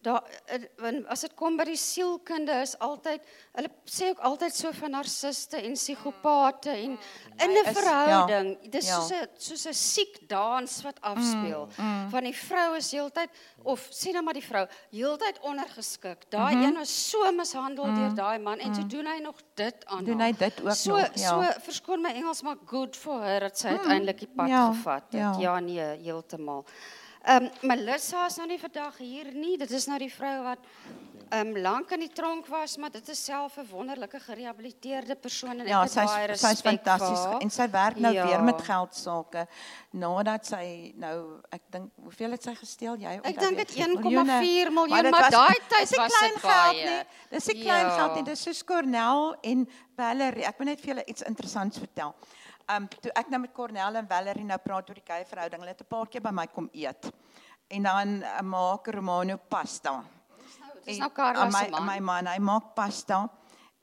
daar 0.00 0.22
eh, 0.46 1.10
as 1.10 1.20
dit 1.20 1.34
kom 1.34 1.56
by 1.58 1.64
die 1.66 1.78
sielkunde 1.78 2.54
is 2.62 2.76
altyd 2.84 3.24
hulle 3.58 3.70
sê 3.90 4.12
ook 4.12 4.20
altyd 4.28 4.54
so 4.54 4.70
van 4.78 4.94
narciste 4.94 5.58
en 5.58 5.74
psigopate 5.74 6.70
en 6.70 6.94
in 7.42 7.50
'n 7.50 7.74
verhouding. 7.74 8.50
ja, 8.62 8.68
dis 8.70 8.86
ja. 8.86 9.00
soos 9.00 9.10
'n 9.10 9.28
soos 9.36 9.66
'n 9.66 9.74
siek 9.74 10.28
dans 10.28 10.82
wat 10.82 11.00
afspeel. 11.00 11.66
mm, 11.66 11.84
mm. 11.84 12.10
van 12.10 12.22
die 12.22 12.36
vrou 12.36 12.76
is 12.76 12.90
heeltyd 12.92 13.30
of 13.62 13.88
sê 13.90 14.12
nou 14.12 14.22
maar 14.22 14.38
die 14.38 14.44
vrou 14.44 14.66
heeltyd 14.90 15.40
ondergeskik. 15.40 16.30
Daai 16.30 16.54
mm 16.54 16.62
-hmm. 16.62 16.76
een 16.76 16.80
is 16.80 17.10
so 17.10 17.32
mishandel 17.32 17.86
mm, 17.86 17.94
deur 17.94 18.14
daai 18.14 18.38
man 18.38 18.58
en 18.58 18.68
mm. 18.68 18.74
so 18.74 18.86
doen 18.86 19.06
hy 19.06 19.18
nog 19.18 19.36
dit 19.54 19.86
aan 19.86 20.04
doen 20.04 20.20
hy 20.20 20.32
dit 20.32 20.62
ook 20.62 20.74
so, 20.74 20.96
nog 20.96 21.10
ja. 21.14 21.28
so 21.28 21.60
verskoon 21.60 22.00
my 22.00 22.10
Engels 22.10 22.42
maar 22.42 22.56
good 22.66 22.96
for 22.96 23.22
her 23.22 23.40
dat 23.40 23.58
sy 23.58 23.68
mm, 23.68 23.76
uiteindelik 23.78 24.18
die 24.18 24.30
pad 24.36 24.48
ja, 24.48 24.66
gevat 24.72 25.02
het. 25.02 25.20
ja, 25.20 25.34
ja 25.38 25.58
nee 25.60 25.98
heeltemal 26.02 26.64
Ehm 27.24 27.44
um, 27.44 27.50
Melissa 27.68 28.26
is 28.26 28.36
nou 28.36 28.46
nie 28.48 28.58
vandag 28.58 28.96
hier 28.98 29.32
nie. 29.34 29.56
Dit 29.58 29.70
is 29.70 29.86
nou 29.86 29.98
die 29.98 30.12
vrou 30.12 30.42
wat 30.44 30.58
ehm 31.28 31.48
um, 31.48 31.58
lank 31.60 31.90
in 31.90 32.00
die 32.00 32.12
tronk 32.12 32.46
was, 32.46 32.76
maar 32.76 32.90
dit 32.90 33.08
is 33.08 33.24
self 33.24 33.56
'n 33.58 33.66
wonderlike 33.70 34.20
gerehabiliteerde 34.20 35.16
persoon 35.16 35.60
en 35.60 35.66
ja, 35.66 35.86
sy 35.86 36.00
is 36.00 36.40
sy 36.40 36.52
is 36.52 36.60
fantasties 36.60 37.24
en 37.40 37.50
sy 37.50 37.66
werk 37.70 37.96
nou 37.96 38.14
ja. 38.14 38.26
weer 38.26 38.42
met 38.42 38.62
geld 38.62 38.94
sake 38.94 39.46
nadat 39.90 40.46
sy 40.46 40.92
nou 40.96 41.40
ek 41.50 41.62
dink 41.70 41.90
hoeveel 42.02 42.30
het 42.30 42.42
sy 42.42 42.54
gesteel 42.54 42.96
jy 42.96 43.20
Ek 43.22 43.38
dink 43.38 43.56
dit 43.56 43.76
1,4 43.76 44.00
miljoen, 44.00 44.88
maar, 44.88 45.10
maar 45.10 45.30
daai 45.30 45.58
tyd 45.68 45.96
was 45.96 46.20
dit 46.20 46.40
geld 46.40 46.84
nie. 46.84 47.02
Dis 47.30 47.48
'n 47.48 47.60
klein 47.60 47.86
ja. 47.86 47.96
geld 47.98 48.14
nie. 48.14 48.24
Dis 48.24 48.42
so 48.42 48.64
Cornell 48.64 49.36
en 49.42 49.68
Valerie. 49.96 50.44
Ek 50.44 50.58
wil 50.58 50.66
net 50.66 50.80
vir 50.80 50.94
julle 50.94 51.04
iets 51.04 51.22
interessants 51.22 51.78
vertel. 51.78 52.14
Um, 52.68 52.88
toe 52.88 53.12
ek 53.16 53.30
nou 53.32 53.40
met 53.40 53.52
Cornel 53.56 53.96
en 53.96 54.08
Valerie 54.08 54.44
nou 54.44 54.58
praat 54.60 54.90
oor 54.90 54.98
die 54.98 55.06
gay 55.06 55.24
verhouding, 55.24 55.60
hulle 55.62 55.72
het 55.72 55.80
'n 55.80 55.88
paar 55.88 56.06
keer 56.06 56.20
by 56.20 56.30
my 56.30 56.46
kom 56.46 56.68
eet. 56.72 57.10
En 57.68 57.82
dan 57.82 58.22
uh, 58.22 58.40
maak 58.40 58.86
Romano 58.86 59.36
pasta. 59.48 60.04
Dis 60.36 60.58
nou 60.60 60.72
dis 60.84 60.98
nou 60.98 61.10
Carla 61.12 61.50
se 61.50 61.70
man. 61.70 61.86
My 61.86 61.98
man, 62.00 62.26
hy 62.26 62.38
maak 62.38 62.74
pasta 62.74 63.28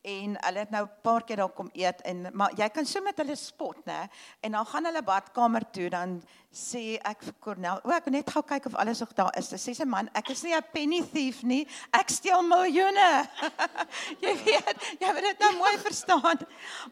en 0.06 0.38
hulle 0.38 0.60
het 0.60 0.72
nou 0.74 0.84
'n 0.86 1.02
paar 1.02 1.24
keer 1.24 1.38
daar 1.38 1.54
kom 1.54 1.70
eet 1.74 2.02
en 2.02 2.30
maar 2.34 2.52
jy 2.56 2.70
kan 2.70 2.86
so 2.86 3.02
met 3.02 3.18
hulle 3.18 3.36
spot 3.36 3.86
nê 3.86 4.08
en 4.42 4.52
dan 4.52 4.66
gaan 4.66 4.86
hulle 4.86 5.02
badkamer 5.02 5.64
toe 5.72 5.90
dan 5.90 6.22
sê 6.54 7.00
ek 7.04 7.24
vir 7.24 7.36
Cornel 7.40 7.82
o 7.84 7.92
ek 7.92 8.06
net 8.14 8.30
gou 8.32 8.44
kyk 8.44 8.66
of 8.66 8.76
alles 8.76 9.00
nog 9.00 9.14
daar 9.14 9.38
is. 9.38 9.50
Dan 9.50 9.60
sê 9.60 9.74
sy 9.76 9.86
man 9.86 10.10
ek 10.14 10.30
is 10.30 10.44
nie 10.44 10.56
'n 10.56 10.64
penny 10.74 11.02
thief 11.14 11.44
nie. 11.44 11.68
Ek 11.92 12.10
steel 12.10 12.42
miljoene. 12.42 13.30
Jy 14.24 14.34
weet 14.46 14.78
jy 15.00 15.14
moet 15.14 15.28
dit 15.30 15.40
nou 15.40 15.54
mooi 15.58 15.78
verstaan. 15.78 16.40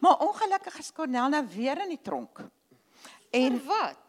Maar 0.00 0.18
ongelukkig 0.18 0.78
is 0.78 0.92
Cornel 0.92 1.28
nou 1.28 1.46
weer 1.46 1.80
in 1.82 1.88
die 1.88 2.02
tronk. 2.02 2.38
En 3.30 3.60
Voor 3.60 3.74
wat 3.74 4.03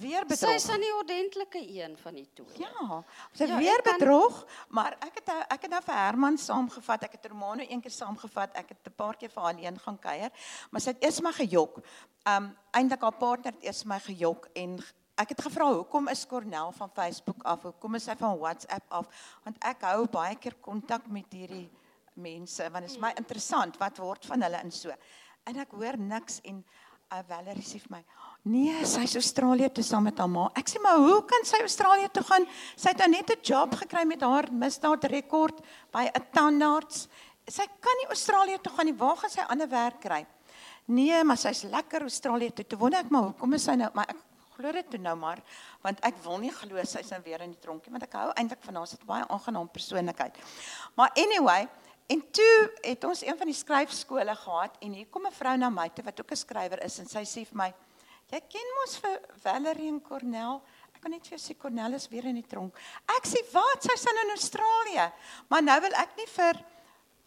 weer 0.00 0.24
bedrog. 0.26 0.50
Sy 0.50 0.56
is 0.56 0.68
aan 0.72 0.82
die 0.82 0.92
ordentlike 0.96 1.60
een 1.60 1.96
van 2.00 2.16
die 2.16 2.26
twee. 2.36 2.64
Ja, 2.64 3.00
sy 3.36 3.48
ja, 3.50 3.58
weer 3.60 3.82
kan... 3.84 3.98
bedrog, 3.98 4.38
maar 4.68 4.96
ek 5.04 5.20
het 5.20 5.32
ek 5.42 5.66
het 5.66 5.74
nou 5.74 5.82
vir 5.84 5.98
Herman 5.98 6.38
saamgevat, 6.40 7.04
ek 7.08 7.18
het 7.18 7.28
Romano 7.32 7.66
een 7.66 7.82
keer 7.84 7.94
saamgevat, 7.94 8.56
ek 8.56 8.72
het 8.74 8.88
'n 8.88 8.96
paar 8.96 9.16
keer 9.20 9.30
vir 9.34 9.42
alleen 9.50 9.78
gaan 9.78 9.98
kuier, 9.98 10.32
maar 10.70 10.80
sy 10.80 10.94
het 10.94 11.04
eers 11.04 11.20
maar 11.20 11.36
gejok. 11.36 11.82
Um 12.24 12.52
eintlik 12.72 13.02
haar 13.02 13.18
partner 13.18 13.52
het 13.52 13.64
eers 13.64 13.84
my 13.84 14.00
gejok 14.00 14.48
en 14.54 14.78
ek 15.20 15.28
het 15.28 15.42
gevra 15.44 15.68
hoekom 15.72 16.08
is 16.08 16.26
Cornel 16.26 16.72
van 16.72 16.90
Facebook 16.90 17.42
af? 17.44 17.62
Hoekom 17.62 17.94
is 17.94 18.06
hy 18.06 18.16
van 18.16 18.38
WhatsApp 18.38 18.84
af? 18.88 19.06
Want 19.44 19.56
ek 19.60 19.82
hou 19.82 20.06
baie 20.08 20.36
keer 20.36 20.54
kontak 20.60 21.06
met 21.06 21.26
hierdie 21.30 21.70
mense 22.14 22.70
want 22.70 22.84
dit 22.84 22.92
is 22.92 23.00
my 23.00 23.12
interessant 23.16 23.76
wat 23.80 23.98
word 23.98 24.26
van 24.26 24.42
hulle 24.42 24.60
in 24.64 24.72
so. 24.72 24.92
En 25.44 25.58
ek 25.58 25.70
hoor 25.76 25.98
niks 25.98 26.40
en 26.44 26.64
uh, 27.12 27.20
Valerie 27.28 27.64
sê 27.66 27.80
vir 27.82 27.98
my, 27.98 28.02
"Nee, 28.42 28.84
sy 28.84 29.02
is 29.06 29.14
Australië 29.14 29.68
toe 29.72 29.84
saam 29.84 30.02
met 30.02 30.18
haar 30.18 30.28
ma." 30.28 30.50
Ek 30.54 30.68
sê, 30.68 30.80
"Maar 30.82 30.96
hoe 30.96 31.24
kan 31.24 31.44
sy 31.44 31.60
Australië 31.60 32.08
toe 32.12 32.22
gaan? 32.22 32.46
Sy 32.76 32.88
het 32.88 32.98
nou 32.98 33.08
net 33.08 33.30
'n 33.30 33.40
job 33.42 33.74
gekry 33.74 34.04
met 34.04 34.20
haar 34.20 34.52
misdaadrekord 34.52 35.60
by 35.92 36.10
'n 36.14 36.26
tandarts. 36.32 37.08
Sy 37.46 37.66
kan 37.80 37.96
nie 38.00 38.08
Australië 38.08 38.58
toe 38.60 38.72
gaan 38.72 38.86
nie. 38.86 38.94
Waar 38.94 39.16
gaan 39.16 39.30
sy 39.30 39.40
ander 39.40 39.68
werk 39.68 40.00
kry?" 40.00 40.26
Nee, 40.86 41.24
maar 41.24 41.36
sy's 41.36 41.62
lekker 41.62 42.00
Australië 42.00 42.52
toe. 42.52 42.66
Toe 42.66 42.78
wonder 42.78 43.00
ek 43.00 43.10
maar 43.10 43.22
hoekom 43.22 43.52
is 43.52 43.64
sy 43.64 43.74
nou 43.74 43.90
maar 43.94 44.08
ek 44.08 44.16
glo 44.56 44.72
dit 44.72 44.90
toe 44.90 45.00
nou 45.00 45.16
maar 45.16 45.42
want 45.82 46.00
ek 46.00 46.14
wil 46.24 46.38
nie 46.38 46.50
glo 46.50 46.84
sy's 46.84 47.10
nou 47.10 47.20
weer 47.24 47.40
in 47.40 47.50
die 47.50 47.60
tronkie 47.60 47.90
want 47.90 48.02
ek 48.02 48.12
hou 48.12 48.32
eintlik 48.34 48.62
van 48.62 48.74
haar. 48.74 48.86
Sy't 48.86 49.06
baie 49.06 49.24
aangenaam 49.28 49.68
persoonlikheid. 49.68 50.36
Maar 50.96 51.10
anyway, 51.14 51.68
En 52.12 52.20
toe 52.30 52.72
het 52.80 53.04
ons 53.04 53.22
een 53.24 53.36
van 53.38 53.48
die 53.48 53.56
skryfskole 53.56 54.34
gehad 54.36 54.74
en 54.84 54.92
hier 54.92 55.06
kom 55.10 55.26
'n 55.26 55.32
vrou 55.32 55.56
na 55.56 55.70
my 55.70 55.88
toe 55.88 56.04
wat 56.04 56.20
ook 56.20 56.32
'n 56.32 56.36
skrywer 56.36 56.84
is 56.84 56.98
en 56.98 57.06
sy 57.06 57.22
sê 57.24 57.46
vir 57.46 57.56
my: 57.56 57.74
"Jy 58.32 58.40
ken 58.48 58.74
mos 58.80 58.96
vir 58.96 59.20
Valerie 59.44 59.88
en 59.88 60.00
Cornell. 60.00 60.60
Ek 60.94 61.02
kan 61.02 61.10
net 61.10 61.26
vir 61.26 61.36
jou 61.36 61.42
sê 61.42 61.58
Cornell 61.58 61.94
is 61.94 62.08
weer 62.08 62.26
in 62.26 62.40
die 62.40 62.48
tronk." 62.48 62.74
Ek 63.06 63.26
sê: 63.28 63.44
"Wat? 63.52 63.82
Sy's 63.82 64.06
in 64.06 64.30
Australië." 64.30 65.12
Maar 65.48 65.62
nou 65.62 65.80
wil 65.80 65.94
ek 65.94 66.16
nie 66.16 66.26
vir 66.26 66.64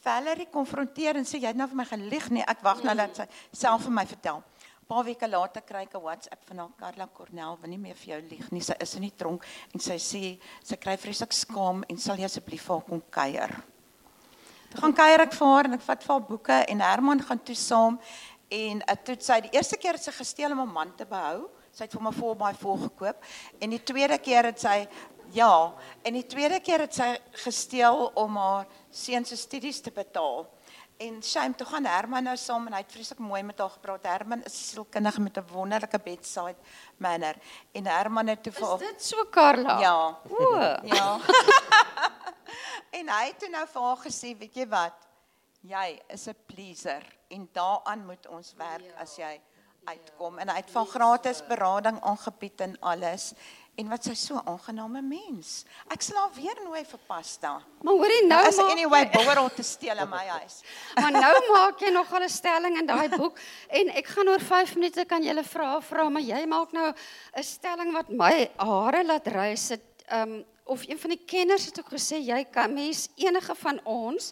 Valerie 0.05 0.49
konfronteer 0.51 1.17
en 1.17 1.25
sê 1.25 1.39
jy 1.39 1.47
het 1.47 1.57
nou 1.57 1.67
vir 1.67 1.79
my 1.79 1.85
gelieg 1.85 2.29
nie. 2.29 2.43
Ek 2.45 2.61
wag 2.61 2.83
nou 2.83 2.95
dat 2.95 3.15
sy 3.15 3.25
self 3.51 3.83
vir 3.83 3.91
my 3.91 4.05
vertel. 4.05 4.43
'n 4.85 4.85
Paar 4.87 5.03
weke 5.03 5.27
later 5.27 5.61
kry 5.61 5.83
ek 5.83 5.95
'n 5.95 6.01
WhatsApp 6.01 6.43
van 6.45 6.57
haar 6.57 6.73
Karla 6.77 7.07
Cornell, 7.07 7.57
wil 7.61 7.69
nie 7.69 7.77
meer 7.77 7.95
vir 7.95 8.07
jou 8.13 8.21
lieg 8.29 8.51
nie. 8.51 8.61
Sy 8.61 8.75
is 8.79 8.95
in 8.95 9.01
die 9.01 9.15
tronk 9.17 9.43
en 9.73 9.79
sy 9.79 9.97
sê 9.97 10.39
sy 10.63 10.75
kry 10.75 10.95
vreeslik 10.95 11.33
skaam 11.33 11.83
en 11.89 11.97
sal 11.97 12.17
jy 12.17 12.25
asseblief 12.25 12.61
vir 12.67 12.75
haar 12.75 12.85
kom 12.85 13.01
kuier. 13.09 13.63
Toe 14.69 14.81
gaan 14.81 14.93
kuier 14.93 15.21
ek 15.21 15.33
vir 15.33 15.47
haar 15.47 15.65
en 15.65 15.73
ek 15.73 15.81
vat 15.81 16.03
vir 16.03 16.13
haar 16.13 16.27
boeke 16.27 16.65
en 16.69 16.81
Herman 16.81 17.21
gaan 17.21 17.39
toe 17.39 17.55
saam 17.55 17.99
en 18.49 18.81
uh, 18.81 18.95
toe 19.03 19.15
sy 19.19 19.39
die 19.41 19.53
eerste 19.57 19.77
keer 19.77 19.97
het 19.97 20.03
sy 20.03 20.11
gesteel 20.11 20.51
om 20.51 20.61
'n 20.61 20.73
man 20.73 20.95
te 20.95 21.05
behou. 21.05 21.49
Sy 21.71 21.83
het 21.83 21.91
vir 21.91 22.01
my 22.01 22.11
4x4 22.11 22.83
gekoop 22.87 23.23
en 23.59 23.69
die 23.69 23.83
tweede 23.83 24.17
keer 24.17 24.45
het 24.45 24.59
sy 24.59 24.87
ja, 25.33 25.73
en 26.03 26.13
die 26.13 26.25
tweede 26.27 26.59
keer 26.59 26.85
het 26.85 26.93
sy 26.93 27.17
gesteel 27.43 28.11
om 28.15 28.37
haar 28.37 28.67
seun 28.91 29.25
se 29.25 29.37
studies 29.37 29.81
te 29.81 29.91
betaal. 29.91 30.45
En 30.97 31.17
shame 31.23 31.55
toe 31.59 31.67
gaan 31.67 31.85
Herman 31.85 32.23
nou 32.23 32.37
saam 32.39 32.67
en 32.67 32.73
hy 32.73 32.79
het 32.79 32.91
vreeslik 32.91 33.19
mooi 33.19 33.41
met 33.43 33.59
haar 33.59 33.73
gepraat. 33.73 34.05
Herman 34.07 34.43
is 34.47 34.55
sielkundige 34.69 35.21
met 35.21 35.37
'n 35.37 35.47
wonderlike 35.51 35.99
bedside 35.99 36.55
manner 36.97 37.35
en 37.73 37.85
Herman 37.85 38.27
het 38.27 38.43
toe 38.43 38.53
vir 38.53 38.73
Is 38.73 38.79
dit 38.79 39.03
so 39.03 39.25
Karla? 39.25 39.79
Ja. 39.79 40.19
O. 40.29 40.59
Ja. 40.95 41.19
en 42.99 43.09
hy 43.09 43.25
het 43.25 43.39
toe 43.39 43.49
nou 43.49 43.67
vir 43.67 43.81
haar 43.81 43.97
gesê, 43.97 44.37
weet 44.37 44.55
jy 44.55 44.67
wat? 44.67 44.95
Jy 45.61 46.01
is 46.07 46.27
'n 46.27 46.35
pleaser 46.47 47.14
en 47.27 47.49
daaraan 47.51 48.05
moet 48.05 48.27
ons 48.27 48.53
werk 48.57 48.85
ja. 48.85 49.01
as 49.01 49.15
jy 49.17 49.41
uitkom. 49.85 50.39
En 50.41 50.49
hy 50.49 50.61
het 50.61 50.71
van 50.73 50.87
gratis 50.89 51.43
berading 51.47 52.01
aangebied 52.01 52.61
en 52.61 52.79
alles. 52.79 53.33
En 53.75 53.89
wat 53.91 54.07
sy 54.07 54.13
so 54.15 54.39
aangename 54.47 55.01
mens. 55.03 55.65
Ek 55.91 56.03
sal 56.05 56.15
haar 56.21 56.31
weer 56.37 56.61
nooi 56.63 56.81
vir 56.87 57.01
pasta. 57.09 57.57
Maar 57.83 57.99
hoorie 57.99 58.21
nou 58.27 58.39
As 58.47 58.57
maak 58.61 58.71
anyway 58.71 59.03
borrel 59.11 59.49
te 59.51 59.65
steel 59.67 59.99
in 59.99 60.09
my 60.09 60.23
huis. 60.37 60.61
Maar 61.01 61.11
nou 61.11 61.33
maak 61.51 61.83
jy 61.83 61.91
nog 61.91 62.13
'n 62.15 62.29
stelling 62.29 62.79
in 62.79 62.87
daai 62.87 63.09
boek 63.09 63.37
en 63.67 63.91
ek 63.99 64.07
gaan 64.15 64.31
oor 64.31 64.39
5 64.39 64.75
minute 64.75 65.05
kan 65.05 65.23
julle 65.23 65.43
vra 65.43 65.81
vra 65.81 66.09
maar 66.09 66.23
jy 66.23 66.45
maak 66.47 66.71
nou 66.71 66.93
'n 67.35 67.43
stelling 67.43 67.91
wat 67.91 68.09
my 68.09 68.49
hare 68.57 69.03
laat 69.03 69.27
rys 69.27 69.69
het 69.69 70.07
um 70.11 70.45
of 70.65 70.87
een 70.87 70.97
van 70.99 71.09
die 71.09 71.25
kenners 71.25 71.65
het 71.65 71.79
ook 71.79 71.91
gesê 71.93 72.17
jy 72.17 72.45
kan 72.45 72.73
mens 72.73 73.09
enige 73.15 73.55
van 73.55 73.79
ons 73.83 74.31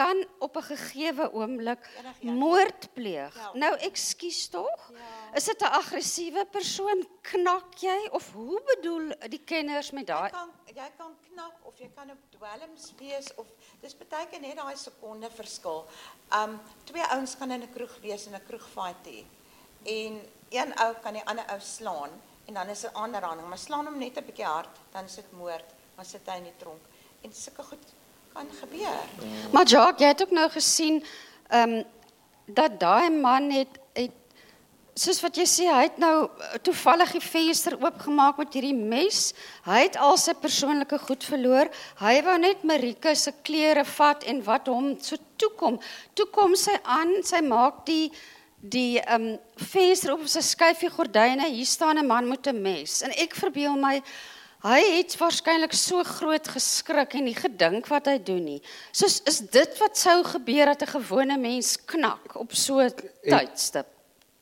kan 0.00 0.24
op 0.38 0.56
'n 0.56 0.62
gegeewe 0.72 1.32
oomblik 1.32 1.82
moord 2.22 2.92
pleeg. 2.92 3.34
Ja. 3.34 3.50
Nou 3.52 3.74
ekskuus 3.76 4.48
tog? 4.48 4.80
Ja. 4.92 5.34
Is 5.34 5.44
dit 5.44 5.60
'n 5.60 5.72
aggressiewe 5.80 6.46
persoon 6.50 7.08
knak 7.20 7.74
jy 7.78 8.08
of 8.10 8.32
hoe 8.32 8.62
bedoel 8.64 9.12
die 9.28 9.44
kenners 9.44 9.90
met 9.90 10.08
Jy 10.08 10.14
daai 10.14 10.30
kan 10.30 10.50
jy 10.74 10.90
kan 10.96 11.12
knak 11.32 11.54
of 11.62 11.78
jy 11.78 11.90
kan 11.94 12.10
op 12.10 12.22
dwelms 12.38 12.92
wees 12.98 13.34
of 13.34 13.46
dis 13.80 13.96
baie 13.96 14.26
keer 14.26 14.40
net 14.40 14.56
daai 14.56 14.76
sekonde 14.76 15.30
verskil. 15.30 15.86
Um 16.32 16.60
twee 16.84 17.04
ouens 17.04 17.36
kan 17.36 17.50
in 17.50 17.62
'n 17.62 17.72
kroeg 17.72 18.00
wees 18.00 18.26
en 18.26 18.34
'n 18.34 18.46
kroegfight 18.48 19.06
hê. 19.06 19.24
En 19.84 20.12
een 20.48 20.78
ou 20.78 20.94
kan 21.02 21.12
die 21.12 21.24
ander 21.24 21.44
ou 21.50 21.60
slaan 21.60 22.10
en 22.46 22.54
dan 22.54 22.68
is 22.68 22.84
'n 22.84 22.94
aanranding, 22.94 23.48
maar 23.48 23.58
slaan 23.58 23.86
hom 23.86 23.98
net 23.98 24.16
'n 24.16 24.24
bietjie 24.24 24.46
hard, 24.46 24.78
dan 24.92 25.04
is 25.04 25.14
dit 25.14 25.32
moord, 25.32 25.74
dan 25.96 26.04
sit 26.04 26.26
hy 26.26 26.36
in 26.36 26.44
die 26.44 26.56
tronk. 26.56 26.82
En 27.22 27.32
sulke 27.32 27.62
goed 27.62 27.99
kan 28.40 28.48
gebeur. 28.60 29.00
Maar 29.52 29.66
Jacques, 29.66 30.00
jy 30.00 30.12
het 30.14 30.22
ook 30.22 30.36
nou 30.36 30.48
gesien 30.50 31.02
ehm 31.48 31.82
dat 32.50 32.80
daai 32.80 33.10
man 33.10 33.50
het 33.54 33.76
het 33.94 34.16
soos 34.98 35.20
wat 35.22 35.36
jy 35.38 35.44
sê, 35.46 35.66
hy 35.70 35.84
het 35.86 35.98
nou 36.02 36.26
toevallig 36.66 37.12
die 37.14 37.22
venster 37.22 37.76
oopgemaak 37.78 38.40
met 38.42 38.56
hierdie 38.56 38.74
mes. 38.74 39.20
Hy 39.64 39.84
het 39.84 39.96
al 39.96 40.18
sy 40.18 40.34
persoonlike 40.34 40.98
goed 41.04 41.24
verloor. 41.24 41.70
Hy 42.00 42.16
wou 42.26 42.34
net 42.42 42.64
Marika 42.66 43.14
se 43.14 43.32
klere 43.46 43.84
vat 43.84 44.26
en 44.32 44.42
wat 44.48 44.66
hom 44.72 44.96
so 44.98 45.20
toekom. 45.38 45.78
Toe 46.18 46.26
kom 46.34 46.56
sy 46.58 46.74
aan, 46.82 47.20
sy 47.22 47.44
maak 47.44 47.84
die 47.86 48.10
die 48.60 48.98
ehm 49.00 49.28
um, 49.28 49.38
venster 49.70 50.12
oop, 50.16 50.26
sy 50.28 50.42
skuif 50.44 50.82
die 50.84 50.92
gordyne. 50.96 51.46
Hier 51.48 51.66
staan 51.66 51.98
'n 51.98 52.06
man 52.06 52.28
met 52.28 52.46
'n 52.46 52.62
mes. 52.62 53.02
En 53.02 53.10
ek 53.10 53.34
verbeel 53.34 53.76
my 53.76 54.02
Hy 54.60 54.80
het 54.98 55.14
waarskynlik 55.16 55.72
so 55.72 56.02
groot 56.04 56.48
geskrik 56.52 57.14
en 57.16 57.24
nie 57.24 57.36
gedink 57.36 57.86
wat 57.88 58.10
hy 58.10 58.18
doen 58.20 58.42
nie. 58.44 58.58
Soos 58.92 59.22
is 59.28 59.40
dit 59.48 59.78
wat 59.80 59.96
sou 59.96 60.18
gebeur 60.24 60.68
dat 60.74 60.82
'n 60.82 61.00
gewone 61.00 61.38
mens 61.38 61.78
knak 61.84 62.36
op 62.36 62.52
so 62.52 62.80
'n 62.80 62.92
tydstip. 63.24 63.86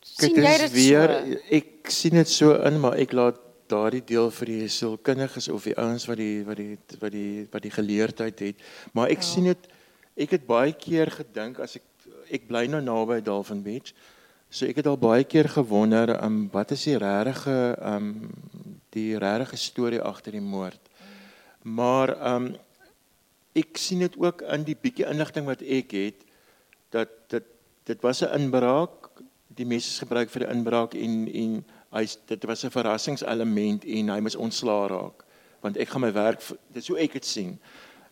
Sien 0.02 0.34
jy 0.34 0.58
dit 0.58 0.72
weer 0.72 1.08
so? 1.08 1.38
ek 1.50 1.90
sien 1.90 2.14
dit 2.14 2.28
so 2.28 2.54
in, 2.54 2.80
maar 2.80 2.98
ek 2.98 3.12
laat 3.12 3.38
daardie 3.68 4.04
deel 4.04 4.30
vir 4.30 4.46
die 4.46 4.68
sielkundiges 4.68 5.48
of 5.48 5.64
die 5.64 5.76
ouens 5.76 6.06
wat 6.06 6.16
die 6.16 6.44
wat 6.44 6.56
die 6.56 6.78
wat 7.00 7.12
die 7.12 7.46
wat 7.52 7.62
die 7.62 7.70
geleerdheid 7.70 8.38
het. 8.38 8.56
Maar 8.92 9.08
ek 9.08 9.22
ja. 9.22 9.28
sien 9.28 9.44
dit 9.44 9.68
ek 10.16 10.30
het 10.30 10.46
baie 10.46 10.72
keer 10.72 11.10
gedink 11.10 11.60
as 11.60 11.76
ek 11.76 11.82
ek 12.30 12.48
bly 12.48 12.66
nou 12.66 12.80
naby 12.80 13.20
Dolphin 13.22 13.62
Beach. 13.62 13.92
So 14.50 14.66
ek 14.66 14.80
het 14.80 14.86
al 14.86 14.98
baie 14.98 15.24
keer 15.24 15.48
gewonder, 15.48 16.16
um, 16.24 16.48
wat 16.52 16.72
is 16.72 16.84
die 16.88 16.96
regte 16.96 17.76
um 17.84 18.30
die 18.98 19.18
regte 19.20 19.56
storie 19.56 20.02
agter 20.02 20.34
die 20.36 20.44
moord. 20.44 20.80
Maar 21.62 22.14
um 22.34 22.50
ek 23.58 23.78
sien 23.80 24.04
dit 24.04 24.18
ook 24.20 24.44
in 24.54 24.66
die 24.66 24.76
bietjie 24.78 25.08
inligting 25.08 25.46
wat 25.48 25.62
ek 25.62 25.94
het 25.96 26.26
dat 26.94 27.14
dit 27.32 27.54
dit 27.88 28.02
was 28.04 28.22
'n 28.22 28.34
inbraak. 28.36 29.08
Die 29.56 29.66
mes 29.66 29.86
is 29.86 30.02
gebruik 30.04 30.30
vir 30.30 30.44
die 30.44 30.52
inbraak 30.54 30.94
en 30.94 31.14
en 31.28 31.64
hy 31.96 32.04
dit 32.26 32.44
was 32.44 32.64
'n 32.64 32.70
verrassingselement 32.70 33.84
en 33.84 34.08
hy 34.08 34.20
moes 34.20 34.36
ontslaa 34.36 34.86
raak 34.86 35.24
want 35.60 35.76
ek 35.76 35.88
gaan 35.88 36.04
my 36.06 36.12
werk 36.12 36.42
dit 36.72 36.82
is 36.82 36.88
hoe 36.88 36.98
ek 36.98 37.12
dit 37.18 37.26
sien. 37.26 37.58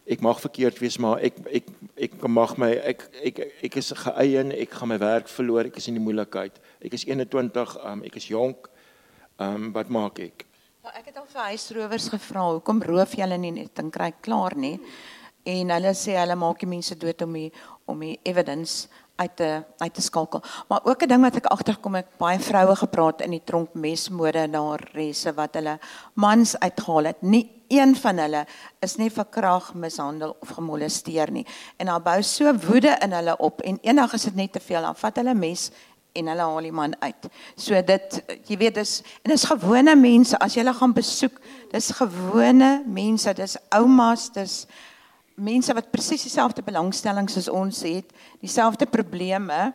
Ek 0.06 0.22
mag 0.22 0.40
verkeerd 0.40 0.78
wees 0.78 0.98
maar 1.02 1.22
ek 1.24 1.38
ek 1.50 1.70
ek 2.08 2.26
mag 2.28 2.56
my 2.58 2.70
ek 2.92 3.06
ek 3.22 3.40
ek 3.68 3.76
is 3.76 3.92
geëien, 3.92 4.52
ek 4.52 4.70
gaan 4.78 4.88
my 4.88 4.98
werk 4.98 5.28
verloor, 5.28 5.66
ek 5.66 5.76
is 5.76 5.88
in 5.88 5.98
die 5.98 6.02
moeilikheid. 6.02 6.58
Ek 6.80 6.94
is 6.94 7.06
21, 7.06 7.76
um, 7.84 8.04
ek 8.06 8.16
is 8.16 8.28
jonk. 8.30 8.70
Ehm 9.38 9.68
um, 9.68 9.72
wat 9.72 9.90
maak 9.92 10.20
ek? 10.22 10.45
Ja, 10.86 10.92
ek 11.00 11.08
het 11.08 11.16
al 11.18 11.24
vir 11.26 11.48
huisrowers 11.50 12.04
gevra, 12.12 12.42
hoekom 12.46 12.78
roof 12.86 13.16
julle 13.18 13.34
nie 13.42 13.50
net 13.50 13.80
en 13.82 13.88
kry 13.90 14.12
klaar 14.22 14.54
nie? 14.54 14.76
En 15.42 15.72
hulle 15.74 15.90
sê 15.98 16.12
hulle 16.14 16.36
maak 16.38 16.60
die 16.62 16.68
mense 16.70 16.94
dood 16.94 17.24
om 17.26 17.32
die 17.34 17.48
om 17.90 18.04
die 18.04 18.12
evidence 18.22 18.86
uit 19.18 19.34
te 19.40 19.48
uit 19.82 19.96
te 19.98 20.04
skakel. 20.06 20.44
Maar 20.70 20.86
ook 20.86 21.02
'n 21.02 21.08
ding 21.08 21.22
wat 21.22 21.36
ek 21.40 21.50
agterkom 21.50 21.96
ek 21.96 22.14
baie 22.18 22.38
vroue 22.38 22.76
gepraat 22.76 23.20
in 23.20 23.30
die 23.34 23.42
tronk 23.44 23.74
mesmode 23.74 24.46
na 24.46 24.76
resse 24.94 25.34
wat 25.34 25.54
hulle 25.54 25.78
mans 26.14 26.54
uitgehaal 26.58 27.04
het. 27.04 27.22
Nie 27.22 27.50
een 27.68 27.96
van 27.96 28.18
hulle 28.18 28.46
is 28.80 28.96
nie 28.96 29.10
verkrag, 29.10 29.74
mishandel 29.74 30.36
of 30.40 30.48
gemolesteer 30.48 31.30
nie. 31.30 31.46
En 31.78 31.86
dan 31.86 32.02
bou 32.02 32.22
so 32.22 32.54
woede 32.54 32.96
in 33.02 33.12
hulle 33.12 33.36
op 33.36 33.60
en 33.60 33.78
eendag 33.82 34.12
is 34.12 34.22
dit 34.22 34.34
net 34.34 34.52
te 34.52 34.60
veel. 34.60 34.82
Dan 34.82 34.94
vat 34.94 35.16
hulle 35.16 35.34
mes 35.34 35.70
en 36.16 36.30
hulle 36.32 36.48
haal 36.48 36.66
die 36.68 36.74
man 36.74 36.96
uit. 37.02 37.28
So 37.60 37.78
dit 37.82 38.18
jy 38.48 38.58
weet 38.60 38.80
dis 38.80 38.98
en 39.22 39.32
dis 39.34 39.46
gewone 39.48 39.94
mense 40.00 40.38
as 40.42 40.56
jy 40.56 40.64
hulle 40.64 40.76
gaan 40.76 40.94
besoek, 40.96 41.40
dis 41.72 41.92
gewone 42.00 42.70
mense, 42.86 43.34
dis 43.36 43.56
oumas, 43.76 44.28
dis 44.34 44.64
mense 45.36 45.74
wat 45.76 45.90
presies 45.92 46.24
dieselfde 46.24 46.64
belangstellings 46.64 47.36
as 47.36 47.50
ons 47.52 47.82
het, 47.84 48.12
dieselfde 48.40 48.88
probleme, 48.88 49.72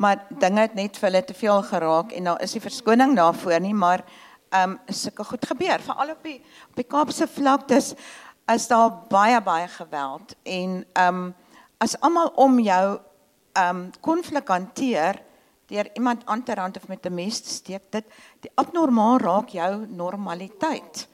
maar 0.00 0.24
dinge 0.40 0.64
het 0.66 0.74
net 0.76 0.96
vir 0.96 1.08
hulle 1.08 1.22
te 1.24 1.36
veel 1.36 1.62
geraak 1.68 2.12
en 2.16 2.28
daar 2.30 2.42
is 2.44 2.54
nie 2.56 2.64
verskoning 2.64 3.16
daarvoor 3.16 3.60
nie, 3.64 3.76
maar 3.76 4.04
ehm 4.50 4.72
um, 4.72 4.78
sulke 4.90 5.24
goed 5.24 5.44
gebeur, 5.46 5.78
veral 5.84 6.10
op 6.10 6.24
die 6.26 6.40
op 6.68 6.78
die 6.80 6.88
Kaapse 6.88 7.28
vlaktes 7.30 7.92
is 8.50 8.66
daar 8.66 8.90
baie 9.08 9.38
baie 9.40 9.68
geweld 9.68 10.34
en 10.42 10.84
ehm 10.92 11.20
um, 11.20 11.34
as 11.78 11.94
almal 12.00 12.32
om 12.34 12.58
jou 12.58 12.98
ehm 13.52 13.76
um, 13.76 13.90
konflik 14.00 14.48
hanteer 14.48 15.22
deur 15.70 15.88
iemand 15.94 16.26
aan 16.26 16.42
te 16.42 16.54
rand 16.54 16.76
of 16.76 16.88
met 16.88 17.06
'n 17.06 17.14
mes 17.14 17.40
te 17.40 17.48
steek, 17.48 17.82
dit 17.90 18.04
die 18.40 18.50
abnormaal 18.54 19.18
raak 19.18 19.48
jou 19.48 19.86
normaliteit. 19.86 21.08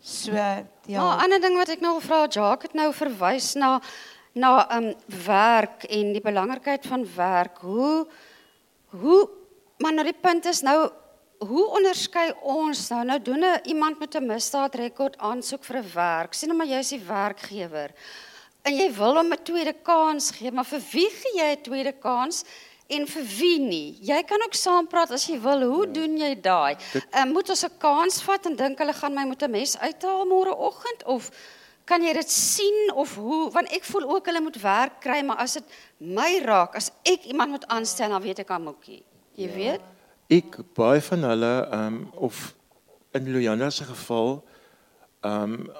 So 0.00 0.32
ja. 0.32 0.64
Ja, 0.86 1.16
'n 1.16 1.20
ander 1.24 1.40
ding 1.40 1.56
wat 1.56 1.68
ek 1.68 1.80
nou 1.80 1.92
wil 1.92 2.00
vra, 2.00 2.26
Jacques 2.26 2.70
het 2.70 2.74
nou 2.74 2.92
verwys 2.92 3.54
na 3.54 3.80
na 4.34 4.76
um 4.76 4.94
werk 5.26 5.84
en 5.84 6.12
die 6.12 6.22
belangrikheid 6.22 6.86
van 6.86 7.06
werk. 7.16 7.58
Hoe 7.58 8.06
hoe 8.90 9.28
maar 9.78 9.92
nou 9.92 10.04
die 10.04 10.20
punt 10.20 10.44
is 10.44 10.62
nou 10.62 10.90
hoe 11.38 11.66
onderskei 11.78 12.32
ons 12.42 12.88
nou 12.88 13.04
nou 13.04 13.18
doen 13.22 13.44
'n 13.44 13.60
iemand 13.64 13.98
met 13.98 14.14
'n 14.14 14.26
misdaadrekord 14.26 15.18
aansoek 15.18 15.64
vir 15.64 15.76
'n 15.76 15.90
werk. 15.94 16.34
Sien 16.34 16.48
nou 16.48 16.58
maar 16.58 16.66
jy's 16.76 16.88
die 16.88 17.04
werkgewer. 17.06 17.90
En 18.62 18.76
jy 18.76 18.92
wil 18.94 19.14
hom 19.14 19.32
'n 19.32 19.42
tweede 19.42 19.72
kans 19.82 20.30
gee, 20.30 20.50
maar 20.50 20.64
vir 20.64 20.80
wie 20.92 21.10
gee 21.10 21.36
jy 21.36 21.56
'n 21.56 21.62
tweede 21.62 21.92
kans? 21.92 22.44
En 22.88 23.04
vir 23.06 23.24
wie 23.38 23.58
nie? 23.60 23.98
Jy 24.00 24.22
kan 24.24 24.42
ook 24.46 24.54
saampraat 24.56 25.10
as 25.12 25.26
jy 25.28 25.36
wil. 25.44 25.62
Hoe 25.68 25.86
ja. 25.86 25.92
doen 25.92 26.16
jy 26.16 26.32
daai? 26.40 26.76
Uh, 26.96 27.26
moet 27.28 27.50
ons 27.52 27.64
'n 27.64 27.78
kans 27.78 28.22
vat 28.22 28.46
en 28.46 28.56
dink 28.56 28.78
hulle 28.78 28.96
gaan 28.96 29.14
my 29.14 29.24
met 29.28 29.42
'n 29.42 29.50
mes 29.50 29.76
uithaal 29.78 30.24
môreoggend 30.24 31.04
of 31.04 31.30
kan 31.88 32.04
jy 32.04 32.12
dit 32.12 32.30
sien 32.30 32.92
of 32.94 33.14
hoe 33.16 33.48
want 33.54 33.72
ek 33.72 33.86
voel 33.88 34.06
ook 34.14 34.28
hulle 34.28 34.42
moet 34.44 34.60
werk 34.60 35.00
kry 35.04 35.22
maar 35.24 35.40
as 35.44 35.56
dit 35.58 35.76
my 35.98 36.30
raak 36.44 36.76
as 36.76 36.90
ek 37.08 37.24
iemand 37.32 37.54
moet 37.56 37.66
aanstel 37.72 38.12
dan 38.12 38.22
weet 38.22 38.42
ek 38.44 38.52
aan 38.52 38.66
moekie 38.68 39.00
jy 39.38 39.48
ja. 39.48 39.54
weet 39.56 40.38
ek 40.40 40.60
baie 40.76 41.00
van 41.10 41.28
hulle 41.30 41.52
ehm 41.64 41.86
um, 41.86 41.98
of 42.28 42.54
in 43.16 43.30
Luyanda 43.32 43.70
se 43.70 43.88
geval 43.88 44.42
ehm 45.24 45.54
um, 45.58 45.70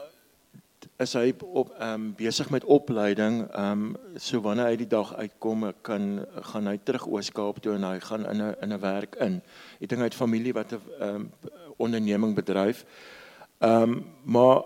is 0.98 1.12
hy 1.14 1.30
op 1.46 1.68
ehm 1.78 1.92
um, 1.94 2.06
besig 2.18 2.48
met 2.50 2.64
opleiding 2.64 3.44
ehm 3.46 3.82
um, 3.84 4.16
so 4.18 4.40
wanneer 4.42 4.72
hy 4.72 4.78
die 4.80 4.88
dag 4.90 5.12
uitkom 5.14 5.68
kan 5.86 6.08
gaan 6.50 6.66
hy 6.66 6.78
terug 6.82 7.06
Oos-Kaap 7.06 7.60
toe 7.62 7.76
en 7.76 7.86
hy 7.86 8.00
gaan 8.02 8.26
in 8.26 8.42
'n 8.42 8.56
in 8.62 8.72
'n 8.72 8.80
werk 8.80 9.14
in. 9.20 9.40
Hy 9.80 10.02
het 10.02 10.14
familie 10.14 10.52
wat 10.52 10.72
'n 10.72 10.80
ehm 11.00 11.14
um, 11.14 11.30
onderneming 11.76 12.34
bedryf. 12.34 12.84
Ehm 13.60 13.82
um, 13.82 14.04
maar 14.24 14.64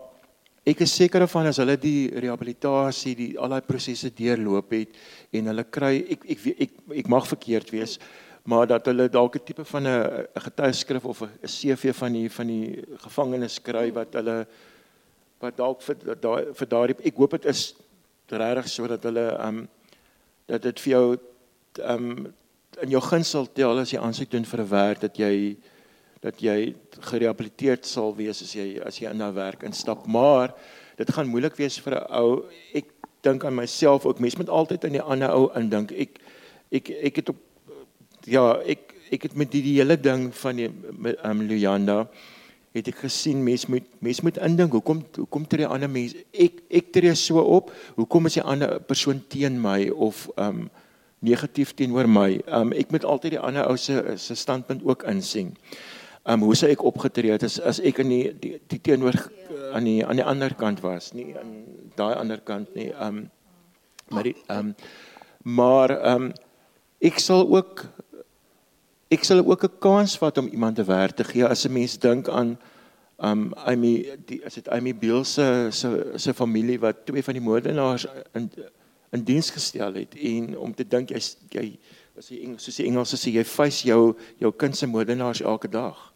ek 0.65 0.81
is 0.81 0.97
seker 0.97 1.29
van 1.29 1.47
as 1.47 1.57
hulle 1.57 1.77
die 1.77 2.09
rehabilitasie, 2.09 3.15
die 3.15 3.39
al 3.39 3.49
daai 3.49 3.61
prosesse 3.61 4.11
deurloop 4.15 4.71
het 4.71 4.89
en 5.31 5.47
hulle 5.47 5.65
kry 5.65 6.05
ek 6.09 6.25
ek 6.25 6.47
ek 6.47 6.61
ek, 6.61 6.71
ek 6.97 7.09
mag 7.09 7.27
verkeerd 7.27 7.71
wees 7.71 7.99
maar 8.45 8.67
dat 8.67 8.87
hulle 8.87 9.09
dalk 9.09 9.37
'n 9.37 9.45
tipe 9.45 9.65
van 9.65 9.87
'n 9.87 10.27
getuieskrif 10.35 11.05
of 11.05 11.23
'n 11.23 11.47
CV 11.47 11.95
van 11.95 12.13
die 12.13 12.31
van 12.31 12.47
die 12.47 12.85
gevangenes 12.97 13.55
skryf 13.55 13.95
wat 13.95 14.15
hulle 14.15 14.47
wat 15.43 15.57
dalk 15.57 15.83
vir 15.83 16.17
daai 16.21 16.53
vir 16.55 16.69
daardie 16.75 16.99
ek 17.11 17.19
hoop 17.19 17.37
dit 17.39 17.51
is 17.53 17.75
regtig 18.33 18.69
sodat 18.73 19.03
hulle 19.05 19.27
um 19.47 19.69
dat 20.49 20.63
dit 20.63 20.81
vir 20.85 20.93
jou 20.93 21.07
um 21.95 22.33
in 22.81 22.95
jou 22.95 23.03
guns 23.05 23.31
sal 23.35 23.47
tel 23.47 23.79
as 23.83 23.93
jy 23.93 24.01
aansoek 24.01 24.31
doen 24.31 24.45
vir 24.45 24.61
'n 24.61 24.71
werk 24.71 25.01
dat 25.01 25.19
jy 25.19 25.57
dat 26.23 26.39
jy 26.39 26.75
gerehabiliteerd 27.11 27.87
sal 27.87 28.15
wees 28.15 28.43
as 28.43 28.55
jy 28.55 28.79
as 28.87 29.01
jy 29.01 29.11
in 29.11 29.19
daai 29.19 29.35
werk 29.35 29.65
instap. 29.67 30.07
Maar 30.07 30.55
dit 30.97 31.11
gaan 31.11 31.27
moeilik 31.27 31.57
wees 31.59 31.79
vir 31.83 31.99
'n 31.99 32.07
ou 32.11 32.45
ek 32.75 32.87
dink 33.23 33.45
aan 33.45 33.55
myself 33.55 34.07
ook 34.07 34.21
mense 34.21 34.39
moet 34.39 34.49
altyd 34.49 34.85
aan 34.85 34.99
die 34.99 35.03
ander 35.03 35.31
ou 35.31 35.51
indink. 35.59 35.93
Ek 35.93 36.21
ek 36.71 36.91
ek 36.91 37.17
het 37.17 37.29
op 37.29 37.37
ja, 38.25 38.63
ek 38.63 38.95
ek 39.11 39.23
het 39.23 39.35
met 39.35 39.51
die, 39.51 39.63
die 39.63 39.79
hele 39.79 39.97
ding 39.97 40.33
van 40.35 40.57
die 40.57 40.71
um, 41.25 41.43
Luyanda 41.43 42.09
het 42.73 42.89
ek 42.89 43.03
gesien 43.05 43.43
mense 43.45 43.69
moet 43.71 43.89
mense 44.01 44.25
moet 44.25 44.39
indink 44.41 44.73
hoekom 44.73 45.03
hoekom 45.17 45.45
tree 45.47 45.69
ander 45.69 45.91
mense 45.93 46.25
ek 46.33 46.63
ek 46.71 46.93
tree 46.95 47.15
so 47.19 47.43
op 47.43 47.73
hoekom 47.99 48.31
is 48.31 48.39
die 48.39 48.47
ander 48.55 48.79
persoon 48.81 49.21
teen 49.29 49.61
my 49.61 49.91
of 49.91 50.29
um 50.37 50.71
negatief 51.23 51.75
teenoor 51.79 52.09
my? 52.11 52.41
Um 52.51 52.73
ek 52.75 52.91
moet 52.95 53.07
altyd 53.07 53.37
die 53.37 53.43
ander 53.43 53.69
ou 53.71 53.77
se 53.79 54.17
se 54.19 54.35
standpunt 54.39 54.83
ook 54.85 55.05
insien. 55.11 55.55
Um 56.27 56.43
hoe 56.47 56.57
sou 56.59 56.71
ek 56.71 56.83
opgetree 56.87 57.35
het 57.35 57.47
as 57.47 57.61
as 57.61 57.81
ek 57.81 58.03
in 58.03 58.11
die 58.11 58.25
die, 58.43 58.57
die 58.71 58.81
teenoor 58.83 59.17
aan 59.73 59.87
die 59.87 60.01
aan 60.07 60.19
die 60.19 60.27
ander 60.27 60.55
kant 60.59 60.83
was 60.83 61.13
nie 61.15 61.33
aan 61.39 61.55
daai 61.97 62.15
ander 62.19 62.41
kant 62.41 62.75
nie 62.79 62.91
um 62.95 63.27
maar 64.13 64.27
die, 64.29 64.37
um 64.53 64.75
maar 65.43 65.95
um 66.15 66.33
ek 67.03 67.19
sal 67.23 67.47
ook 67.47 67.87
ek 69.13 69.25
sal 69.25 69.43
ook 69.45 69.65
'n 69.65 69.79
kans 69.79 70.17
vat 70.19 70.39
om 70.39 70.49
iemand 70.49 70.77
te 70.77 70.85
werk 70.85 71.17
te 71.17 71.25
gee 71.25 71.45
as 71.45 71.65
'n 71.67 71.73
mens 71.73 71.99
dink 71.99 72.29
aan 72.29 72.59
um 73.23 73.53
Amy 73.55 74.19
die 74.27 74.41
as 74.45 74.55
dit 74.55 74.69
Amy 74.69 74.93
Beal 74.95 75.25
se 75.25 75.69
se 75.71 76.13
se 76.17 76.35
familie 76.35 76.79
wat 76.81 77.07
twee 77.07 77.23
van 77.23 77.35
die 77.35 77.43
moordenaars 77.43 78.07
in 78.35 78.51
in 79.13 79.25
diens 79.25 79.51
gestel 79.51 79.95
het 79.95 80.15
en 80.15 80.59
om 80.59 80.75
te 80.75 80.85
dink 80.89 81.11
jy 81.11 81.21
jy 81.51 81.79
as 82.19 82.29
jy 82.29 82.43
Engels 82.45 82.65
soos 82.65 82.77
die 82.77 82.87
Engelse 82.87 83.17
sê 83.17 83.33
jy 83.33 83.45
face 83.45 83.87
jou 83.89 84.17
jou 84.41 84.53
kind 84.53 84.77
se 84.77 84.87
moordenaars 84.87 85.41
elke 85.41 85.69
dag. 85.69 86.13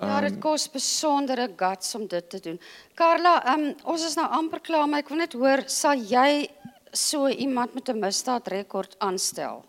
Um, 0.00 0.08
ja, 0.08 0.20
dit 0.20 0.38
kos 0.42 0.66
besondere 0.72 1.48
guts 1.56 1.94
om 1.94 2.06
dit 2.06 2.30
te 2.30 2.40
doen. 2.40 2.58
Carla, 2.94 3.36
um 3.54 3.68
ons 3.84 4.04
is 4.04 4.16
nou 4.18 4.26
amper 4.26 4.60
klaar, 4.60 4.88
maar 4.88 5.04
ek 5.04 5.12
wil 5.12 5.18
net 5.22 5.36
hoor, 5.38 5.62
sal 5.66 5.94
jy 5.94 6.48
so 6.92 7.28
iemand 7.28 7.74
met 7.74 7.88
'n 7.88 8.00
misdaadrekord 8.00 8.96
aanstel? 8.98 9.62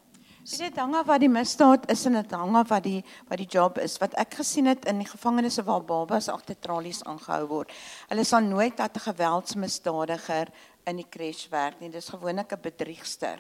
Dit 0.44 0.76
hang 0.76 0.92
af 1.00 1.08
wat 1.08 1.22
die 1.24 1.32
misdaad 1.32 1.86
is 1.92 2.02
en 2.10 2.18
dit 2.18 2.34
hang 2.36 2.56
af 2.60 2.68
wat 2.74 2.84
die 2.84 3.00
wat 3.30 3.40
die 3.40 3.48
job 3.48 3.78
is. 3.80 3.96
Wat 4.02 4.16
ek 4.20 4.42
gesien 4.42 4.68
het 4.68 4.84
in 4.92 5.00
die 5.00 5.08
gevangenisse 5.08 5.64
waar 5.64 5.86
babas 5.88 6.28
agter 6.28 6.58
tralies 6.60 7.00
aangehou 7.08 7.46
word. 7.48 7.72
Hulle 8.10 8.26
sal 8.28 8.44
nooit 8.44 8.76
dat 8.78 8.98
'n 8.98 9.08
geweldsmisdadiger 9.08 10.52
in 10.86 10.96
die 11.00 11.08
crash 11.10 11.48
werk 11.50 11.80
nie. 11.80 11.90
Dis 11.90 12.10
gewoonlik 12.10 12.52
'n 12.52 12.62
bedriegster. 12.62 13.40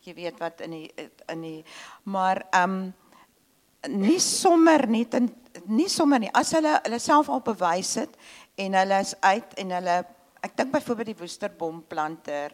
Jy 0.00 0.14
weet 0.14 0.38
wat 0.38 0.60
in 0.60 0.70
die 0.70 0.92
in 1.28 1.40
die 1.40 1.64
maar 2.04 2.46
ehm 2.52 2.70
um, 2.70 2.94
nie 3.88 4.20
sommer 4.20 4.86
net 4.88 5.14
in 5.14 5.34
nie 5.66 5.88
sommer 5.88 6.18
nie. 6.18 6.30
As 6.32 6.52
hulle 6.52 6.80
hulle 6.82 6.98
self 6.98 7.28
al 7.28 7.40
bewys 7.40 7.94
het 7.94 8.16
en 8.54 8.74
hulle 8.74 9.00
is 9.00 9.14
uit 9.20 9.54
en 9.54 9.70
hulle 9.70 10.04
ek 10.42 10.56
dink 10.56 10.72
byvoorbeeld 10.72 11.06
die 11.06 11.22
woesterbom-planter 11.22 12.52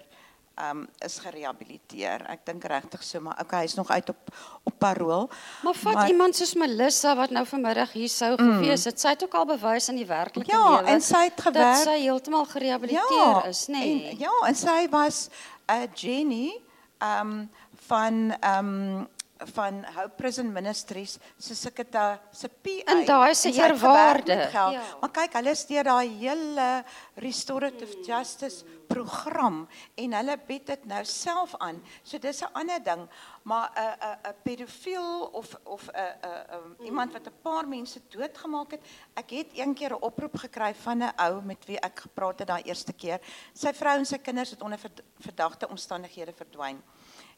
um, 0.71 0.87
is 1.05 1.19
gerehabiliteer. 1.23 2.25
Ek 2.33 2.45
dink 2.47 2.65
regtig 2.71 3.03
so, 3.07 3.21
maar 3.21 3.41
okay, 3.43 3.65
hy's 3.67 3.75
nog 3.79 3.91
uit 3.91 4.09
op 4.09 4.35
op 4.63 4.75
parol. 4.79 5.31
Maar 5.63 5.75
vat 5.75 5.95
maar, 5.95 6.09
iemand 6.09 6.37
soos 6.39 6.55
Melissa 6.55 7.17
wat 7.19 7.31
nou 7.35 7.43
vanmiddag 7.47 7.93
hier 7.93 8.09
sou 8.09 8.31
mm, 8.37 8.53
gewees 8.61 8.85
het, 8.87 9.01
sy 9.01 9.15
het 9.17 9.25
ook 9.27 9.35
al 9.35 9.47
bewys 9.47 9.89
in 9.91 9.99
die 9.99 10.07
werklike 10.07 10.53
ja, 10.53 10.61
lewe. 10.63 10.85
Ja, 10.87 10.93
en 10.95 11.03
sy 11.03 11.25
het 11.29 11.41
gewerk. 11.41 11.77
Dat 11.77 11.89
sy 11.89 11.97
heeltemal 12.05 12.47
gerehabiliteer 12.53 13.25
ja, 13.25 13.43
is, 13.51 13.65
nê? 13.67 13.83
Nee. 13.83 14.15
Ja, 14.23 14.35
en 14.47 14.59
sy 14.59 14.87
was 14.91 15.27
'n 15.67 15.75
uh, 15.75 15.89
Jenny 15.95 16.61
um 17.03 17.51
van 17.89 18.35
um 18.41 19.09
van 19.55 19.85
Hope 19.95 20.17
Prison 20.17 20.53
Ministries 20.53 21.19
se 21.39 21.55
sekretaris 21.55 22.21
se 22.31 22.49
PA 22.49 22.93
en 22.93 23.05
daai 23.07 23.35
se 23.35 23.53
eerwaarde. 23.53 24.49
ja. 24.53 24.83
maar 25.01 25.11
kyk 25.11 25.33
hulle 25.41 25.51
is 25.51 25.67
deur 25.67 25.85
daai 25.85 26.09
hele 26.21 26.85
restorative 27.15 28.03
justice 28.07 28.65
program 28.93 29.63
en 29.95 30.15
hulle 30.19 30.37
bied 30.47 30.67
dit 30.69 30.85
nou 30.91 31.03
self 31.09 31.55
aan. 31.59 31.81
So 32.03 32.19
dis 32.19 32.43
'n 32.43 32.53
ander 32.53 32.83
ding 32.83 33.09
maar 33.43 33.71
'n 33.75 33.81
'n 33.81 34.17
'n 34.29 34.35
pedofiel 34.43 35.31
of 35.33 35.57
of 35.65 35.89
'n 35.89 36.15
'n 36.23 36.85
iemand 36.85 37.13
wat 37.13 37.27
'n 37.27 37.41
paar 37.43 37.69
mense 37.69 38.01
doodgemaak 38.09 38.71
het. 38.71 38.83
Ek 39.15 39.31
het 39.31 39.51
een 39.55 39.75
keer 39.75 39.93
'n 39.93 40.03
oproep 40.03 40.37
gekry 40.37 40.75
van 40.75 41.03
'n 41.03 41.13
ou 41.17 41.43
met 41.43 41.65
wie 41.67 41.81
ek 41.81 42.01
gepraat 42.01 42.39
het 42.39 42.49
daai 42.49 42.63
eerste 42.63 42.93
keer. 42.93 43.21
Sy 43.53 43.73
vrou 43.73 43.99
en 43.99 44.07
sy 44.07 44.19
kinders 44.19 44.51
het 44.51 44.63
onder 44.63 44.79
verdagte 45.19 45.69
omstandighede 45.69 46.33
verdwyn. 46.33 46.83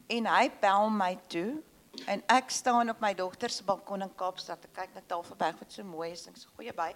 En 0.07 0.27
hy 0.27 0.51
bel 0.61 0.91
my 0.91 1.19
toe 1.29 1.63
En 2.07 2.23
ek 2.27 2.51
staan 2.51 2.91
op 2.91 3.01
my 3.01 3.15
dogter 3.15 3.51
se 3.51 3.65
balkon 3.65 4.03
in 4.03 4.15
Kaapstad. 4.15 4.65
Ek 4.65 4.75
kyk 4.77 4.95
na 4.95 5.03
Tafelberg 5.07 5.59
wat 5.59 5.73
so 5.73 5.85
mooi 5.85 6.11
is 6.13 6.27
en 6.27 6.37
so 6.37 6.53
goeie 6.57 6.73
by. 6.77 6.91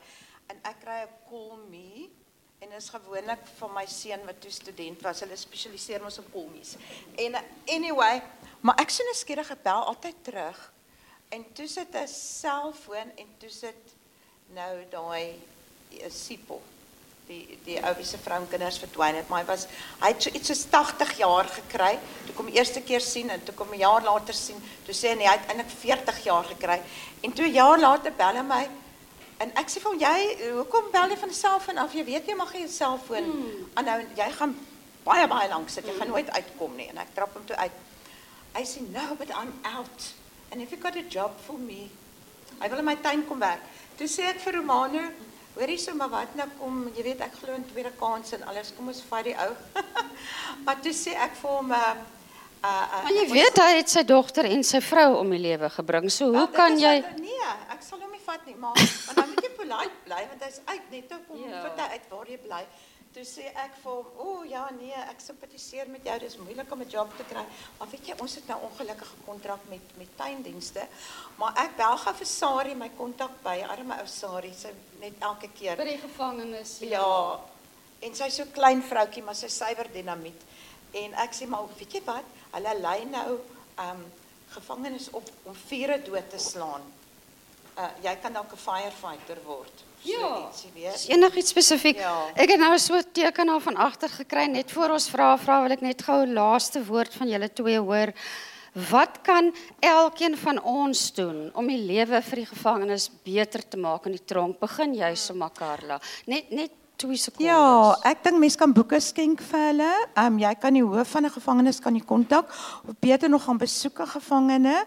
En 0.53 0.61
ek 0.63 0.81
kry 0.85 1.03
'n 1.05 1.15
call 1.29 1.59
me 1.69 2.09
en 2.59 2.73
is 2.73 2.89
gewoonlik 2.89 3.47
van 3.59 3.73
my 3.73 3.87
seun 3.87 4.25
wat 4.27 4.41
toe 4.41 4.51
student 4.51 5.03
was. 5.03 5.21
Hulle 5.21 5.37
spesialiseer 5.37 6.03
mos 6.03 6.19
op 6.19 6.33
kolmies. 6.33 6.77
En 7.17 7.35
anyway, 7.67 8.23
maar 8.61 8.81
ek 8.81 8.91
sien 8.91 9.07
'n 9.11 9.15
skierige 9.15 9.57
bel 9.63 9.85
altyd 9.85 10.25
terug. 10.25 10.73
En 11.29 11.53
toe 11.53 11.67
sit 11.67 11.95
'n 11.95 12.09
selfoon 12.09 13.17
en 13.17 13.29
toe 13.39 13.51
sit 13.51 13.95
nou 14.47 14.85
daai 14.91 15.33
'n 15.91 16.01
eh, 16.01 16.11
sipel 16.11 16.63
die 17.29 17.59
die 17.67 17.77
ou 17.85 17.93
se 18.05 18.19
vrou 18.23 18.39
en 18.41 18.49
kinders 18.49 18.79
verdwyn 18.81 19.19
het, 19.19 19.29
maar 19.29 19.43
hy 19.43 19.49
was 19.51 19.67
hy 20.01 20.13
het 20.15 20.25
so 20.25 20.33
iets 20.33 20.49
soos 20.49 20.65
80 20.73 21.11
jaar 21.21 21.49
gekry. 21.53 21.91
Toe 22.27 22.35
kom 22.39 22.49
eerste 22.53 22.81
keer 22.81 23.05
sien 23.05 23.29
en 23.35 23.43
toe 23.45 23.55
kom 23.55 23.69
'n 23.75 23.83
jaar 23.83 24.03
later 24.03 24.35
sien, 24.35 24.57
toe 24.87 24.95
sê 24.95 25.13
hy 25.13 25.27
hy 25.27 25.35
het 25.37 25.49
eintlik 25.51 25.69
40 25.69 26.25
jaar 26.25 26.45
gekry. 26.45 26.81
En 27.23 27.33
toe 27.33 27.45
'n 27.45 27.53
jaar 27.53 27.79
later 27.79 28.13
bel 28.13 28.37
hy 28.37 28.43
my 28.43 28.69
en 29.39 29.53
ek 29.57 29.69
sê 29.69 29.81
vir 29.81 29.91
hom 29.91 30.01
jy 30.01 30.53
hoekom 30.57 30.91
bel 30.93 31.11
jy 31.11 31.17
van 31.17 31.29
die 31.29 31.39
selfoon 31.39 31.79
af? 31.79 31.93
Jy 31.93 32.05
weet 32.05 32.27
jy 32.27 32.35
mag 32.35 32.53
nie 32.53 32.61
jou 32.61 32.71
selfoon 32.71 33.25
hmm. 33.25 33.71
aanhou 33.75 34.01
hmm. 34.01 34.17
jy 34.17 34.31
gaan 34.33 34.57
baie 35.05 35.27
baie 35.29 35.49
lank 35.49 35.69
sit. 35.69 35.87
Jy 35.87 35.95
gaan 35.99 36.09
nooit 36.09 36.31
uitkom 36.31 36.77
nie 36.77 36.89
en 36.89 36.99
ek 36.99 37.15
trap 37.15 37.35
hom 37.35 37.45
toe 37.45 37.57
uit. 37.57 37.73
Hy 38.55 38.65
sê 38.65 38.81
no, 38.89 39.15
but 39.15 39.29
I'm 39.31 39.53
out. 39.65 40.13
And 40.51 40.63
if 40.63 40.73
you 40.73 40.79
got 40.79 40.97
a 40.97 41.03
job 41.03 41.33
for 41.47 41.59
me. 41.59 41.91
Hy 42.59 42.69
wil 42.69 42.79
in 42.79 42.85
my 42.85 42.97
tuin 42.97 43.27
kom 43.29 43.39
werk. 43.39 43.61
Toe 43.99 44.09
sê 44.09 44.23
ek 44.33 44.41
vir 44.41 44.55
Romano 44.55 45.11
Hoorie 45.59 45.79
so 45.83 45.95
maar 45.99 46.11
wat 46.13 46.35
nou 46.39 46.47
kom, 46.61 46.85
jy 46.95 47.03
weet 47.03 47.23
ek 47.27 47.33
glo 47.41 47.57
in 47.59 47.65
tweede 47.67 47.91
kans 47.99 48.31
en 48.37 48.45
alles. 48.47 48.71
Kom 48.77 48.91
ons 48.93 49.01
vat 49.09 49.27
die 49.27 49.35
ou. 49.43 49.51
maar 50.65 50.79
toe 50.85 50.93
sê 50.95 51.17
ek 51.19 51.35
vir 51.41 51.51
hom 51.57 51.73
uh 51.75 51.95
uh 52.63 53.03
Maar 53.03 53.15
jy 53.15 53.25
weet 53.31 53.59
hy 53.63 53.73
het 53.79 53.91
sy 53.91 54.03
dogter 54.07 54.47
en 54.51 54.63
sy 54.67 54.81
vrou 54.83 55.09
om 55.21 55.31
die 55.35 55.41
lewe 55.43 55.71
gebring. 55.75 56.07
So 56.11 56.31
hoe 56.35 56.47
kan 56.55 56.79
jy 56.79 56.95
wat, 57.03 57.19
Nee, 57.23 57.51
ek 57.75 57.83
sal 57.87 57.99
hom 58.03 58.11
nie 58.15 58.23
vat 58.25 58.47
nie, 58.47 58.55
maar 58.59 58.75
want 58.79 59.19
dan 59.19 59.29
moet 59.33 59.45
jy 59.47 59.53
polite 59.59 59.99
bly 60.07 60.23
want 60.31 60.47
hy's 60.47 60.61
uit 60.67 60.91
net 60.95 61.11
toe 61.11 61.21
kom 61.27 61.43
ja. 61.51 61.63
vat 61.67 61.83
hy 61.85 61.89
uit 61.99 62.09
waar 62.15 62.33
jy 62.35 62.39
bly. 62.47 62.63
Toe 63.13 63.25
sê 63.25 63.45
ek 63.55 63.75
vir 63.83 63.93
hom, 63.93 64.07
"O 64.17 64.25
oh, 64.25 64.45
ja, 64.47 64.69
nee, 64.81 64.95
ek 64.95 65.21
simpatiseer 65.21 65.89
met 65.89 66.05
jou. 66.05 66.19
Dis 66.19 66.37
moeilik 66.37 66.73
om 66.73 66.83
'n 66.83 66.89
job 66.89 67.17
te 67.17 67.25
kry." 67.25 67.45
Maar 67.79 67.89
weet 67.91 68.07
jy, 68.07 68.15
ons 68.19 68.35
het 68.35 68.47
nou 68.47 68.59
ongelukkige 68.63 69.17
kontrak 69.25 69.61
met 69.69 69.97
met 69.97 70.17
tuindienste. 70.17 70.87
Maar 71.37 71.53
ek 71.57 71.77
bel 71.77 71.97
gou 71.97 72.15
vir 72.15 72.27
Sari, 72.27 72.75
my 72.75 72.91
kontak 72.97 73.43
by 73.43 73.65
arme 73.69 74.01
ou 74.01 74.07
Sari, 74.07 74.53
sy 74.55 74.73
net 75.01 75.13
elke 75.19 75.49
keer. 75.53 75.77
By 75.77 75.85
die 75.85 75.99
gevangenis. 75.99 76.79
Ja. 76.79 77.41
En 78.01 78.15
sy's 78.15 78.35
so 78.35 78.45
klein 78.53 78.83
vroutjie, 78.83 79.23
maar 79.23 79.35
sy 79.35 79.49
suiwer 79.49 79.93
dinamiet. 79.93 80.43
En 80.93 81.15
ek 81.15 81.33
sê 81.33 81.47
maar, 81.47 81.67
weet 81.79 81.93
jy 81.93 82.03
wat? 82.05 82.25
Hulle 82.53 82.79
lei 82.81 83.05
nou 83.05 83.41
um 83.79 84.13
gevangenes 84.49 85.11
op 85.11 85.29
om 85.43 85.55
vure 85.55 86.03
dood 86.03 86.31
te 86.31 86.39
slaan. 86.39 86.83
Uh 87.79 87.91
jy 88.03 88.17
kan 88.23 88.33
dalk 88.33 88.53
'n 88.53 88.57
firefighter 88.57 89.43
word. 89.45 89.88
Ja. 90.03 90.51
Is 90.95 91.07
enigiets 91.09 91.51
spesifiek? 91.51 91.99
Ja. 91.99 92.31
Ek 92.35 92.51
het 92.51 92.61
nou 92.61 92.79
so 92.79 92.95
'n 92.97 93.05
tekenaar 93.13 93.61
van 93.61 93.77
agter 93.77 94.09
gekry 94.09 94.47
net 94.47 94.71
voor 94.71 94.91
ons 94.91 95.09
vra 95.11 95.37
vra 95.39 95.63
wil 95.63 95.73
ek 95.73 95.81
net 95.81 96.03
gou 96.03 96.23
'n 96.25 96.33
laaste 96.33 96.85
woord 96.85 97.15
van 97.15 97.29
julle 97.29 97.53
twee 97.53 97.79
hoor. 97.79 98.13
Wat 98.91 99.21
kan 99.23 99.55
elkeen 99.81 100.37
van 100.37 100.63
ons 100.63 101.13
doen 101.15 101.51
om 101.55 101.67
die 101.67 101.83
lewe 101.83 102.23
vir 102.23 102.37
die 102.37 102.47
gevangenes 102.47 103.11
beter 103.25 103.69
te 103.69 103.77
maak 103.77 104.07
in 104.07 104.13
die 104.13 104.25
tronk? 104.25 104.61
Begin 104.61 104.95
jy 104.95 105.15
so 105.15 105.35
Makarla. 105.35 106.01
Net 106.27 106.51
net 106.51 106.71
2 106.99 107.17
sekondes. 107.17 107.47
Ja, 107.47 107.95
ek 108.11 108.25
dink 108.27 108.41
mense 108.43 108.59
kan 108.59 108.73
boeke 108.75 108.99
skenk 109.03 109.43
vir 109.51 109.65
hulle. 109.69 109.91
Ehm 110.17 110.35
um, 110.35 110.39
jy 110.43 110.55
kan 110.59 110.75
die 110.75 110.83
hoof 110.83 111.15
van 111.15 111.27
'n 111.27 111.31
gevangenis 111.31 111.81
kan 111.81 111.95
jy 111.95 112.03
kontak 112.03 112.51
of 112.89 112.95
beter 113.01 113.31
nog 113.31 113.45
gaan 113.45 113.59
besoek 113.59 114.01
'n 114.01 114.07
gevangene. 114.07 114.85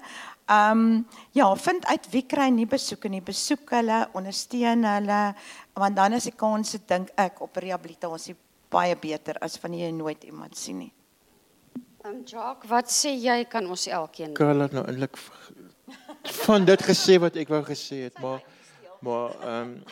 Ehm 0.52 0.80
um, 0.80 1.08
ja, 1.32 1.48
vind 1.56 1.86
uit 1.88 2.08
wie 2.12 2.26
kry 2.28 2.50
nie 2.52 2.66
besoeke 2.68 3.08
nie. 3.10 3.22
Besoek 3.24 3.70
hulle, 3.78 4.02
ondersteun 4.14 4.84
hulle 4.84 5.20
want 5.80 5.96
dan 5.96 6.14
is 6.18 6.24
die 6.28 6.34
kans 6.36 6.74
dink 6.90 7.12
ek 7.16 7.40
op 7.46 7.56
rehabilitasie 7.56 8.36
baie 8.72 8.96
beter 9.00 9.38
as 9.42 9.56
wanneer 9.64 9.86
jy 9.88 9.92
nooit 9.96 10.24
iemand 10.28 10.58
sien 10.58 10.78
nie. 10.84 10.92
Ehm 12.04 12.16
um, 12.16 12.24
Jacques, 12.26 12.70
wat 12.70 12.90
sê 12.92 13.14
jy 13.16 13.46
kan 13.46 13.68
ons 13.70 13.88
elkeen? 13.88 14.34
Karla 14.34 14.64
het 14.68 14.74
nou 14.76 14.84
eintlik 14.88 15.16
van 16.46 16.66
dit 16.66 16.82
gesê 16.84 17.18
wat 17.22 17.36
ek 17.40 17.48
wou 17.54 17.62
gesê 17.64 18.04
het, 18.10 18.20
maar 18.20 18.42
maar 19.02 19.30
ehm 19.42 19.62
um, 19.62 19.84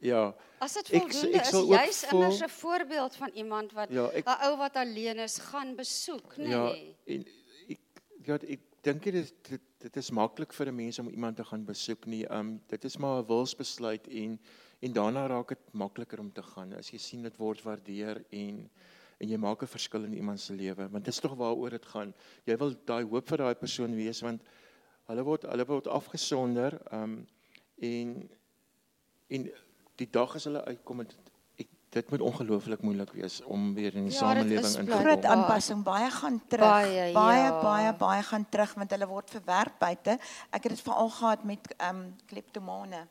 ja. 0.00 0.34
As 0.60 0.72
dit 0.72 0.90
Ek- 0.92 1.02
voldoende 1.02 1.36
ek 1.38 1.42
is, 1.44 1.50
sal 1.50 1.62
ook 1.64 1.80
jy's 1.80 2.02
immers 2.12 2.42
'n 2.42 2.48
voorbeeld 2.60 3.16
van 3.16 3.30
iemand 3.34 3.72
wat 3.72 3.88
'n 3.90 3.94
Ja, 3.94 4.06
ek- 4.12 4.28
ou 4.46 4.56
wat 4.58 4.76
alleen 4.76 5.18
is, 5.18 5.38
gaan 5.38 5.74
besoek, 5.76 6.36
nê? 6.36 6.48
Ja, 6.48 6.64
Nee. 6.64 6.96
en 7.06 7.26
ek 7.68 7.80
ja, 8.24 8.34
ek 8.34 8.60
dink 8.86 9.02
dit 9.02 9.16
is 9.18 9.32
dit, 9.48 9.62
dit 9.82 9.96
is 9.98 10.10
maklik 10.14 10.52
vir 10.54 10.68
'n 10.70 10.76
mens 10.76 10.98
om 10.98 11.08
iemand 11.08 11.36
te 11.36 11.44
gaan 11.44 11.64
besoek 11.64 12.06
nie. 12.06 12.24
Um 12.30 12.60
dit 12.68 12.84
is 12.84 12.96
maar 12.96 13.22
'n 13.22 13.26
wilsbesluit 13.26 14.08
en 14.08 14.38
en 14.80 14.92
daarna 14.92 15.26
raak 15.26 15.48
dit 15.48 15.72
makliker 15.72 16.20
om 16.20 16.32
te 16.32 16.42
gaan 16.42 16.72
as 16.72 16.90
jy 16.90 16.98
sien 16.98 17.22
dit 17.22 17.36
word 17.36 17.62
waardeer 17.62 18.24
en 18.30 18.70
en 19.18 19.28
jy 19.28 19.36
maak 19.36 19.62
'n 19.62 19.66
verskil 19.66 20.04
in 20.04 20.14
iemand 20.14 20.40
se 20.40 20.52
lewe 20.52 20.88
want 20.88 21.04
dit 21.04 21.14
is 21.14 21.20
tog 21.20 21.34
waaroor 21.34 21.70
dit 21.70 21.86
gaan. 21.86 22.14
Jy 22.44 22.56
wil 22.56 22.74
daai 22.84 23.04
hoop 23.04 23.28
vir 23.28 23.38
daai 23.38 23.54
persoon 23.54 23.94
wees 23.96 24.20
want 24.20 24.42
hulle 25.08 25.24
word 25.24 25.42
hulle 25.42 25.66
word 25.66 25.86
afgesonder 25.86 26.80
um 26.92 27.26
en 27.78 28.30
en 29.28 29.50
die 29.96 30.10
dag 30.10 30.34
as 30.34 30.44
hulle 30.44 30.64
uitkom 30.64 30.98
het 30.98 31.16
dit 31.96 32.12
moet 32.12 32.22
ongelooflik 32.28 32.84
moeilik 32.84 33.12
wees 33.16 33.40
om 33.44 33.66
weer 33.74 33.94
in 33.94 34.08
die 34.08 34.12
Ja, 34.12 34.34
dit 34.34 34.44
samelewing 34.44 34.64
is 34.68 34.76
in 34.76 34.84
te 34.84 34.92
kom. 34.92 35.00
Groot 35.00 35.24
aanpassing, 35.32 35.82
baie 35.86 36.10
gaan 36.10 36.38
terug. 36.46 36.68
Baie, 36.68 37.12
baie, 37.16 37.42
ja. 37.42 37.58
baie, 37.62 37.92
baie 37.96 38.22
gaan 38.30 38.46
terug 38.48 38.74
want 38.80 38.94
hulle 38.96 39.08
word 39.10 39.34
verwerp 39.38 39.78
buite. 39.82 40.18
Ek 40.50 40.68
het 40.68 40.74
dit 40.76 40.84
veral 40.88 41.12
gehad 41.18 41.44
met 41.44 41.70
ehm 41.76 42.02
um, 42.02 42.08
kleptomane. 42.30 43.06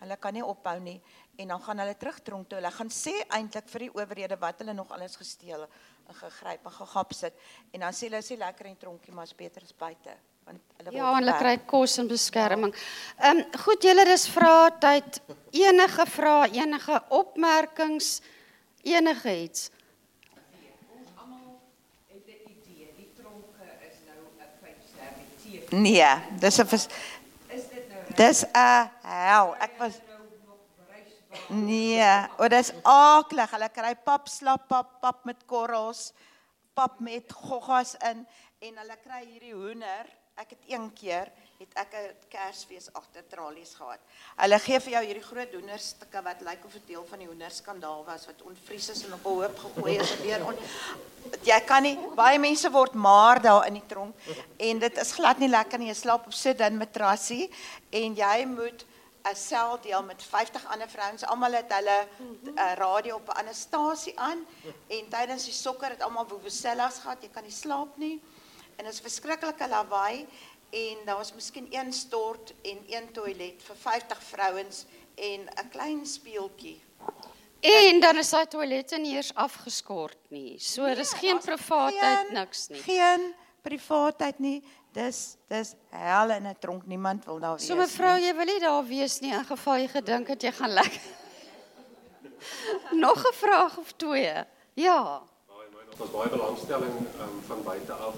Hulle 0.00 0.16
kan 0.16 0.32
nie 0.32 0.44
ophou 0.44 0.78
nie 0.80 0.98
en 1.40 1.54
dan 1.54 1.62
gaan 1.64 1.78
hulle 1.80 1.96
terug 1.96 2.18
tronk 2.24 2.48
toe. 2.48 2.58
Hulle 2.58 2.72
gaan 2.72 2.90
sê 2.92 3.14
eintlik 3.36 3.68
vir 3.68 3.86
die 3.86 3.92
owerhede 3.94 4.40
wat 4.40 4.60
hulle 4.64 4.74
nog 4.76 4.90
alles 4.96 5.16
gesteel 5.20 5.66
en 6.08 6.18
gegryp 6.18 6.66
en 6.66 6.76
gegap 6.80 7.14
sit 7.14 7.46
en 7.70 7.86
dan 7.86 7.94
sê 7.94 8.08
hulle 8.08 8.22
sê 8.26 8.38
lekker 8.40 8.72
in 8.72 8.76
tronkie 8.80 9.14
maar 9.14 9.28
is 9.28 9.36
beter 9.36 9.62
as 9.62 9.76
buite 9.76 10.16
hulle 10.78 10.92
Ja, 10.96 11.08
en 11.10 11.14
hulle 11.18 11.34
kry 11.38 11.56
kos 11.66 11.98
en 11.98 12.08
beskerming. 12.08 12.74
Ehm 13.18 13.38
um, 13.38 13.44
goed, 13.64 13.82
julle 13.82 14.04
dis 14.04 14.28
vrae 14.28 14.70
tyd. 14.80 15.20
Enige 15.52 16.06
vrae, 16.06 16.48
enige 16.52 17.00
opmerkings, 17.08 18.20
enige 18.84 19.34
iets. 19.42 19.70
Nee, 25.70 26.14
dis 26.40 26.58
'n 26.58 26.66
vers- 26.66 26.88
Dis 28.16 28.44
'n 28.44 28.90
hel. 29.02 29.54
Ek 29.60 29.78
was 29.78 29.94
Nee, 31.48 32.26
o 32.38 32.48
dis 32.48 32.72
aaklig. 32.82 33.50
Hulle 33.50 33.68
kry 33.68 33.94
pap 34.04 34.28
slap 34.28 34.68
pap 34.68 35.00
pap 35.00 35.24
met 35.24 35.36
korrels, 35.46 36.12
pap 36.74 37.00
met 37.00 37.32
goggas 37.32 37.94
in 38.10 38.26
en 38.60 38.76
hulle 38.78 38.96
kry 39.02 39.24
hierdie 39.26 39.54
hoender. 39.54 40.06
Ek 40.40 40.54
het 40.54 40.68
een 40.72 40.86
keer 40.96 41.28
het 41.60 41.74
ek 41.74 41.94
'n 41.94 42.16
Kersfees 42.32 42.88
agter 42.92 43.24
tralies 43.28 43.74
gehad. 43.76 44.00
Hulle 44.36 44.58
gee 44.58 44.80
vir 44.80 44.92
jou 44.92 45.02
hierdie 45.04 45.26
groot 45.30 45.52
hoenderstukke 45.52 46.22
wat 46.22 46.40
lyk 46.40 46.64
of 46.64 46.74
'n 46.74 46.86
deel 46.86 47.04
van 47.10 47.18
die 47.18 47.26
hoenderskandaal 47.26 48.04
was 48.04 48.24
wat 48.26 48.42
ontvries 48.42 48.88
is 48.88 49.04
en 49.04 49.12
op 49.12 49.26
'n 49.26 49.28
hoop 49.28 49.58
gegooi 49.58 49.98
is 49.98 50.12
en 50.12 50.22
weer 50.22 50.46
on 50.46 50.56
Jy 51.42 51.60
kan 51.60 51.82
nie 51.82 51.98
baie 52.16 52.38
mense 52.38 52.70
word 52.70 52.94
maar 52.94 53.42
daar 53.42 53.66
in 53.66 53.74
die 53.74 53.86
tronk 53.86 54.14
en 54.56 54.78
dit 54.78 54.96
is 54.98 55.12
glad 55.12 55.38
nie 55.38 55.48
lekker 55.48 55.78
nie. 55.78 55.88
Jy 55.88 55.94
slaap 55.94 56.26
op 56.26 56.32
sit-in 56.32 56.76
matrassie 56.76 57.50
en 57.90 58.14
jy 58.14 58.46
moet 58.46 58.86
'n 59.24 59.36
sel 59.36 59.78
deel 59.80 60.02
met 60.02 60.22
50 60.22 60.66
ander 60.66 60.88
vrouens. 60.88 61.24
Almal 61.24 61.52
het 61.52 61.72
hulle 61.72 62.06
uh, 62.54 62.72
radio 62.74 63.16
op 63.16 63.28
'n 63.28 63.38
ander 63.38 63.54
stasie 63.54 64.18
aan 64.18 64.46
en 64.88 65.08
tydens 65.08 65.44
die 65.44 65.52
sokker 65.52 65.90
het 65.90 66.02
almal 66.02 66.26
vuvuzelas 66.26 66.98
gehad. 66.98 67.22
Jy 67.22 67.28
kan 67.28 67.42
nie 67.42 67.52
slaap 67.52 67.96
nie. 67.96 68.22
En 68.80 68.86
dit 68.86 68.94
is 68.94 69.00
verskriklike 69.04 69.66
lawaai 69.68 70.26
en 70.72 70.96
daar 71.04 71.16
was 71.20 71.34
miskien 71.36 71.66
een 71.70 71.92
stort 71.92 72.52
en 72.64 72.78
een 72.88 73.10
toilet 73.12 73.62
vir 73.66 73.76
50 73.76 74.22
vrouens 74.22 74.84
en 75.14 75.40
'n 75.40 75.68
klein 75.70 76.06
speeltjie. 76.06 76.80
En 77.60 78.00
dan 78.00 78.16
is 78.18 78.30
daai 78.30 78.46
toilette 78.46 78.96
nie 78.98 79.14
eers 79.14 79.34
afgeskort 79.34 80.16
nie. 80.30 80.58
So 80.58 80.82
Nee, 80.86 80.94
dis 80.94 81.12
geen 81.12 81.30
daar's 81.30 81.44
privaatheid 81.44 82.18
geen- 82.26 82.32
niks 82.34 82.68
nie. 82.68 82.80
Geen 82.82 83.34
privaatheid 83.62 84.38
nie. 84.38 84.62
Dis 84.92 85.36
dis 85.48 85.74
hel 85.90 86.30
in 86.30 86.46
'n 86.46 86.56
tronk. 86.58 86.86
Niemand 86.86 87.24
wil 87.24 87.38
daar 87.38 87.56
wees. 87.56 87.66
So 87.66 87.74
mevrou, 87.76 88.14
nie. 88.16 88.24
jy 88.26 88.34
wil 88.34 88.44
nie 88.44 88.60
daar 88.60 88.84
wees 88.86 89.20
nie 89.20 89.32
in 89.32 89.44
geval 89.44 89.76
jy 89.76 89.88
gedink 89.88 90.28
het 90.28 90.42
jy 90.42 90.52
gaan 90.52 90.70
lekker. 90.72 91.00
Nog 93.04 93.18
'n 93.28 93.34
vraag 93.34 93.76
of 93.78 93.92
twee? 93.92 94.32
Ja. 94.74 95.22
Baie 95.46 95.68
my 95.70 95.82
nog 95.86 95.98
was 95.98 96.10
baie 96.10 96.28
belangstelling 96.28 96.92
um, 97.20 97.42
van 97.46 97.62
buite 97.62 97.92
af. 97.92 98.14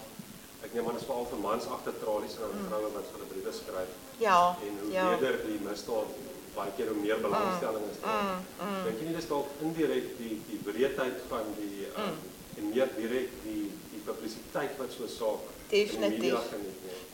Ek 0.73 0.79
neem 0.79 0.87
aan 0.89 0.95
dit 0.97 1.03
is 1.03 1.09
veral 1.09 1.27
vir 1.29 1.41
mans 1.43 1.65
agter 1.69 1.97
tralies 2.01 2.35
en 2.41 2.53
mm. 2.57 2.69
vroue 2.71 2.91
wat 2.95 3.09
hulle 3.13 3.27
briewe 3.29 3.53
skryf. 3.53 3.91
Ja. 4.17 4.37
En 4.65 4.79
hoe 4.81 4.93
ja. 4.93 5.09
meer 5.21 5.37
die 5.45 5.59
misdaad 5.61 6.15
baie 6.55 6.73
keer 6.79 6.89
hoe 6.89 6.97
meer 6.97 7.21
belangstelling 7.21 7.85
is 7.91 7.99
daar. 8.01 8.23
Mm. 8.23 8.47
Mm. 8.57 8.79
Dink 8.87 9.03
jy 9.03 9.09
nie 9.11 9.17
dis 9.19 9.29
dalk 9.29 9.53
indirek 9.67 10.07
die 10.17 10.39
die 10.49 10.61
breedheid 10.65 11.21
van 11.29 11.53
die 11.59 11.91
um, 11.93 12.17
en 12.57 12.71
meer 12.73 12.89
direk 12.97 13.37
die 13.45 13.67
die 13.93 14.01
publisiteit 14.07 14.81
wat 14.81 14.97
so 14.97 15.05
'n 15.05 15.13
saak 15.13 15.53
Definitief. 15.73 16.35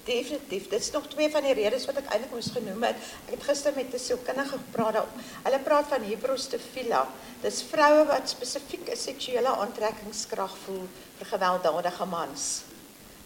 Definitief. 0.04 0.68
Dit 0.68 0.80
is 0.80 0.90
nog 0.90 1.06
twee 1.06 1.30
van 1.30 1.42
die 1.42 1.52
redes 1.54 1.84
wat 1.86 2.00
ek 2.00 2.08
eintlik 2.10 2.32
moes 2.34 2.48
genoem 2.50 2.86
het. 2.88 2.96
Ek 3.26 3.36
het 3.36 3.44
gister 3.50 3.74
met 3.76 3.92
'n 3.94 3.98
sielkundige 3.98 4.58
gepraat. 4.58 4.92
daar- 4.92 5.12
Hulle 5.42 5.58
praat 5.58 5.86
van 5.88 6.02
hybrostofila. 6.02 7.08
Dis 7.40 7.62
vroue 7.62 8.06
wat 8.06 8.28
spesifiek 8.28 8.88
'n 8.90 8.96
seksuele 8.96 9.48
aantrekkingskrag 9.48 10.56
voel 10.64 10.88
vir 11.18 11.26
gewelddadige 11.26 12.04
mans. 12.04 12.62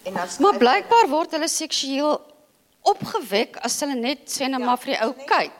En 0.03 0.13
dan 0.15 0.29
Maar 0.39 0.57
blykbaar 0.59 1.09
word 1.09 1.31
hulle 1.31 1.49
seksueel 1.49 2.21
opgewek 2.81 3.57
as 3.63 3.81
hulle 3.81 3.95
net 3.95 4.19
sê 4.27 4.49
net 4.51 4.61
maar 4.65 4.79
vir 4.83 4.95
die 4.95 5.01
ou 5.05 5.13
kyk. 5.15 5.53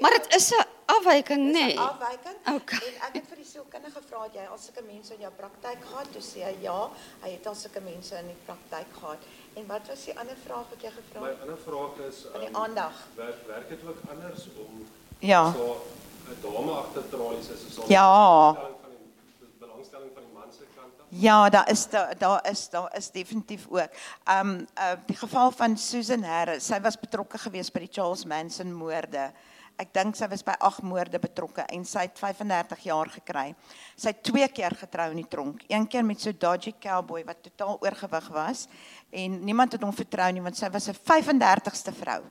Maar 0.00 0.10
dit 0.18 0.34
is 0.36 0.50
'n 0.54 0.62
afwyking, 0.86 1.42
nê? 1.56 1.66
Dis 1.66 1.74
'n 1.74 1.78
afwyking. 1.78 2.36
Okay. 2.56 2.78
En 2.88 2.94
ek 3.08 3.14
het 3.18 3.24
vir 3.28 3.36
die 3.36 3.44
sielkundige 3.52 3.92
gevra, 3.98 4.22
het 4.22 4.34
jy 4.34 4.46
al 4.50 4.58
sulke 4.58 4.82
mense 4.86 5.14
in 5.14 5.20
jou 5.20 5.32
praktyk 5.36 5.78
gehad? 5.88 6.06
Toe 6.12 6.22
sê 6.22 6.38
hy 6.44 6.54
ja, 6.62 6.90
hy 7.22 7.30
het 7.30 7.46
al 7.46 7.54
sulke 7.54 7.80
mense 7.80 8.14
in 8.18 8.26
die 8.26 8.40
praktyk 8.46 8.86
gehad. 9.00 9.18
En 9.54 9.66
wat 9.66 9.80
was 9.88 10.04
die 10.04 10.18
ander 10.18 10.36
vraag 10.46 10.66
wat 10.70 10.80
jy 10.82 10.90
gevra 10.90 11.20
My 11.20 11.28
het? 11.28 11.40
ander 11.40 11.58
vraag 11.66 11.94
is 12.08 12.16
Van 12.32 12.40
die 12.40 12.48
um, 12.48 12.56
aandag. 12.56 12.92
werk 13.16 13.46
werk 13.46 13.68
dit 13.68 13.80
ook 13.88 13.98
anders 14.10 14.42
om 14.66 14.86
Ja. 15.18 15.52
so 15.52 15.80
'n 16.28 16.36
dame 16.42 16.72
agter 16.72 17.08
tralies 17.08 17.48
is 17.48 17.74
daar 17.76 17.84
Ja. 17.88 18.52
belangstelling 18.52 18.76
van 18.82 18.90
die 18.90 19.58
belangstelling 19.58 20.10
van 20.14 20.22
die 20.26 20.32
man 20.38 20.48
se 20.58 20.64
kant 20.76 20.94
af? 21.00 21.03
Ja, 21.16 21.48
daar 21.48 21.70
is 21.70 21.88
daar 21.88 22.18
daar 22.18 22.50
is 22.50 22.68
daar 22.70 22.96
is 22.96 23.10
definitief 23.10 23.66
ook. 23.68 23.88
Um 24.30 24.66
uh 24.74 24.92
die 25.06 25.16
geval 25.16 25.50
van 25.50 25.76
Susan 25.76 26.22
Harris, 26.22 26.66
sy 26.66 26.80
was 26.80 26.98
betrokke 26.98 27.38
geweest 27.38 27.72
by 27.72 27.84
die 27.84 27.92
Charles 27.92 28.24
Manson 28.24 28.72
moorde. 28.74 29.28
Ek 29.78 29.92
dink 29.94 30.16
sy 30.18 30.26
was 30.28 30.42
by 30.42 30.56
8 30.58 30.82
moorde 30.82 31.18
betrokke 31.22 31.62
en 31.70 31.84
sy 31.86 32.08
het 32.08 32.18
35 32.18 32.82
jaar 32.88 33.10
gekry. 33.14 33.54
Sy 33.94 34.10
het 34.10 34.22
twee 34.26 34.48
keer 34.48 34.74
getrou 34.80 35.10
in 35.12 35.22
die 35.22 35.28
tronk. 35.30 35.62
Een 35.68 35.86
keer 35.86 36.04
met 36.04 36.20
so 36.20 36.30
'n 36.30 36.38
dodgy 36.38 36.74
cowboy 36.80 37.24
wat 37.24 37.42
totaal 37.42 37.78
oorgewig 37.80 38.28
was 38.28 38.66
en 39.10 39.44
niemand 39.44 39.72
het 39.72 39.82
hom 39.82 39.92
vertrou 39.92 40.32
nie 40.32 40.42
want 40.42 40.56
sy 40.56 40.70
was 40.70 40.88
'n 40.88 40.98
35ste 40.98 41.92
vrou. 41.92 42.22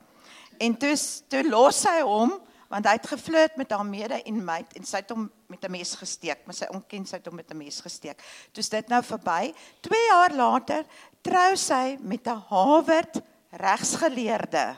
En 0.60 0.78
toe 0.78 0.96
toe 1.30 1.50
los 1.50 1.82
sy 1.82 2.02
hom 2.02 2.40
want 2.74 2.88
hy 2.90 2.96
het 2.98 3.08
geflirt 3.12 3.58
met 3.60 3.72
haar 3.72 3.86
mede 3.86 4.18
en 4.26 4.40
meid 4.46 4.72
en 4.78 4.86
sy 4.88 5.04
het 5.04 5.12
hom 5.14 5.28
met 5.52 5.62
'n 5.66 5.72
mes 5.72 5.94
gesteek, 5.96 6.46
maar 6.46 6.56
sy 6.58 6.66
onken 6.74 7.06
sy 7.06 7.18
het 7.18 7.26
hom 7.26 7.36
met 7.36 7.52
'n 7.52 7.58
mes 7.58 7.82
gesteek. 7.82 8.24
Toe's 8.52 8.70
dit 8.70 8.88
nou 8.88 9.04
verby. 9.04 9.54
2 9.82 10.08
jaar 10.10 10.34
later 10.34 10.86
trou 11.22 11.56
sy 11.56 11.98
met 12.02 12.28
'n 12.28 12.44
Harvard 12.50 13.22
regsgeleerde. 13.52 14.76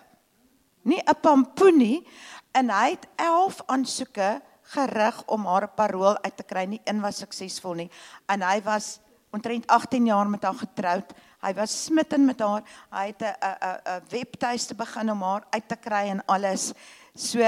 Nie 0.84 1.02
'n 1.06 1.20
pampoen 1.22 1.78
nie 1.78 2.08
en 2.52 2.70
hy 2.70 2.90
het 2.90 3.08
11 3.16 3.62
aansoeke 3.66 4.42
gerig 4.62 5.24
om 5.26 5.46
haar 5.46 5.70
parol 5.70 6.18
uit 6.24 6.38
te 6.38 6.44
kry. 6.44 6.66
Nie 6.66 6.82
een 6.84 7.02
was 7.02 7.18
suksesvol 7.18 7.74
nie 7.74 7.92
en 8.26 8.42
hy 8.42 8.62
was 8.62 9.00
omtrent 9.36 9.68
18 9.68 10.06
jaar 10.06 10.28
met 10.30 10.44
haar 10.44 10.56
getroud. 10.64 11.14
Hy 11.46 11.54
was 11.54 11.76
smitten 11.86 12.26
met 12.26 12.40
haar. 12.42 12.64
Hy 12.92 13.06
het 13.14 13.22
'n 13.22 13.36
'n 13.42 13.80
'n 13.98 14.02
webtuiste 14.10 14.76
begin 14.76 15.12
om 15.12 15.22
haar 15.22 15.44
uit 15.50 15.68
te 15.68 15.76
kry 15.76 16.10
en 16.10 16.24
alles. 16.26 16.74
So 17.16 17.40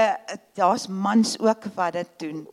daar's 0.54 0.86
mans 0.86 1.38
ook 1.38 1.64
wat 1.74 1.92
dit 1.92 2.08
doen. 2.18 2.48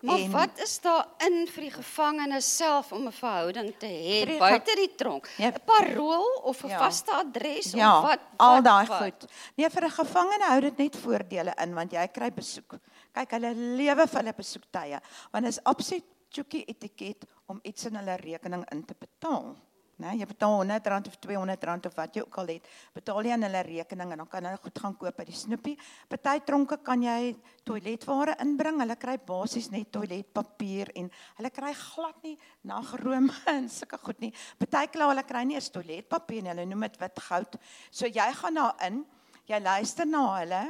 Maar 0.00 0.18
en, 0.18 0.30
wat 0.30 0.50
is 0.62 0.80
daar 0.80 1.06
in 1.26 1.46
vir 1.46 1.62
die 1.62 1.70
gevangene 1.70 2.40
self 2.40 2.92
om 2.92 3.06
'n 3.06 3.12
verhouding 3.12 3.74
te 3.78 3.86
hê 3.86 4.38
buite 4.38 4.74
die 4.76 4.94
tronk? 4.96 5.28
Ja. 5.36 5.48
'n 5.48 5.54
Parool 5.64 6.40
of 6.44 6.62
'n 6.64 6.68
Ja. 6.68 6.78
vaste 6.78 7.12
adres 7.12 7.72
Ja, 7.72 7.96
of 7.98 8.02
wat? 8.04 8.18
al 8.36 8.54
wat- 8.54 8.64
daai 8.64 8.86
wat? 8.86 8.98
goed. 9.02 9.30
Nee, 9.56 9.68
vir 9.70 9.84
'n 9.84 9.90
gevangene 9.90 10.44
hou 10.48 10.60
dit 10.60 10.76
net 10.78 10.96
voordele 10.96 11.52
in 11.62 11.74
want 11.74 11.92
jy 11.92 12.06
kry 12.08 12.30
besoek. 12.32 12.74
Kyk, 13.12 13.30
hulle 13.30 13.54
lewe 13.54 14.06
vir 14.06 14.18
hulle 14.20 14.32
besoektye. 14.36 15.00
Want 15.32 15.44
dit 15.44 15.52
is 15.52 15.64
absoluut 15.64 16.04
chookie 16.30 16.64
etiket 16.64 17.24
om 17.50 17.60
iets 17.66 17.88
in 17.90 17.98
hulle 18.00 18.16
rekening 18.22 18.64
in 18.72 18.84
te 18.86 18.96
betaal. 18.98 19.52
Né, 20.00 20.14
jy 20.16 20.24
betaal 20.24 20.62
R100 20.64 21.10
of 21.10 21.16
R200 21.18 21.88
of 21.90 21.96
wat 21.98 22.14
jy 22.16 22.22
ook 22.24 22.36
al 22.40 22.54
het, 22.54 22.68
betaal 22.96 23.26
jy 23.26 23.34
aan 23.34 23.42
hulle 23.44 23.60
rekening 23.66 24.14
en 24.14 24.22
dan 24.22 24.28
kan 24.32 24.46
hulle 24.48 24.60
goed 24.62 24.80
gaan 24.80 24.94
koop 24.96 25.18
by 25.20 25.26
die 25.28 25.36
snoepie. 25.36 25.74
Party 26.08 26.40
tronke 26.48 26.78
kan 26.80 27.04
jy 27.04 27.34
toiletware 27.68 28.38
inbring. 28.40 28.80
Hulle 28.80 28.96
kry 28.96 29.18
basies 29.28 29.68
net 29.74 29.90
toiletpapier 29.92 30.94
en 30.96 31.10
hulle 31.36 31.52
kry 31.52 31.74
glad 31.76 32.24
nie 32.24 32.32
nagerome 32.70 33.36
en 33.52 33.68
sulke 33.68 34.00
goed 34.00 34.24
nie. 34.24 34.32
Party 34.62 34.86
kla 34.94 35.10
hulle 35.12 35.26
kry 35.28 35.44
nie 35.44 35.60
eens 35.60 35.68
toiletpapier 35.74 36.46
nie. 36.46 36.54
Hulle 36.54 36.68
noem 36.72 36.88
dit 36.88 36.98
wit 37.04 37.22
goud. 37.28 37.60
So 37.92 38.08
jy 38.08 38.30
gaan 38.40 38.56
daarin, 38.56 39.04
jy 39.52 39.60
luister 39.60 40.08
na 40.08 40.24
hulle 40.38 40.64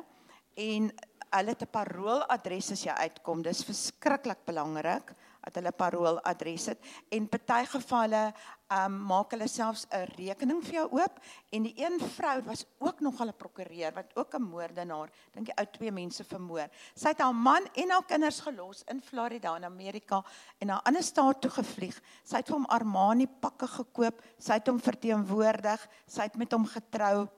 en 0.58 0.90
hulle 1.30 1.54
het 1.54 1.62
'n 1.62 1.70
parooladres 1.70 2.74
as 2.74 2.82
jy 2.82 2.98
uitkom. 3.06 3.46
Dis 3.46 3.62
verskriklik 3.62 4.42
belangrik 4.42 5.14
dat 5.50 5.58
hulle 5.60 5.72
parooladres 5.74 6.70
het 6.72 6.90
en 7.10 7.26
party 7.28 7.64
gevalle 7.74 8.22
um, 8.70 8.96
maak 9.10 9.34
hulle 9.34 9.48
selfs 9.50 9.86
'n 9.90 10.06
rekening 10.16 10.62
vir 10.62 10.74
jou 10.74 10.86
oop 11.00 11.18
en 11.52 11.66
die 11.66 11.74
een 11.76 11.98
vrou 12.16 12.36
was 12.46 12.64
ook 12.78 13.00
nog 13.00 13.20
'n 13.20 13.32
prokureur 13.32 13.92
wat 13.94 14.16
ook 14.16 14.34
'n 14.34 14.42
moordenaar, 14.42 15.10
dink 15.32 15.48
jy 15.48 15.54
ou 15.56 15.66
twee 15.66 15.90
mense 15.90 16.24
vermoor. 16.24 16.68
Sy 16.94 17.08
het 17.08 17.20
haar 17.20 17.34
man 17.34 17.66
en 17.74 17.90
haar 17.90 18.04
kinders 18.04 18.40
gelos 18.40 18.84
in 18.88 19.00
Florida 19.00 19.56
in 19.56 19.64
Amerika 19.64 20.24
en 20.58 20.66
na 20.66 20.76
'n 20.76 20.84
ander 20.84 21.02
staat 21.02 21.40
toe 21.40 21.50
gevlieg. 21.50 22.00
Sy 22.24 22.36
het 22.36 22.46
vir 22.46 22.56
hom 22.56 22.66
Armani 22.66 23.26
pakke 23.26 23.66
gekoop, 23.66 24.22
sy 24.38 24.52
het 24.52 24.66
hom 24.66 24.80
verteenwoordig, 24.80 25.88
sy 26.06 26.22
het 26.22 26.36
met 26.36 26.52
hom 26.52 26.66
getrou 26.66 27.28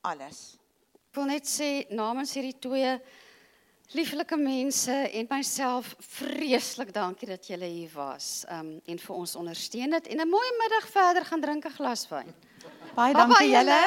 alles. 0.00 0.58
Ek 1.10 1.14
wil 1.14 1.24
net 1.24 1.46
sê 1.46 1.86
namens 1.90 2.34
hierdie 2.34 2.58
twee 2.58 3.00
lieflike 3.94 4.36
mense 4.36 4.92
en 4.92 5.26
myself 5.30 5.94
vreeslik 5.98 6.94
dankie 6.94 7.28
dat 7.28 7.46
julle 7.46 7.68
hier 7.70 7.90
was 7.94 8.44
um, 8.50 8.80
en 8.84 8.98
vir 8.98 9.14
ons 9.14 9.36
ondersteun 9.36 9.92
het 9.92 10.06
en 10.06 10.20
'n 10.20 10.28
mooi 10.28 10.50
middag 10.58 10.88
verder 10.88 11.24
gaan 11.24 11.40
drink 11.40 11.64
'n 11.64 11.76
glas 11.76 12.08
wyn. 12.08 12.34
Baie 12.94 13.14
dankie 13.14 13.50
julle. 13.50 13.80